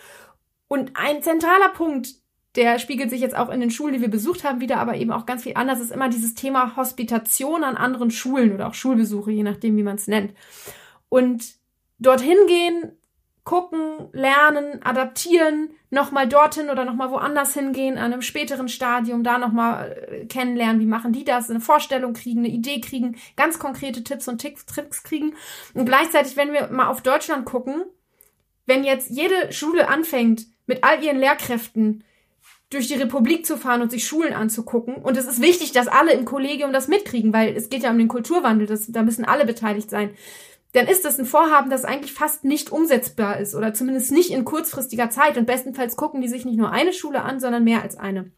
Und 0.68 0.92
ein 0.94 1.22
zentraler 1.22 1.68
Punkt, 1.68 2.14
der 2.57 2.79
spiegelt 2.79 3.11
sich 3.11 3.20
jetzt 3.20 3.37
auch 3.37 3.51
in 3.51 3.61
den 3.61 3.70
Schulen, 3.70 3.92
die 3.92 4.01
wir 4.01 4.09
besucht 4.09 4.42
haben, 4.42 4.61
wieder, 4.61 4.79
aber 4.79 4.96
eben 4.96 5.12
auch 5.12 5.27
ganz 5.27 5.42
viel 5.42 5.53
anders, 5.55 5.81
ist 5.81 5.92
immer 5.92 6.09
dieses 6.09 6.35
Thema 6.35 6.75
Hospitation 6.77 7.62
an 7.62 7.77
anderen 7.77 8.11
Schulen 8.11 8.55
oder 8.55 8.68
auch 8.68 8.75
Schulbesuche, 8.75 9.33
je 9.33 9.42
nachdem, 9.42 9.77
wie 9.77 9.83
man 9.83 9.96
es 9.96 10.07
nennt. 10.07 10.33
Und 11.11 11.44
dorthin 11.99 12.38
gehen, 12.46 12.92
gucken, 13.46 14.09
lernen, 14.12 14.82
adaptieren, 14.82 15.70
nochmal 15.88 16.28
dorthin 16.28 16.68
oder 16.68 16.85
nochmal 16.85 17.12
woanders 17.12 17.54
hingehen, 17.54 17.96
an 17.96 18.12
einem 18.12 18.20
späteren 18.20 18.68
Stadium, 18.68 19.22
da 19.22 19.38
nochmal 19.38 19.96
äh, 20.11 20.26
kennenlernen, 20.26 20.80
wie 20.80 20.87
machen 20.87 21.12
die 21.12 21.24
das, 21.24 21.48
eine 21.48 21.61
Vorstellung 21.61 22.12
kriegen, 22.12 22.40
eine 22.40 22.48
Idee 22.48 22.80
kriegen, 22.80 23.16
ganz 23.37 23.61
konkrete 23.61 24.02
Tipps 24.02 24.26
und 24.26 24.40
Tricks 24.40 25.04
kriegen. 25.04 25.35
Und 25.74 25.87
gleichzeitig, 25.87 26.37
wenn 26.37 26.52
wir 26.52 26.68
mal 26.68 26.88
auf 26.88 27.02
Deutschland 27.02 27.46
gucken, 27.46 27.85
wenn 28.66 28.82
jetzt 28.82 29.11
jede 29.11 29.52
Schule 29.52 29.88
anfängt, 29.88 30.46
mit 30.66 30.82
all 30.82 31.02
ihren 31.02 31.18
Lehrkräften 31.18 32.02
durch 32.70 32.88
die 32.88 32.94
Republik 32.94 33.46
zu 33.46 33.56
fahren 33.56 33.80
und 33.80 33.92
sich 33.92 34.04
Schulen 34.04 34.32
anzugucken. 34.32 34.96
Und 34.96 35.16
es 35.16 35.26
ist 35.26 35.40
wichtig, 35.40 35.70
dass 35.70 35.87
alle 35.87 36.12
im 36.12 36.24
Kollegium 36.24 36.72
das 36.72 36.88
mitkriegen, 36.88 37.32
weil 37.32 37.56
es 37.56 37.68
geht 37.68 37.85
ja 37.85 37.92
um 37.92 37.98
den 37.98 38.09
Kulturwandel, 38.09 38.66
das, 38.66 38.90
da 38.90 39.04
müssen 39.04 39.24
alle 39.24 39.46
beteiligt 39.46 39.88
sein. 39.88 40.11
Dann 40.77 40.89
ist 40.89 41.07
das 41.07 41.19
ein 41.19 41.25
Vorhaben, 41.25 41.71
das 41.71 41.87
eigentlich 41.87 42.12
fast 42.12 42.45
nicht 42.45 42.71
umsetzbar 42.71 43.41
ist 43.41 43.55
oder 43.55 43.73
zumindest 43.73 44.12
nicht 44.12 44.29
in 44.29 44.45
kurzfristiger 44.45 45.09
Zeit. 45.09 45.39
Und 45.39 45.47
bestenfalls 45.47 45.97
gucken 45.97 46.21
die 46.21 46.29
sich 46.29 46.45
nicht 46.45 46.59
nur 46.59 46.71
eine 46.71 46.93
Schule 46.93 47.23
an, 47.23 47.41
sondern 47.41 47.65
mehr 47.65 47.81
als 47.81 47.97
eine. 47.97 48.31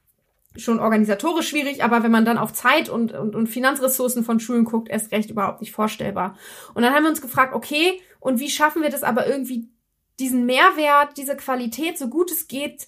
Schon 0.56 0.78
organisatorisch 0.78 1.48
schwierig, 1.48 1.82
aber 1.82 2.04
wenn 2.04 2.12
man 2.12 2.24
dann 2.24 2.38
auf 2.38 2.52
Zeit 2.52 2.90
und, 2.90 3.10
und, 3.10 3.34
und 3.34 3.48
Finanzressourcen 3.48 4.22
von 4.22 4.38
Schulen 4.38 4.64
guckt, 4.64 4.88
erst 4.88 5.10
recht 5.10 5.30
überhaupt 5.30 5.60
nicht 5.60 5.72
vorstellbar. 5.72 6.36
Und 6.74 6.82
dann 6.84 6.94
haben 6.94 7.02
wir 7.02 7.10
uns 7.10 7.22
gefragt, 7.22 7.56
okay, 7.56 8.00
und 8.20 8.38
wie 8.38 8.50
schaffen 8.50 8.82
wir 8.82 8.90
das 8.90 9.02
aber 9.02 9.26
irgendwie, 9.26 9.68
diesen 10.20 10.46
Mehrwert, 10.46 11.16
diese 11.16 11.36
Qualität, 11.36 11.98
so 11.98 12.06
gut 12.06 12.30
es 12.30 12.46
geht, 12.46 12.86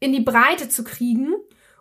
in 0.00 0.14
die 0.14 0.20
Breite 0.20 0.70
zu 0.70 0.84
kriegen 0.84 1.34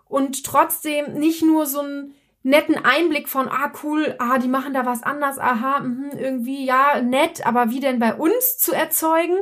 und 0.04 0.44
trotzdem 0.44 1.14
nicht 1.14 1.44
nur 1.44 1.66
so 1.66 1.80
ein 1.80 2.14
netten 2.46 2.78
Einblick 2.78 3.28
von, 3.28 3.50
ah 3.50 3.72
cool, 3.82 4.16
ah 4.20 4.38
die 4.38 4.48
machen 4.48 4.76
da 4.76 4.86
was 4.86 5.02
anders, 5.02 5.40
aha, 5.40 5.80
mh, 5.80 6.16
irgendwie 6.16 6.64
ja 6.64 7.02
nett, 7.02 7.44
aber 7.46 7.72
wie 7.72 7.80
denn 7.80 7.98
bei 7.98 8.14
uns 8.14 8.60
zu 8.60 8.72
erzeugen, 8.72 9.38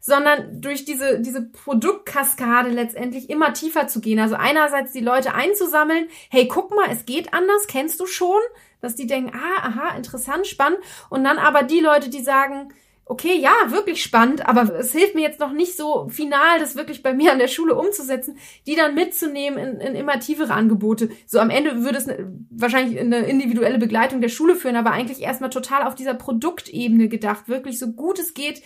sondern 0.00 0.62
durch 0.62 0.86
diese 0.86 1.20
diese 1.20 1.42
Produktkaskade 1.42 2.70
letztendlich 2.70 3.28
immer 3.28 3.52
tiefer 3.52 3.88
zu 3.88 4.00
gehen. 4.00 4.18
Also 4.18 4.36
einerseits 4.36 4.92
die 4.92 5.00
Leute 5.00 5.34
einzusammeln, 5.34 6.08
hey 6.30 6.48
guck 6.48 6.74
mal, 6.74 6.88
es 6.90 7.04
geht 7.04 7.34
anders, 7.34 7.66
kennst 7.66 8.00
du 8.00 8.06
schon, 8.06 8.40
dass 8.80 8.94
die 8.94 9.06
denken, 9.06 9.36
ah 9.36 9.66
aha, 9.66 9.96
interessant, 9.96 10.46
spannend, 10.46 10.78
und 11.10 11.24
dann 11.24 11.38
aber 11.38 11.62
die 11.62 11.80
Leute, 11.80 12.08
die 12.08 12.22
sagen 12.22 12.72
okay, 13.08 13.38
ja, 13.38 13.52
wirklich 13.68 14.02
spannend, 14.02 14.46
aber 14.46 14.74
es 14.74 14.90
hilft 14.90 15.14
mir 15.14 15.20
jetzt 15.20 15.38
noch 15.38 15.52
nicht 15.52 15.76
so 15.76 16.08
final, 16.08 16.58
das 16.58 16.74
wirklich 16.74 17.04
bei 17.04 17.14
mir 17.14 17.32
an 17.32 17.38
der 17.38 17.46
Schule 17.46 17.76
umzusetzen, 17.76 18.36
die 18.66 18.74
dann 18.74 18.96
mitzunehmen 18.96 19.58
in, 19.58 19.80
in 19.80 19.94
immer 19.94 20.18
tiefere 20.18 20.52
Angebote. 20.52 21.10
So 21.24 21.38
am 21.38 21.50
Ende 21.50 21.84
würde 21.84 21.98
es 21.98 22.08
wahrscheinlich 22.50 22.98
eine 22.98 23.20
individuelle 23.20 23.78
Begleitung 23.78 24.20
der 24.20 24.28
Schule 24.28 24.56
führen, 24.56 24.74
aber 24.74 24.90
eigentlich 24.90 25.22
erstmal 25.22 25.50
total 25.50 25.84
auf 25.84 25.94
dieser 25.94 26.14
Produktebene 26.14 27.08
gedacht, 27.08 27.48
wirklich 27.48 27.78
so 27.78 27.92
gut 27.92 28.18
es 28.18 28.34
geht, 28.34 28.60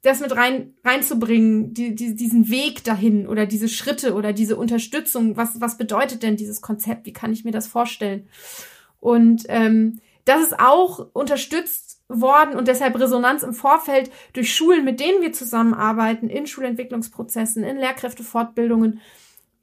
das 0.00 0.20
mit 0.20 0.34
rein 0.34 0.74
reinzubringen, 0.82 1.74
die, 1.74 1.94
die, 1.94 2.16
diesen 2.16 2.48
Weg 2.48 2.82
dahin 2.84 3.28
oder 3.28 3.44
diese 3.44 3.68
Schritte 3.68 4.14
oder 4.14 4.32
diese 4.32 4.56
Unterstützung. 4.56 5.36
Was 5.36 5.60
was 5.60 5.76
bedeutet 5.76 6.22
denn 6.22 6.36
dieses 6.36 6.60
Konzept? 6.60 7.06
Wie 7.06 7.12
kann 7.12 7.32
ich 7.32 7.44
mir 7.44 7.52
das 7.52 7.68
vorstellen? 7.68 8.26
Und 8.98 9.44
ähm, 9.48 10.00
das 10.24 10.42
ist 10.42 10.58
auch 10.58 11.08
unterstützt 11.12 11.91
worden 12.20 12.56
und 12.56 12.68
deshalb 12.68 12.98
Resonanz 12.98 13.42
im 13.42 13.54
Vorfeld 13.54 14.10
durch 14.32 14.54
Schulen, 14.54 14.84
mit 14.84 15.00
denen 15.00 15.22
wir 15.22 15.32
zusammenarbeiten, 15.32 16.28
in 16.28 16.46
Schulentwicklungsprozessen, 16.46 17.64
in 17.64 17.78
Lehrkräftefortbildungen, 17.78 19.00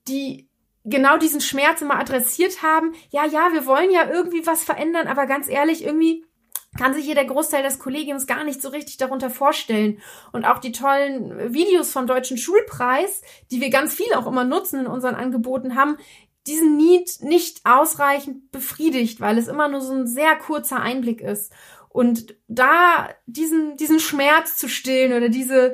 die 0.08 0.48
genau 0.86 1.18
diesen 1.18 1.42
Schmerz 1.42 1.82
immer 1.82 2.00
adressiert 2.00 2.64
haben. 2.64 2.94
Ja, 3.12 3.26
ja, 3.26 3.50
wir 3.54 3.66
wollen 3.66 3.92
ja 3.92 4.10
irgendwie 4.10 4.46
was 4.46 4.64
verändern, 4.64 5.08
aber 5.08 5.26
ganz 5.26 5.48
ehrlich, 5.48 5.84
irgendwie 5.84 6.26
kann 6.78 6.94
sich 6.94 7.06
hier 7.06 7.16
der 7.16 7.26
Großteil 7.26 7.64
des 7.64 7.80
Kollegiums 7.80 8.28
gar 8.28 8.44
nicht 8.44 8.62
so 8.62 8.70
richtig 8.70 8.98
darunter 8.98 9.30
vorstellen. 9.30 10.00
Und 10.32 10.46
auch 10.46 10.60
die 10.60 10.72
tollen 10.72 11.54
Videos 11.54 11.92
vom 11.92 12.06
Deutschen 12.06 12.38
Schulpreis, 12.38 13.22
die 13.52 13.60
wir 13.60 13.70
ganz 13.70 13.94
viel 13.94 14.14
auch 14.14 14.28
immer 14.28 14.44
nutzen 14.44 14.82
in 14.82 14.88
unseren 14.88 15.16
Angeboten, 15.16 15.76
haben 15.76 15.98
diesen 16.48 16.78
Need 16.78 17.22
nicht 17.22 17.62
ausreichend 17.66 18.52
befriedigt, 18.52 19.20
weil 19.20 19.38
es 19.38 19.48
immer 19.48 19.68
nur 19.68 19.82
so 19.82 19.94
ein 19.94 20.08
sehr 20.08 20.36
kurzer 20.36 20.80
Einblick 20.80 21.22
ist. 21.22 21.52
Und 21.90 22.36
da 22.48 23.10
diesen, 23.26 23.76
diesen 23.78 24.00
Schmerz 24.00 24.56
zu 24.58 24.70
stillen 24.70 25.14
oder 25.14 25.30
diese, 25.30 25.74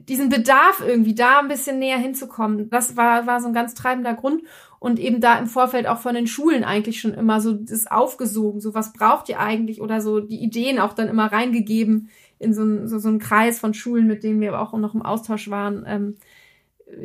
diesen 0.00 0.28
Bedarf 0.28 0.82
irgendwie 0.86 1.14
da 1.14 1.38
ein 1.38 1.48
bisschen 1.48 1.78
näher 1.78 1.98
hinzukommen, 1.98 2.68
das 2.68 2.96
war, 2.96 3.26
war 3.26 3.40
so 3.40 3.48
ein 3.48 3.54
ganz 3.54 3.74
treibender 3.74 4.14
Grund. 4.14 4.42
Und 4.78 4.98
eben 4.98 5.20
da 5.20 5.38
im 5.38 5.46
Vorfeld 5.46 5.86
auch 5.86 5.98
von 5.98 6.14
den 6.14 6.26
Schulen 6.26 6.62
eigentlich 6.62 7.00
schon 7.00 7.14
immer 7.14 7.40
so 7.40 7.54
das 7.54 7.86
aufgesogen, 7.86 8.60
so 8.60 8.74
was 8.74 8.92
braucht 8.92 9.28
ihr 9.30 9.40
eigentlich 9.40 9.80
oder 9.80 10.02
so 10.02 10.20
die 10.20 10.42
Ideen 10.42 10.78
auch 10.78 10.92
dann 10.92 11.08
immer 11.08 11.32
reingegeben 11.32 12.10
in 12.38 12.52
so, 12.52 12.86
so, 12.86 12.98
so 12.98 13.08
einen 13.08 13.18
Kreis 13.18 13.58
von 13.58 13.72
Schulen, 13.72 14.06
mit 14.06 14.22
denen 14.22 14.40
wir 14.40 14.60
auch 14.60 14.74
noch 14.74 14.94
im 14.94 15.02
Austausch 15.02 15.48
waren. 15.48 15.84
Ähm, 15.86 16.16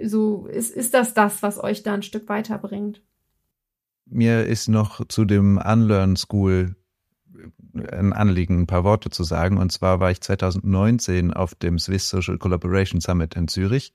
so 0.04 0.48
ist, 0.48 0.76
ist 0.76 0.94
das 0.94 1.14
das, 1.14 1.42
was 1.42 1.64
euch 1.64 1.84
da 1.84 1.94
ein 1.94 2.04
Stück 2.04 2.28
weiterbringt? 2.28 3.02
Mir 4.06 4.46
ist 4.46 4.68
noch 4.68 5.08
zu 5.08 5.24
dem 5.24 5.58
Unlearn 5.58 6.18
School 6.18 6.76
ein 7.74 8.14
Anliegen, 8.14 8.62
ein 8.62 8.68
paar 8.68 8.84
Worte 8.84 9.10
zu 9.10 9.24
sagen. 9.24 9.58
Und 9.58 9.72
zwar 9.72 10.00
war 10.00 10.12
ich 10.12 10.22
2019 10.22 11.34
auf 11.34 11.56
dem 11.56 11.80
Swiss 11.80 12.10
Social 12.10 12.38
Collaboration 12.38 13.02
Summit 13.02 13.36
in 13.36 13.48
Zürich. 13.48 13.94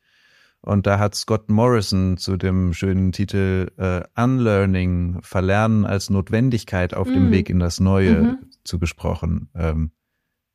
Und 0.60 0.86
da 0.86 0.98
hat 0.98 1.14
Scott 1.14 1.48
Morrison 1.48 2.16
zu 2.16 2.36
dem 2.36 2.72
schönen 2.72 3.12
Titel 3.12 3.70
äh, 3.76 4.02
Unlearning, 4.20 5.18
Verlernen 5.22 5.84
als 5.84 6.10
Notwendigkeit 6.10 6.94
auf 6.94 7.08
mm. 7.08 7.12
dem 7.12 7.30
Weg 7.30 7.50
in 7.50 7.60
das 7.60 7.78
Neue 7.78 8.22
mhm. 8.22 8.38
zugesprochen. 8.64 9.48
Ähm, 9.54 9.92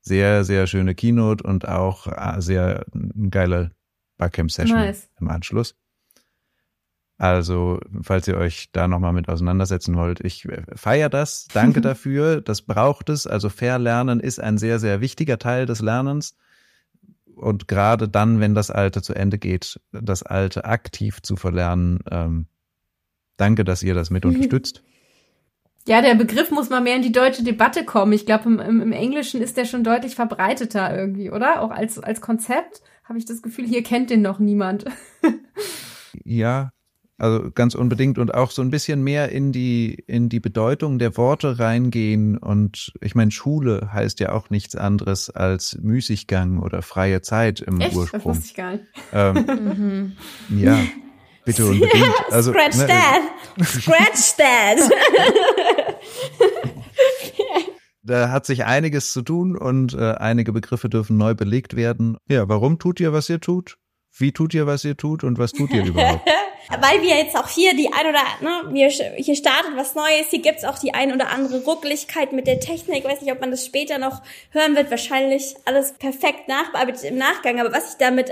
sehr, 0.01 0.43
sehr 0.43 0.67
schöne 0.67 0.95
Keynote 0.95 1.43
und 1.43 1.67
auch 1.67 2.07
äh, 2.07 2.41
sehr 2.41 2.85
geile 3.29 3.71
Barcamp-Session 4.17 4.77
nice. 4.77 5.09
im 5.19 5.29
Anschluss. 5.29 5.75
Also, 7.21 7.79
falls 8.01 8.27
ihr 8.27 8.35
euch 8.35 8.71
da 8.71 8.87
nochmal 8.87 9.13
mit 9.13 9.29
auseinandersetzen 9.29 9.95
wollt, 9.95 10.21
ich 10.21 10.45
äh, 10.45 10.63
feiere 10.73 11.07
das. 11.07 11.47
Danke 11.53 11.79
dafür. 11.81 12.41
Das 12.41 12.63
braucht 12.63 13.09
es. 13.09 13.27
Also, 13.27 13.49
Verlernen 13.49 14.19
ist 14.19 14.39
ein 14.39 14.57
sehr, 14.57 14.79
sehr 14.79 15.01
wichtiger 15.01 15.37
Teil 15.37 15.67
des 15.67 15.81
Lernens. 15.81 16.35
Und 17.35 17.67
gerade 17.67 18.09
dann, 18.09 18.39
wenn 18.39 18.55
das 18.55 18.71
Alte 18.71 19.03
zu 19.03 19.13
Ende 19.13 19.37
geht, 19.37 19.79
das 19.91 20.23
Alte 20.23 20.65
aktiv 20.65 21.21
zu 21.21 21.35
verlernen. 21.35 21.99
Ähm, 22.09 22.47
danke, 23.37 23.65
dass 23.65 23.83
ihr 23.83 23.93
das 23.93 24.09
mit 24.09 24.25
unterstützt. 24.25 24.81
Ja, 25.87 26.01
der 26.01 26.15
Begriff 26.15 26.49
muss 26.49 26.71
mal 26.71 26.81
mehr 26.81 26.95
in 26.95 27.03
die 27.03 27.11
deutsche 27.11 27.43
Debatte 27.43 27.85
kommen. 27.85 28.13
Ich 28.13 28.25
glaube, 28.25 28.45
im, 28.45 28.57
im, 28.59 28.81
im, 28.81 28.91
Englischen 28.93 29.43
ist 29.43 29.57
der 29.57 29.65
schon 29.65 29.83
deutlich 29.83 30.15
verbreiteter 30.15 30.97
irgendwie, 30.97 31.29
oder? 31.29 31.61
Auch 31.61 31.69
als, 31.69 31.99
als 31.99 32.19
Konzept 32.19 32.81
habe 33.03 33.19
ich 33.19 33.25
das 33.25 33.43
Gefühl, 33.43 33.67
hier 33.67 33.83
kennt 33.83 34.09
den 34.09 34.23
noch 34.23 34.39
niemand. 34.39 34.85
ja, 36.23 36.71
also 37.21 37.51
ganz 37.53 37.75
unbedingt 37.75 38.17
und 38.17 38.33
auch 38.33 38.49
so 38.49 38.63
ein 38.63 38.71
bisschen 38.71 39.03
mehr 39.03 39.29
in 39.29 39.51
die, 39.51 39.93
in 40.07 40.27
die 40.27 40.39
Bedeutung 40.39 40.97
der 40.97 41.15
Worte 41.17 41.59
reingehen. 41.59 42.35
Und 42.35 42.93
ich 42.99 43.13
meine, 43.13 43.29
Schule 43.29 43.89
heißt 43.93 44.19
ja 44.19 44.31
auch 44.31 44.49
nichts 44.49 44.75
anderes 44.75 45.29
als 45.29 45.77
Müßiggang 45.79 46.57
oder 46.57 46.81
freie 46.81 47.21
Zeit 47.21 47.59
im 47.61 47.79
Echt? 47.79 47.95
Ursprung. 47.95 48.21
Das 48.23 48.37
wusste 48.37 48.45
ich 48.47 48.55
gar 48.55 48.71
nicht. 48.71 48.85
Ähm, 49.13 50.13
ja, 50.49 50.79
bitte 51.45 51.67
unbedingt. 51.67 52.11
Also, 52.31 52.53
Scratch 52.53 52.77
ne, 52.77 52.87
that. 52.87 53.21
Scratch 53.67 54.35
that. 54.37 54.79
Da 58.03 58.31
hat 58.31 58.47
sich 58.47 58.65
einiges 58.65 59.11
zu 59.11 59.21
tun 59.21 59.55
und 59.55 59.93
äh, 59.93 60.13
einige 60.13 60.53
Begriffe 60.53 60.89
dürfen 60.89 61.17
neu 61.17 61.35
belegt 61.35 61.75
werden. 61.75 62.17
Ja, 62.27 62.49
warum 62.49 62.79
tut 62.79 62.99
ihr, 62.99 63.13
was 63.13 63.29
ihr 63.29 63.39
tut? 63.39 63.77
Wie 64.17 64.31
tut 64.31 64.55
ihr, 64.55 64.65
was 64.65 64.83
ihr 64.83 64.97
tut 64.97 65.23
und 65.23 65.37
was 65.37 65.51
tut 65.51 65.69
ihr 65.69 65.85
überhaupt? 65.85 66.27
Weil 66.79 67.01
wir 67.01 67.17
jetzt 67.17 67.35
auch 67.37 67.49
hier 67.49 67.75
die 67.75 67.91
ein 67.91 68.07
oder 68.07 68.23
ne, 68.39 68.73
wir, 68.73 68.89
hier 68.89 69.35
startet 69.35 69.75
was 69.75 69.93
Neues, 69.93 70.29
hier 70.29 70.41
gibt's 70.41 70.63
auch 70.63 70.79
die 70.79 70.93
ein 70.93 71.13
oder 71.13 71.29
andere 71.29 71.63
Ruckligkeit 71.63 72.31
mit 72.31 72.47
der 72.47 72.59
Technik. 72.59 72.99
Ich 72.99 73.03
weiß 73.03 73.21
nicht, 73.21 73.31
ob 73.31 73.41
man 73.41 73.51
das 73.51 73.65
später 73.65 73.97
noch 73.97 74.21
hören 74.51 74.75
wird. 74.75 74.89
Wahrscheinlich 74.89 75.55
alles 75.65 75.93
perfekt 75.93 76.47
nachbearbeitet 76.47 77.03
im 77.03 77.17
Nachgang. 77.17 77.59
Aber 77.59 77.73
was 77.73 77.91
ich 77.91 77.97
damit 77.97 78.31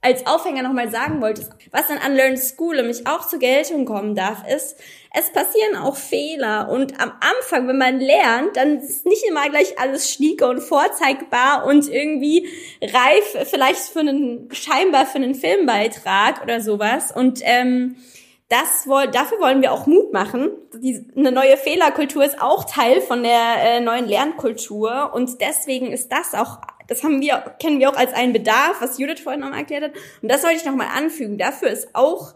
als 0.00 0.26
Aufhänger 0.26 0.62
nochmal 0.62 0.90
sagen 0.90 1.20
wollte, 1.20 1.48
was 1.72 1.90
an 1.90 1.98
Unlearn 2.08 2.36
School 2.36 2.76
nämlich 2.76 3.06
auch 3.06 3.26
zur 3.26 3.40
Geltung 3.40 3.84
kommen 3.84 4.14
darf, 4.14 4.44
ist, 4.46 4.76
es 5.12 5.32
passieren 5.32 5.76
auch 5.76 5.96
Fehler. 5.96 6.68
Und 6.70 7.00
am 7.00 7.12
Anfang, 7.20 7.66
wenn 7.66 7.78
man 7.78 7.98
lernt, 7.98 8.56
dann 8.56 8.78
ist 8.78 9.06
nicht 9.06 9.24
immer 9.28 9.48
gleich 9.48 9.78
alles 9.78 10.12
schnieke 10.12 10.46
und 10.46 10.60
vorzeigbar 10.60 11.66
und 11.66 11.88
irgendwie 11.88 12.48
reif, 12.80 13.48
vielleicht 13.50 13.80
für 13.80 14.00
einen, 14.00 14.48
scheinbar 14.52 15.06
für 15.06 15.16
einen 15.16 15.34
Filmbeitrag 15.34 16.42
oder 16.42 16.60
sowas. 16.60 17.10
Und 17.10 17.40
ähm, 17.42 17.96
das 18.48 18.86
woll, 18.86 19.08
dafür 19.08 19.40
wollen 19.40 19.62
wir 19.62 19.72
auch 19.72 19.86
Mut 19.86 20.12
machen. 20.12 20.50
Die, 20.74 21.04
eine 21.16 21.32
neue 21.32 21.56
Fehlerkultur 21.56 22.24
ist 22.24 22.40
auch 22.40 22.64
Teil 22.64 23.00
von 23.00 23.24
der 23.24 23.56
äh, 23.60 23.80
neuen 23.80 24.06
Lernkultur 24.06 25.10
und 25.12 25.40
deswegen 25.40 25.92
ist 25.92 26.12
das 26.12 26.34
auch 26.34 26.58
das 26.88 27.04
haben 27.04 27.20
wir, 27.20 27.54
kennen 27.60 27.78
wir 27.78 27.90
auch 27.90 27.96
als 27.96 28.12
einen 28.12 28.32
Bedarf, 28.32 28.80
was 28.80 28.98
Judith 28.98 29.20
vorhin 29.20 29.40
nochmal 29.40 29.60
erklärt 29.60 29.84
hat. 29.84 29.92
Und 30.20 30.28
das 30.30 30.42
wollte 30.42 30.56
ich 30.56 30.64
nochmal 30.64 30.88
anfügen. 30.94 31.38
Dafür 31.38 31.68
ist 31.68 31.88
auch 31.94 32.34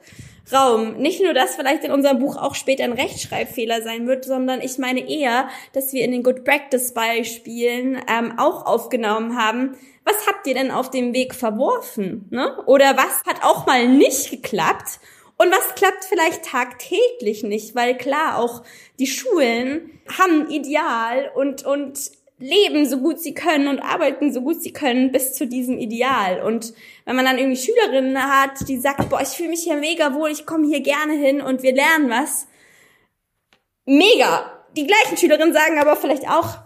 Raum. 0.52 0.96
Nicht 0.96 1.22
nur, 1.22 1.34
dass 1.34 1.54
vielleicht 1.54 1.84
in 1.84 1.92
unserem 1.92 2.18
Buch 2.18 2.36
auch 2.36 2.54
später 2.54 2.84
ein 2.84 2.92
Rechtschreibfehler 2.92 3.82
sein 3.82 4.06
wird, 4.06 4.24
sondern 4.24 4.60
ich 4.60 4.78
meine 4.78 5.08
eher, 5.08 5.48
dass 5.72 5.92
wir 5.92 6.04
in 6.04 6.12
den 6.12 6.22
Good 6.22 6.44
Practice 6.44 6.92
Beispielen 6.92 8.00
ähm, 8.08 8.38
auch 8.38 8.66
aufgenommen 8.66 9.36
haben, 9.36 9.76
was 10.04 10.26
habt 10.26 10.46
ihr 10.46 10.54
denn 10.54 10.70
auf 10.70 10.90
dem 10.90 11.14
Weg 11.14 11.34
verworfen? 11.34 12.26
Ne? 12.30 12.56
Oder 12.66 12.96
was 12.96 13.22
hat 13.24 13.44
auch 13.44 13.66
mal 13.66 13.86
nicht 13.86 14.30
geklappt? 14.30 14.98
Und 15.36 15.50
was 15.50 15.74
klappt 15.74 16.04
vielleicht 16.04 16.44
tagtäglich 16.44 17.42
nicht? 17.42 17.74
Weil 17.74 17.96
klar, 17.96 18.38
auch 18.38 18.62
die 18.98 19.06
Schulen 19.06 20.00
haben 20.18 20.50
Ideal 20.50 21.30
und, 21.34 21.64
und 21.64 21.98
leben 22.42 22.86
so 22.86 22.98
gut 22.98 23.20
sie 23.20 23.34
können 23.34 23.68
und 23.68 23.78
arbeiten 23.78 24.32
so 24.32 24.42
gut 24.42 24.60
sie 24.62 24.72
können 24.72 25.12
bis 25.12 25.34
zu 25.34 25.46
diesem 25.46 25.78
Ideal. 25.78 26.42
Und 26.42 26.74
wenn 27.04 27.14
man 27.14 27.24
dann 27.24 27.38
irgendwie 27.38 27.60
Schülerinnen 27.60 28.18
hat, 28.18 28.68
die 28.68 28.78
sagt, 28.78 29.08
boah, 29.08 29.20
ich 29.20 29.28
fühle 29.28 29.50
mich 29.50 29.62
hier 29.62 29.76
mega 29.76 30.12
wohl, 30.14 30.30
ich 30.30 30.44
komme 30.44 30.66
hier 30.66 30.80
gerne 30.80 31.14
hin 31.14 31.40
und 31.40 31.62
wir 31.62 31.72
lernen 31.72 32.10
was. 32.10 32.48
Mega. 33.84 34.64
Die 34.76 34.86
gleichen 34.86 35.16
Schülerinnen 35.16 35.52
sagen 35.52 35.78
aber 35.78 35.96
vielleicht 35.96 36.28
auch, 36.28 36.58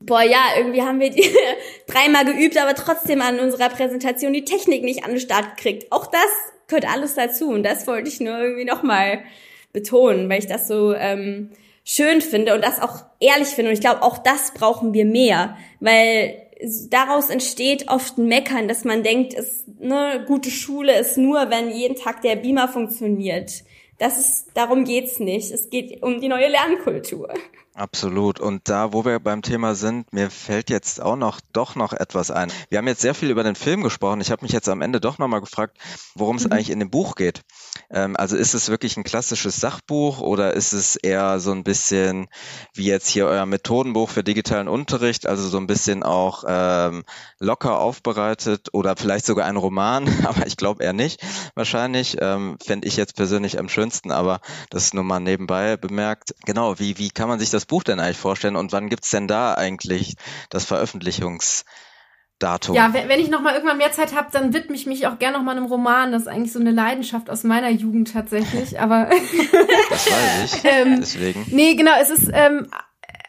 boah, 0.00 0.22
ja, 0.22 0.42
irgendwie 0.58 0.82
haben 0.82 0.98
wir 0.98 1.10
die 1.10 1.28
dreimal 1.86 2.24
geübt, 2.24 2.56
aber 2.58 2.74
trotzdem 2.74 3.22
an 3.22 3.38
unserer 3.38 3.68
Präsentation 3.68 4.32
die 4.32 4.44
Technik 4.44 4.82
nicht 4.82 5.04
an 5.04 5.12
den 5.12 5.20
Start 5.20 5.56
gekriegt. 5.56 5.92
Auch 5.92 6.06
das 6.06 6.28
gehört 6.66 6.90
alles 6.90 7.14
dazu 7.14 7.50
und 7.50 7.62
das 7.62 7.86
wollte 7.86 8.08
ich 8.08 8.18
nur 8.18 8.36
irgendwie 8.36 8.64
nochmal 8.64 9.22
betonen, 9.72 10.28
weil 10.28 10.40
ich 10.40 10.46
das 10.46 10.66
so 10.66 10.92
ähm, 10.92 11.50
schön 11.84 12.20
finde 12.20 12.54
und 12.54 12.64
das 12.64 12.80
auch 12.80 13.04
ehrlich 13.20 13.48
finde. 13.48 13.70
Und 13.70 13.74
ich 13.74 13.80
glaube, 13.80 14.02
auch 14.02 14.18
das 14.18 14.52
brauchen 14.54 14.92
wir 14.94 15.04
mehr, 15.04 15.56
weil 15.80 16.40
daraus 16.88 17.30
entsteht 17.30 17.88
oft 17.88 18.18
ein 18.18 18.26
Meckern, 18.26 18.68
dass 18.68 18.84
man 18.84 19.02
denkt, 19.02 19.34
es, 19.34 19.64
ne, 19.78 20.24
gute 20.26 20.50
Schule 20.50 20.98
ist 20.98 21.18
nur, 21.18 21.50
wenn 21.50 21.70
jeden 21.70 21.96
Tag 21.96 22.22
der 22.22 22.36
Beamer 22.36 22.68
funktioniert. 22.68 23.64
Das 23.98 24.18
ist, 24.18 24.46
darum 24.54 24.84
geht's 24.84 25.20
nicht. 25.20 25.52
Es 25.52 25.70
geht 25.70 26.02
um 26.02 26.20
die 26.20 26.28
neue 26.28 26.48
Lernkultur. 26.48 27.32
Absolut. 27.76 28.38
Und 28.38 28.68
da, 28.68 28.92
wo 28.92 29.04
wir 29.04 29.18
beim 29.18 29.42
Thema 29.42 29.74
sind, 29.74 30.12
mir 30.12 30.30
fällt 30.30 30.70
jetzt 30.70 31.02
auch 31.02 31.16
noch 31.16 31.40
doch 31.52 31.74
noch 31.74 31.92
etwas 31.92 32.30
ein. 32.30 32.52
Wir 32.68 32.78
haben 32.78 32.86
jetzt 32.86 33.00
sehr 33.00 33.14
viel 33.14 33.30
über 33.30 33.42
den 33.42 33.56
Film 33.56 33.82
gesprochen. 33.82 34.20
Ich 34.20 34.30
habe 34.30 34.44
mich 34.44 34.52
jetzt 34.52 34.68
am 34.68 34.80
Ende 34.80 35.00
doch 35.00 35.18
nochmal 35.18 35.40
gefragt, 35.40 35.76
worum 36.14 36.36
es 36.36 36.44
mhm. 36.44 36.52
eigentlich 36.52 36.70
in 36.70 36.78
dem 36.78 36.90
Buch 36.90 37.16
geht. 37.16 37.42
Ähm, 37.90 38.16
also 38.16 38.36
ist 38.36 38.54
es 38.54 38.68
wirklich 38.68 38.96
ein 38.96 39.02
klassisches 39.02 39.56
Sachbuch 39.56 40.20
oder 40.20 40.54
ist 40.54 40.72
es 40.72 40.94
eher 40.94 41.40
so 41.40 41.50
ein 41.50 41.64
bisschen 41.64 42.28
wie 42.74 42.86
jetzt 42.86 43.08
hier 43.08 43.26
euer 43.26 43.44
Methodenbuch 43.44 44.08
für 44.08 44.22
digitalen 44.22 44.68
Unterricht, 44.68 45.26
also 45.26 45.48
so 45.48 45.58
ein 45.58 45.66
bisschen 45.66 46.04
auch 46.04 46.44
ähm, 46.46 47.02
locker 47.40 47.80
aufbereitet 47.80 48.68
oder 48.72 48.94
vielleicht 48.96 49.26
sogar 49.26 49.46
ein 49.46 49.56
Roman, 49.56 50.08
aber 50.24 50.46
ich 50.46 50.56
glaube 50.56 50.84
eher 50.84 50.92
nicht. 50.92 51.20
Wahrscheinlich 51.56 52.18
ähm, 52.20 52.56
fände 52.64 52.86
ich 52.86 52.96
jetzt 52.96 53.16
persönlich 53.16 53.58
am 53.58 53.68
schönsten, 53.68 54.12
aber 54.12 54.40
das 54.70 54.94
nur 54.94 55.02
mal 55.02 55.18
nebenbei 55.18 55.76
bemerkt. 55.76 56.36
Genau, 56.46 56.78
wie, 56.78 56.98
wie 56.98 57.10
kann 57.10 57.28
man 57.28 57.40
sich 57.40 57.50
das 57.50 57.63
das 57.64 57.66
Buch 57.66 57.82
denn 57.82 57.98
eigentlich 57.98 58.18
vorstellen 58.18 58.56
und 58.56 58.72
wann 58.72 58.90
gibt's 58.90 59.10
denn 59.10 59.26
da 59.26 59.54
eigentlich 59.54 60.16
das 60.50 60.64
Veröffentlichungs 60.64 61.64
Datum. 62.40 62.74
Ja, 62.74 62.92
wenn 62.92 63.20
ich 63.20 63.30
noch 63.30 63.40
mal 63.40 63.54
irgendwann 63.54 63.78
mehr 63.78 63.92
Zeit 63.92 64.14
habe, 64.14 64.28
dann 64.32 64.52
widme 64.52 64.74
ich 64.74 64.86
mich 64.86 65.06
auch 65.06 65.18
gerne 65.18 65.38
noch 65.38 65.44
mal 65.44 65.56
einem 65.56 65.66
Roman. 65.66 66.12
Das 66.12 66.22
ist 66.22 66.28
eigentlich 66.28 66.52
so 66.52 66.58
eine 66.58 66.72
Leidenschaft 66.72 67.30
aus 67.30 67.44
meiner 67.44 67.70
Jugend 67.70 68.12
tatsächlich. 68.12 68.78
Aber 68.80 69.08
das 69.08 70.10
weiß 70.10 70.54
ich. 70.54 70.64
ähm, 70.64 70.96
Deswegen. 71.00 71.46
Nee, 71.50 71.74
genau. 71.74 71.92
Es 72.02 72.10
ist 72.10 72.28
ähm, 72.32 72.66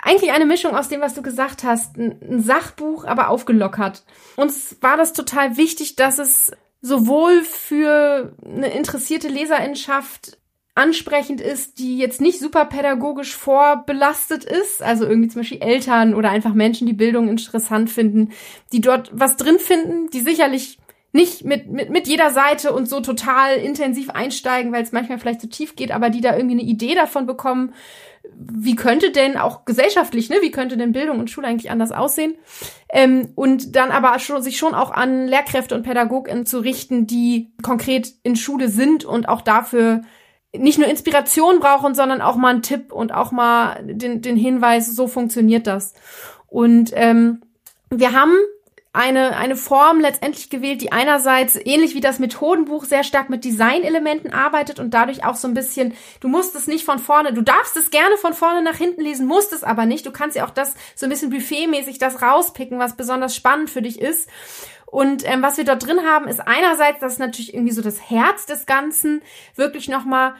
eigentlich 0.02 0.32
eine 0.32 0.46
Mischung 0.46 0.76
aus 0.76 0.90
dem, 0.90 1.02
was 1.02 1.14
du 1.14 1.22
gesagt 1.22 1.64
hast. 1.64 1.98
Ein, 1.98 2.42
Sachbuch, 2.42 3.06
aber 3.06 3.30
aufgelockert. 3.30 4.04
Uns 4.36 4.76
war 4.82 4.98
das 4.98 5.14
total 5.14 5.56
wichtig, 5.56 5.96
dass 5.96 6.18
es 6.18 6.52
sowohl 6.82 7.44
für 7.44 8.36
eine 8.44 8.74
interessierte 8.74 9.28
Leserinnenschaft 9.28 10.38
ansprechend 10.76 11.40
ist, 11.40 11.80
die 11.80 11.98
jetzt 11.98 12.20
nicht 12.20 12.40
super 12.40 12.66
pädagogisch 12.66 13.36
vorbelastet 13.36 14.44
ist, 14.44 14.84
also 14.84 15.06
irgendwie 15.06 15.30
zum 15.30 15.42
Beispiel 15.42 15.62
Eltern 15.62 16.14
oder 16.14 16.30
einfach 16.30 16.54
Menschen, 16.54 16.86
die 16.86 16.94
Bildung 16.94 17.30
interessant 17.30 17.90
finden, 17.90 18.32
die 18.74 18.82
dort 18.82 19.10
was 19.14 19.38
drin 19.38 19.58
finden, 19.58 20.10
die 20.10 20.20
sicherlich 20.20 20.78
nicht 21.14 21.46
mit, 21.46 21.72
mit, 21.72 21.90
mit 21.90 22.08
jeder 22.08 22.30
Seite 22.30 22.74
und 22.74 22.90
so 22.90 23.00
total 23.00 23.56
intensiv 23.56 24.10
einsteigen, 24.10 24.74
weil 24.74 24.84
es 24.84 24.92
manchmal 24.92 25.18
vielleicht 25.18 25.40
zu 25.40 25.48
tief 25.48 25.78
geht, 25.78 25.92
aber 25.92 26.10
die 26.10 26.20
da 26.20 26.36
irgendwie 26.36 26.60
eine 26.60 26.70
Idee 26.70 26.94
davon 26.94 27.26
bekommen, 27.26 27.74
wie 28.38 28.76
könnte 28.76 29.12
denn 29.12 29.38
auch 29.38 29.64
gesellschaftlich, 29.64 30.30
ne, 30.30 30.38
wie 30.42 30.52
könnte 30.52 30.76
denn 30.76 30.92
Bildung 30.92 31.20
und 31.20 31.30
Schule 31.30 31.48
eigentlich 31.48 31.72
anders 31.72 31.94
aussehen? 31.94 32.36
Ähm, 32.90 33.30
und 33.36 33.78
dann 33.78 33.92
aber 33.92 34.20
schon, 34.20 34.42
sich 34.42 34.58
schon 34.58 34.74
auch 34.74 34.92
an 34.92 35.28
Lehrkräfte 35.28 35.74
und 35.74 35.84
PädagogInnen 35.84 36.46
zu 36.46 36.60
richten, 36.60 37.08
die 37.08 37.54
konkret 37.62 38.12
in 38.24 38.36
Schule 38.36 38.68
sind 38.68 39.06
und 39.06 39.30
auch 39.30 39.42
dafür 39.42 40.02
nicht 40.58 40.78
nur 40.78 40.88
Inspiration 40.88 41.60
brauchen, 41.60 41.96
sondern 41.96 42.22
auch 42.22 42.36
mal 42.36 42.50
einen 42.50 42.62
Tipp 42.62 42.92
und 42.92 43.14
auch 43.14 43.32
mal 43.32 43.80
den, 43.84 44.22
den 44.22 44.36
Hinweis, 44.36 44.96
so 44.96 45.08
funktioniert 45.08 45.68
das. 45.68 45.94
Und 46.48 46.92
ähm, 46.94 47.42
wir 47.90 48.14
haben 48.14 48.36
eine, 48.96 49.36
eine 49.36 49.58
Form 49.58 50.00
letztendlich 50.00 50.50
gewählt, 50.50 50.82
die 50.82 50.92
einerseits 50.92 51.58
ähnlich 51.58 51.96
wie 51.96 52.02
das 52.02 52.20
Methodenbuch 52.20 52.86
sehr 52.86 53.04
stark 53.04 53.30
mit 53.30 53.44
Designelementen 53.44 54.34
arbeitet 54.34 54.80
und 54.80 54.94
dadurch 54.94 55.26
auch 55.26 55.36
so 55.36 55.48
ein 55.48 55.54
bisschen, 55.54 55.94
du 56.22 56.30
musst 56.30 56.56
es 56.56 56.68
nicht 56.68 56.86
von 56.86 57.00
vorne, 57.00 57.34
du 57.34 57.42
darfst 57.42 57.76
es 57.76 57.92
gerne 57.92 58.16
von 58.18 58.34
vorne 58.34 58.62
nach 58.62 58.78
hinten 58.78 59.02
lesen, 59.02 59.28
musst 59.28 59.52
es 59.52 59.64
aber 59.64 59.86
nicht. 59.86 60.06
Du 60.06 60.12
kannst 60.12 60.38
ja 60.38 60.46
auch 60.46 60.50
das 60.50 60.76
so 60.96 61.06
ein 61.06 61.10
bisschen 61.10 61.30
buffetmäßig 61.30 61.98
das 61.98 62.22
rauspicken, 62.22 62.80
was 62.80 62.96
besonders 62.96 63.36
spannend 63.36 63.70
für 63.70 63.82
dich 63.82 64.00
ist. 64.00 64.30
Und 64.86 65.28
ähm, 65.28 65.42
was 65.42 65.58
wir 65.58 65.66
dort 65.66 65.86
drin 65.86 66.04
haben, 66.04 66.28
ist 66.28 66.40
einerseits, 66.40 67.00
das 67.00 67.14
ist 67.14 67.20
natürlich 67.20 67.54
irgendwie 67.54 67.74
so 67.74 67.82
das 67.82 68.10
Herz 68.10 68.46
des 68.46 68.66
Ganzen, 68.66 69.22
wirklich 69.56 69.88
nochmal 69.90 70.36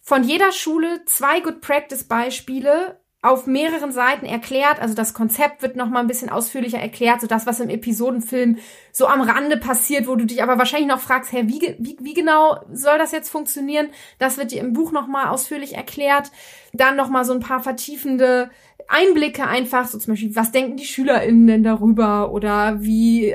von 0.00 0.24
jeder 0.24 0.52
Schule 0.52 1.04
zwei 1.06 1.40
Good 1.40 1.60
Practice 1.60 2.04
Beispiele 2.04 3.00
auf 3.24 3.46
mehreren 3.46 3.90
Seiten 3.90 4.26
erklärt. 4.26 4.82
Also 4.82 4.94
das 4.94 5.14
Konzept 5.14 5.62
wird 5.62 5.76
noch 5.76 5.88
mal 5.88 6.00
ein 6.00 6.06
bisschen 6.06 6.28
ausführlicher 6.28 6.78
erklärt, 6.78 7.22
so 7.22 7.26
das, 7.26 7.46
was 7.46 7.58
im 7.58 7.70
Episodenfilm 7.70 8.58
so 8.92 9.06
am 9.06 9.22
Rande 9.22 9.56
passiert, 9.56 10.06
wo 10.06 10.14
du 10.14 10.26
dich 10.26 10.42
aber 10.42 10.58
wahrscheinlich 10.58 10.90
noch 10.90 11.00
fragst, 11.00 11.32
hey, 11.32 11.48
wie, 11.48 11.74
wie, 11.78 11.96
wie 12.00 12.12
genau 12.12 12.60
soll 12.70 12.98
das 12.98 13.12
jetzt 13.12 13.30
funktionieren? 13.30 13.88
Das 14.18 14.36
wird 14.36 14.52
dir 14.52 14.60
im 14.60 14.74
Buch 14.74 14.92
noch 14.92 15.06
mal 15.06 15.30
ausführlich 15.30 15.74
erklärt. 15.74 16.30
Dann 16.74 16.96
noch 16.96 17.08
mal 17.08 17.24
so 17.24 17.32
ein 17.32 17.40
paar 17.40 17.62
vertiefende 17.62 18.50
Einblicke 18.88 19.46
einfach, 19.46 19.86
so 19.86 19.98
zum 19.98 20.12
Beispiel, 20.12 20.36
was 20.36 20.52
denken 20.52 20.76
die 20.76 20.84
SchülerInnen 20.84 21.46
denn 21.46 21.62
darüber 21.62 22.30
oder 22.30 22.82
wie, 22.82 23.34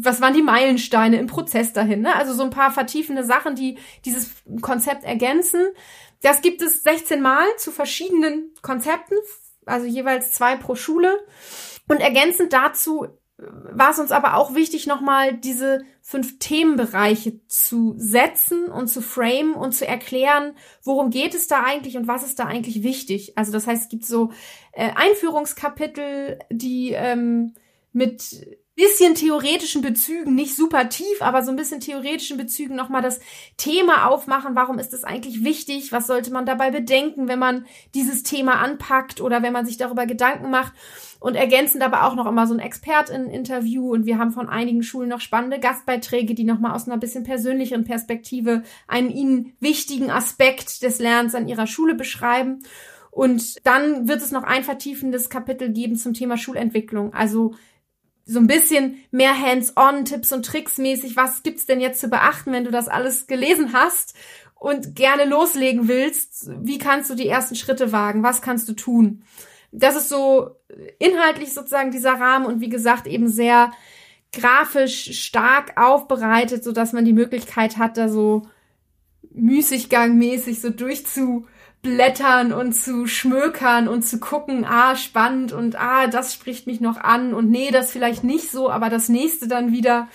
was 0.00 0.22
waren 0.22 0.32
die 0.32 0.42
Meilensteine 0.42 1.18
im 1.18 1.26
Prozess 1.26 1.74
dahin, 1.74 2.00
ne? 2.00 2.14
Also 2.16 2.32
so 2.32 2.42
ein 2.42 2.50
paar 2.50 2.70
vertiefende 2.70 3.22
Sachen, 3.22 3.54
die 3.54 3.76
dieses 4.06 4.30
Konzept 4.62 5.04
ergänzen. 5.04 5.60
Das 6.22 6.42
gibt 6.42 6.62
es 6.62 6.82
16 6.82 7.20
Mal 7.20 7.46
zu 7.56 7.70
verschiedenen 7.72 8.52
Konzepten, 8.62 9.16
also 9.66 9.86
jeweils 9.86 10.32
zwei 10.32 10.56
pro 10.56 10.74
Schule. 10.74 11.18
Und 11.88 12.00
ergänzend 12.00 12.52
dazu 12.52 13.06
war 13.38 13.90
es 13.90 13.98
uns 13.98 14.12
aber 14.12 14.36
auch 14.36 14.54
wichtig, 14.54 14.86
nochmal 14.86 15.34
diese 15.34 15.82
fünf 16.02 16.38
Themenbereiche 16.38 17.46
zu 17.46 17.94
setzen 17.96 18.66
und 18.66 18.88
zu 18.88 19.00
framen 19.00 19.54
und 19.54 19.72
zu 19.72 19.86
erklären, 19.86 20.54
worum 20.82 21.10
geht 21.10 21.34
es 21.34 21.46
da 21.46 21.62
eigentlich 21.62 21.96
und 21.96 22.06
was 22.06 22.22
ist 22.22 22.38
da 22.38 22.44
eigentlich 22.44 22.82
wichtig. 22.82 23.38
Also 23.38 23.52
das 23.52 23.66
heißt, 23.66 23.84
es 23.84 23.88
gibt 23.88 24.04
so 24.04 24.30
äh, 24.72 24.90
Einführungskapitel, 24.94 26.38
die 26.50 26.92
ähm, 26.92 27.54
mit 27.92 28.46
bisschen 28.80 29.14
theoretischen 29.14 29.82
Bezügen, 29.82 30.34
nicht 30.34 30.56
super 30.56 30.88
tief, 30.88 31.20
aber 31.20 31.42
so 31.42 31.50
ein 31.50 31.56
bisschen 31.56 31.80
theoretischen 31.80 32.38
Bezügen 32.38 32.76
nochmal 32.76 33.02
das 33.02 33.20
Thema 33.58 34.06
aufmachen. 34.06 34.54
Warum 34.54 34.78
ist 34.78 34.94
das 34.94 35.04
eigentlich 35.04 35.44
wichtig? 35.44 35.92
Was 35.92 36.06
sollte 36.06 36.32
man 36.32 36.46
dabei 36.46 36.70
bedenken, 36.70 37.28
wenn 37.28 37.38
man 37.38 37.66
dieses 37.94 38.22
Thema 38.22 38.54
anpackt 38.54 39.20
oder 39.20 39.42
wenn 39.42 39.52
man 39.52 39.66
sich 39.66 39.76
darüber 39.76 40.06
Gedanken 40.06 40.48
macht? 40.48 40.72
Und 41.18 41.34
ergänzend 41.34 41.82
aber 41.82 42.04
auch 42.04 42.14
noch 42.14 42.24
immer 42.24 42.46
so 42.46 42.54
ein 42.54 42.60
Expertin-Interview. 42.60 43.92
Und 43.92 44.06
wir 44.06 44.16
haben 44.16 44.30
von 44.30 44.48
einigen 44.48 44.82
Schulen 44.82 45.10
noch 45.10 45.20
spannende 45.20 45.60
Gastbeiträge, 45.60 46.34
die 46.34 46.44
nochmal 46.44 46.74
aus 46.74 46.88
einer 46.88 46.96
bisschen 46.96 47.24
persönlicheren 47.24 47.84
Perspektive 47.84 48.62
einen 48.88 49.10
ihnen 49.10 49.52
wichtigen 49.60 50.10
Aspekt 50.10 50.82
des 50.82 50.98
Lernens 50.98 51.34
an 51.34 51.48
ihrer 51.48 51.66
Schule 51.66 51.94
beschreiben. 51.94 52.62
Und 53.10 53.66
dann 53.66 54.08
wird 54.08 54.22
es 54.22 54.30
noch 54.30 54.44
ein 54.44 54.64
vertiefendes 54.64 55.28
Kapitel 55.28 55.70
geben 55.70 55.96
zum 55.96 56.14
Thema 56.14 56.38
Schulentwicklung. 56.38 57.12
Also 57.12 57.54
so 58.30 58.38
ein 58.38 58.46
bisschen 58.46 58.98
mehr 59.10 59.36
hands-on, 59.36 60.04
Tipps 60.04 60.32
und 60.32 60.46
Tricks 60.46 60.78
mäßig. 60.78 61.16
Was 61.16 61.42
gibt's 61.42 61.66
denn 61.66 61.80
jetzt 61.80 62.00
zu 62.00 62.08
beachten, 62.08 62.52
wenn 62.52 62.62
du 62.62 62.70
das 62.70 62.86
alles 62.86 63.26
gelesen 63.26 63.72
hast 63.72 64.14
und 64.54 64.94
gerne 64.94 65.24
loslegen 65.24 65.88
willst? 65.88 66.48
Wie 66.60 66.78
kannst 66.78 67.10
du 67.10 67.16
die 67.16 67.26
ersten 67.26 67.56
Schritte 67.56 67.90
wagen? 67.90 68.22
Was 68.22 68.40
kannst 68.40 68.68
du 68.68 68.74
tun? 68.74 69.24
Das 69.72 69.96
ist 69.96 70.08
so 70.08 70.50
inhaltlich 71.00 71.52
sozusagen 71.52 71.90
dieser 71.90 72.12
Rahmen 72.12 72.46
und 72.46 72.60
wie 72.60 72.68
gesagt 72.68 73.08
eben 73.08 73.28
sehr 73.28 73.72
grafisch 74.32 75.20
stark 75.26 75.76
aufbereitet, 75.76 76.62
so 76.62 76.70
dass 76.70 76.92
man 76.92 77.04
die 77.04 77.12
Möglichkeit 77.12 77.78
hat, 77.78 77.96
da 77.96 78.08
so 78.08 78.42
müßiggangmäßig 79.32 80.60
so 80.60 80.70
durchzu 80.70 81.46
blättern 81.82 82.52
und 82.52 82.74
zu 82.74 83.06
schmökern 83.06 83.88
und 83.88 84.02
zu 84.02 84.20
gucken, 84.20 84.66
ah, 84.68 84.96
spannend 84.96 85.52
und 85.52 85.80
ah, 85.80 86.06
das 86.06 86.34
spricht 86.34 86.66
mich 86.66 86.80
noch 86.80 86.98
an 86.98 87.32
und 87.32 87.50
nee, 87.50 87.70
das 87.70 87.90
vielleicht 87.90 88.22
nicht 88.22 88.50
so, 88.50 88.70
aber 88.70 88.90
das 88.90 89.08
nächste 89.08 89.48
dann 89.48 89.72
wieder. 89.72 90.08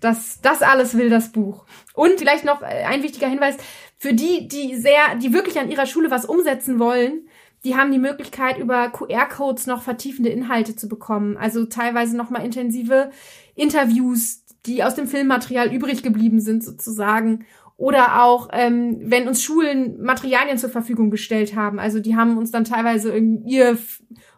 Das, 0.00 0.40
das 0.42 0.60
alles 0.62 0.96
will 0.96 1.08
das 1.08 1.32
Buch. 1.32 1.64
Und 1.94 2.18
vielleicht 2.18 2.44
noch 2.44 2.62
ein 2.62 3.02
wichtiger 3.02 3.28
Hinweis, 3.28 3.56
für 3.96 4.12
die, 4.12 4.48
die 4.48 4.76
sehr, 4.76 5.14
die 5.22 5.32
wirklich 5.32 5.58
an 5.58 5.70
ihrer 5.70 5.86
Schule 5.86 6.10
was 6.10 6.26
umsetzen 6.26 6.78
wollen, 6.78 7.26
die 7.64 7.76
haben 7.76 7.90
die 7.90 7.98
Möglichkeit, 7.98 8.58
über 8.58 8.90
QR-Codes 8.90 9.66
noch 9.66 9.82
vertiefende 9.82 10.28
Inhalte 10.28 10.76
zu 10.76 10.88
bekommen. 10.88 11.38
Also 11.38 11.64
teilweise 11.64 12.16
nochmal 12.16 12.44
intensive 12.44 13.10
Interviews, 13.54 14.44
die 14.66 14.84
aus 14.84 14.94
dem 14.94 15.06
Filmmaterial 15.06 15.72
übrig 15.72 16.02
geblieben 16.02 16.40
sind, 16.40 16.62
sozusagen. 16.62 17.46
Oder 17.76 18.22
auch, 18.22 18.48
ähm, 18.52 18.98
wenn 19.00 19.26
uns 19.26 19.42
Schulen 19.42 20.00
Materialien 20.00 20.58
zur 20.58 20.70
Verfügung 20.70 21.10
gestellt 21.10 21.56
haben. 21.56 21.80
Also 21.80 21.98
die 21.98 22.14
haben 22.14 22.38
uns 22.38 22.52
dann 22.52 22.64
teilweise 22.64 23.16
ihr 23.16 23.76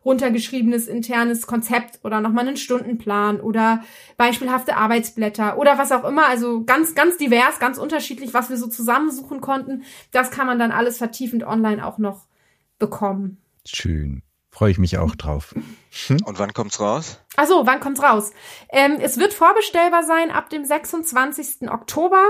runtergeschriebenes 0.07 0.87
internes 0.87 1.47
Konzept 1.47 1.99
oder 2.03 2.21
nochmal 2.21 2.47
einen 2.47 2.57
Stundenplan 2.57 3.41
oder 3.41 3.83
beispielhafte 4.17 4.77
Arbeitsblätter 4.77 5.59
oder 5.59 5.77
was 5.77 5.93
auch 5.93 6.05
immer. 6.05 6.29
Also 6.29 6.65
ganz, 6.65 6.95
ganz 6.95 7.19
divers, 7.19 7.59
ganz 7.59 7.77
unterschiedlich, 7.77 8.33
was 8.33 8.49
wir 8.49 8.57
so 8.57 8.69
zusammensuchen 8.69 9.41
konnten. 9.41 9.83
Das 10.13 10.31
kann 10.31 10.47
man 10.47 10.59
dann 10.59 10.71
alles 10.71 10.97
vertiefend 10.97 11.45
online 11.45 11.85
auch 11.85 11.99
noch 11.99 12.27
bekommen. 12.79 13.39
Schön. 13.67 14.23
Freue 14.51 14.71
ich 14.71 14.79
mich 14.79 14.97
auch 14.97 15.15
drauf. 15.15 15.55
Hm? 16.07 16.19
Und 16.25 16.39
wann 16.39 16.55
kommt's 16.55 16.81
raus? 16.81 17.21
Also, 17.37 17.67
wann 17.67 17.81
kommt's 17.81 18.03
raus? 18.03 18.33
Ähm, 18.71 18.99
es 19.01 19.19
wird 19.19 19.33
vorbestellbar 19.33 20.03
sein 20.03 20.31
ab 20.31 20.51
dem 20.51 20.65
26. 20.65 21.71
Oktober 21.71 22.23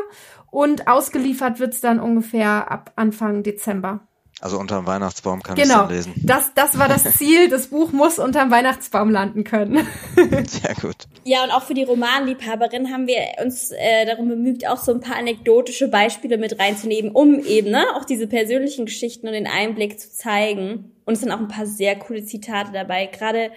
und 0.50 0.88
ausgeliefert 0.88 1.58
wird's 1.60 1.80
dann 1.80 2.00
ungefähr 2.00 2.70
ab 2.70 2.92
Anfang 2.96 3.42
Dezember. 3.42 4.00
Also 4.38 4.58
unterm 4.58 4.86
Weihnachtsbaum 4.86 5.42
kann 5.42 5.54
genau, 5.54 5.84
ich 5.84 5.98
es 5.98 6.06
lesen. 6.06 6.14
Das, 6.22 6.52
das 6.54 6.78
war 6.78 6.88
das 6.88 7.04
Ziel. 7.16 7.48
Das 7.48 7.68
Buch 7.68 7.92
muss 7.92 8.18
unterm 8.18 8.50
Weihnachtsbaum 8.50 9.08
landen 9.08 9.44
können. 9.44 9.86
Sehr 10.46 10.74
gut. 10.74 11.08
Ja, 11.24 11.42
und 11.42 11.50
auch 11.50 11.62
für 11.62 11.72
die 11.72 11.84
Romanliebhaberin 11.84 12.92
haben 12.92 13.06
wir 13.06 13.22
uns 13.42 13.70
äh, 13.70 14.04
darum 14.04 14.28
bemüht, 14.28 14.68
auch 14.68 14.76
so 14.76 14.92
ein 14.92 15.00
paar 15.00 15.16
anekdotische 15.16 15.88
Beispiele 15.88 16.36
mit 16.36 16.58
reinzunehmen, 16.60 17.12
um 17.12 17.40
eben 17.40 17.70
ne, 17.70 17.86
auch 17.94 18.04
diese 18.04 18.26
persönlichen 18.26 18.84
Geschichten 18.84 19.26
und 19.26 19.32
den 19.32 19.46
Einblick 19.46 19.98
zu 19.98 20.12
zeigen. 20.12 20.92
Und 21.06 21.14
es 21.14 21.20
sind 21.20 21.32
auch 21.32 21.40
ein 21.40 21.48
paar 21.48 21.66
sehr 21.66 21.96
coole 21.96 22.22
Zitate 22.22 22.72
dabei. 22.72 23.06
Gerade 23.06 23.50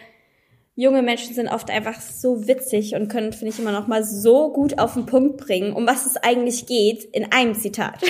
junge 0.79 1.01
Menschen 1.01 1.35
sind 1.35 1.49
oft 1.49 1.69
einfach 1.69 1.99
so 1.99 2.47
witzig 2.47 2.95
und 2.95 3.09
können, 3.09 3.33
finde 3.33 3.53
ich, 3.53 3.59
immer 3.59 3.73
noch 3.73 3.87
mal 3.87 4.05
so 4.05 4.53
gut 4.53 4.79
auf 4.79 4.93
den 4.93 5.05
Punkt 5.05 5.35
bringen, 5.37 5.73
um 5.73 5.85
was 5.85 6.05
es 6.05 6.15
eigentlich 6.15 6.67
geht, 6.67 7.03
in 7.03 7.31
einem 7.33 7.53
Zitat. 7.53 8.01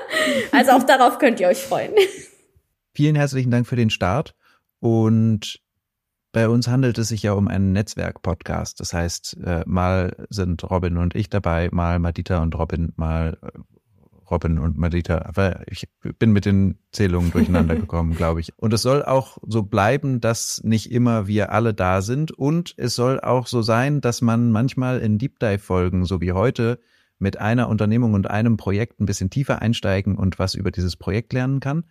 also 0.52 0.72
auch 0.72 0.84
darauf 0.84 1.18
könnt 1.18 1.38
ihr 1.38 1.48
euch 1.48 1.58
freuen. 1.58 1.92
Vielen 2.94 3.14
herzlichen 3.14 3.50
Dank 3.50 3.66
für 3.66 3.76
den 3.76 3.90
Start 3.90 4.34
und 4.80 5.60
bei 6.32 6.48
uns 6.48 6.66
handelt 6.66 6.96
es 6.96 7.08
sich 7.08 7.22
ja 7.22 7.34
um 7.34 7.46
einen 7.46 7.72
Netzwerk-Podcast. 7.72 8.80
Das 8.80 8.94
heißt, 8.94 9.36
äh, 9.44 9.62
mal 9.66 10.26
sind 10.30 10.68
Robin 10.68 10.96
und 10.96 11.14
ich 11.14 11.28
dabei, 11.28 11.68
mal 11.72 11.98
Madita 11.98 12.42
und 12.42 12.58
Robin, 12.58 12.92
mal 12.96 13.36
äh, 13.42 13.50
Robin 14.30 14.58
und 14.58 14.78
Madita. 14.78 15.22
Aber 15.24 15.62
ich 15.70 15.88
bin 16.18 16.32
mit 16.32 16.44
den 16.44 16.78
Zählungen 16.92 17.30
durcheinander 17.30 17.76
gekommen, 17.84 18.14
glaube 18.14 18.40
ich. 18.40 18.52
Und 18.56 18.72
es 18.72 18.82
soll 18.82 19.04
auch 19.04 19.38
so 19.46 19.62
bleiben, 19.62 20.20
dass 20.20 20.60
nicht 20.64 20.90
immer 20.90 21.26
wir 21.26 21.52
alle 21.52 21.74
da 21.74 22.02
sind. 22.02 22.32
Und 22.32 22.74
es 22.76 22.94
soll 22.94 23.20
auch 23.20 23.46
so 23.46 23.62
sein, 23.62 24.00
dass 24.00 24.22
man 24.22 24.50
manchmal 24.50 25.00
in 25.00 25.18
Deep 25.18 25.38
Dive-Folgen, 25.38 26.04
so 26.04 26.20
wie 26.20 26.32
heute, 26.32 26.78
mit 27.18 27.38
einer 27.38 27.68
Unternehmung 27.68 28.14
und 28.14 28.28
einem 28.28 28.56
Projekt 28.56 29.00
ein 29.00 29.06
bisschen 29.06 29.30
tiefer 29.30 29.62
einsteigen 29.62 30.16
und 30.16 30.38
was 30.38 30.54
über 30.54 30.70
dieses 30.70 30.96
Projekt 30.96 31.32
lernen 31.32 31.60
kann. 31.60 31.84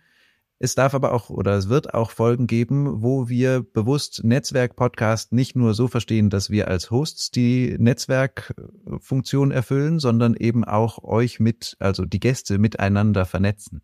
Es 0.60 0.74
darf 0.74 0.94
aber 0.94 1.12
auch 1.12 1.30
oder 1.30 1.56
es 1.56 1.68
wird 1.68 1.94
auch 1.94 2.10
Folgen 2.10 2.46
geben, 2.46 3.02
wo 3.02 3.28
wir 3.28 3.62
bewusst 3.62 4.22
Netzwerk-Podcast 4.22 5.32
nicht 5.32 5.56
nur 5.56 5.74
so 5.74 5.88
verstehen, 5.88 6.30
dass 6.30 6.48
wir 6.48 6.68
als 6.68 6.90
Hosts 6.90 7.32
die 7.32 7.76
Netzwerkfunktion 7.78 9.50
erfüllen, 9.50 9.98
sondern 9.98 10.34
eben 10.34 10.64
auch 10.64 11.02
euch 11.02 11.40
mit, 11.40 11.76
also 11.80 12.04
die 12.04 12.20
Gäste 12.20 12.58
miteinander 12.58 13.26
vernetzen. 13.26 13.82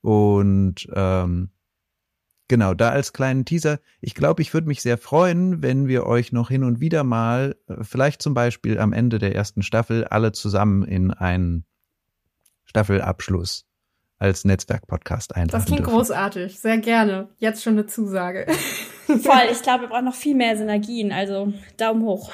Und 0.00 0.88
ähm, 0.94 1.50
genau, 2.48 2.72
da 2.72 2.88
als 2.88 3.12
kleinen 3.12 3.44
Teaser, 3.44 3.78
ich 4.00 4.14
glaube, 4.14 4.40
ich 4.40 4.54
würde 4.54 4.68
mich 4.68 4.80
sehr 4.80 4.96
freuen, 4.96 5.62
wenn 5.62 5.88
wir 5.88 6.06
euch 6.06 6.32
noch 6.32 6.48
hin 6.48 6.64
und 6.64 6.80
wieder 6.80 7.04
mal, 7.04 7.56
äh, 7.68 7.84
vielleicht 7.84 8.22
zum 8.22 8.32
Beispiel 8.32 8.78
am 8.78 8.94
Ende 8.94 9.18
der 9.18 9.34
ersten 9.34 9.62
Staffel, 9.62 10.04
alle 10.04 10.32
zusammen 10.32 10.84
in 10.84 11.10
einen 11.10 11.66
Staffelabschluss 12.64 13.66
als 14.18 14.44
Netzwerk-Podcast 14.44 15.34
einladen 15.34 15.50
Das 15.52 15.64
klingt 15.66 15.80
dürfen. 15.80 15.92
großartig, 15.94 16.58
sehr 16.58 16.78
gerne. 16.78 17.28
Jetzt 17.38 17.62
schon 17.62 17.74
eine 17.74 17.86
Zusage. 17.86 18.46
Voll, 19.06 19.48
ich 19.52 19.62
glaube, 19.62 19.82
wir 19.82 19.88
brauchen 19.88 20.06
noch 20.06 20.14
viel 20.14 20.34
mehr 20.34 20.56
Synergien, 20.56 21.12
also 21.12 21.52
Daumen 21.76 22.02
hoch. 22.02 22.32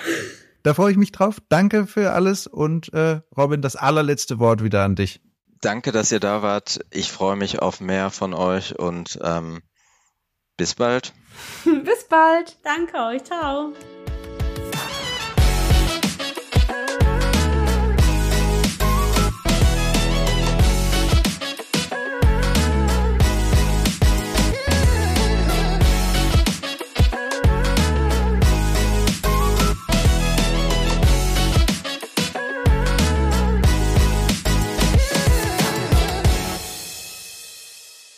Da 0.62 0.74
freue 0.74 0.93
ich 0.93 0.97
mich 0.97 1.12
drauf. 1.12 1.39
Danke 1.49 1.87
für 1.87 2.12
alles 2.12 2.47
und 2.47 2.93
äh, 2.95 3.20
Robin, 3.37 3.62
das 3.62 3.76
allerletzte 3.76 4.39
Wort 4.39 4.62
wieder 4.62 4.85
an 4.85 4.95
dich. 4.95 5.20
Danke, 5.61 5.93
dass 5.93 6.11
ihr 6.12 6.20
da 6.20 6.43
wart. 6.43 6.80
Ich 6.91 7.12
freue 7.12 7.37
mich 7.37 7.61
auf 7.61 7.80
mehr 7.80 8.11
von 8.11 8.33
euch 8.35 8.78
und 8.78 9.18
ähm, 9.22 9.62
bis 10.57 10.74
bald. 10.74 11.12
bis 11.64 12.05
bald. 12.09 12.59
Danke 12.64 12.97
euch. 12.99 13.24
Ciao. 13.24 13.72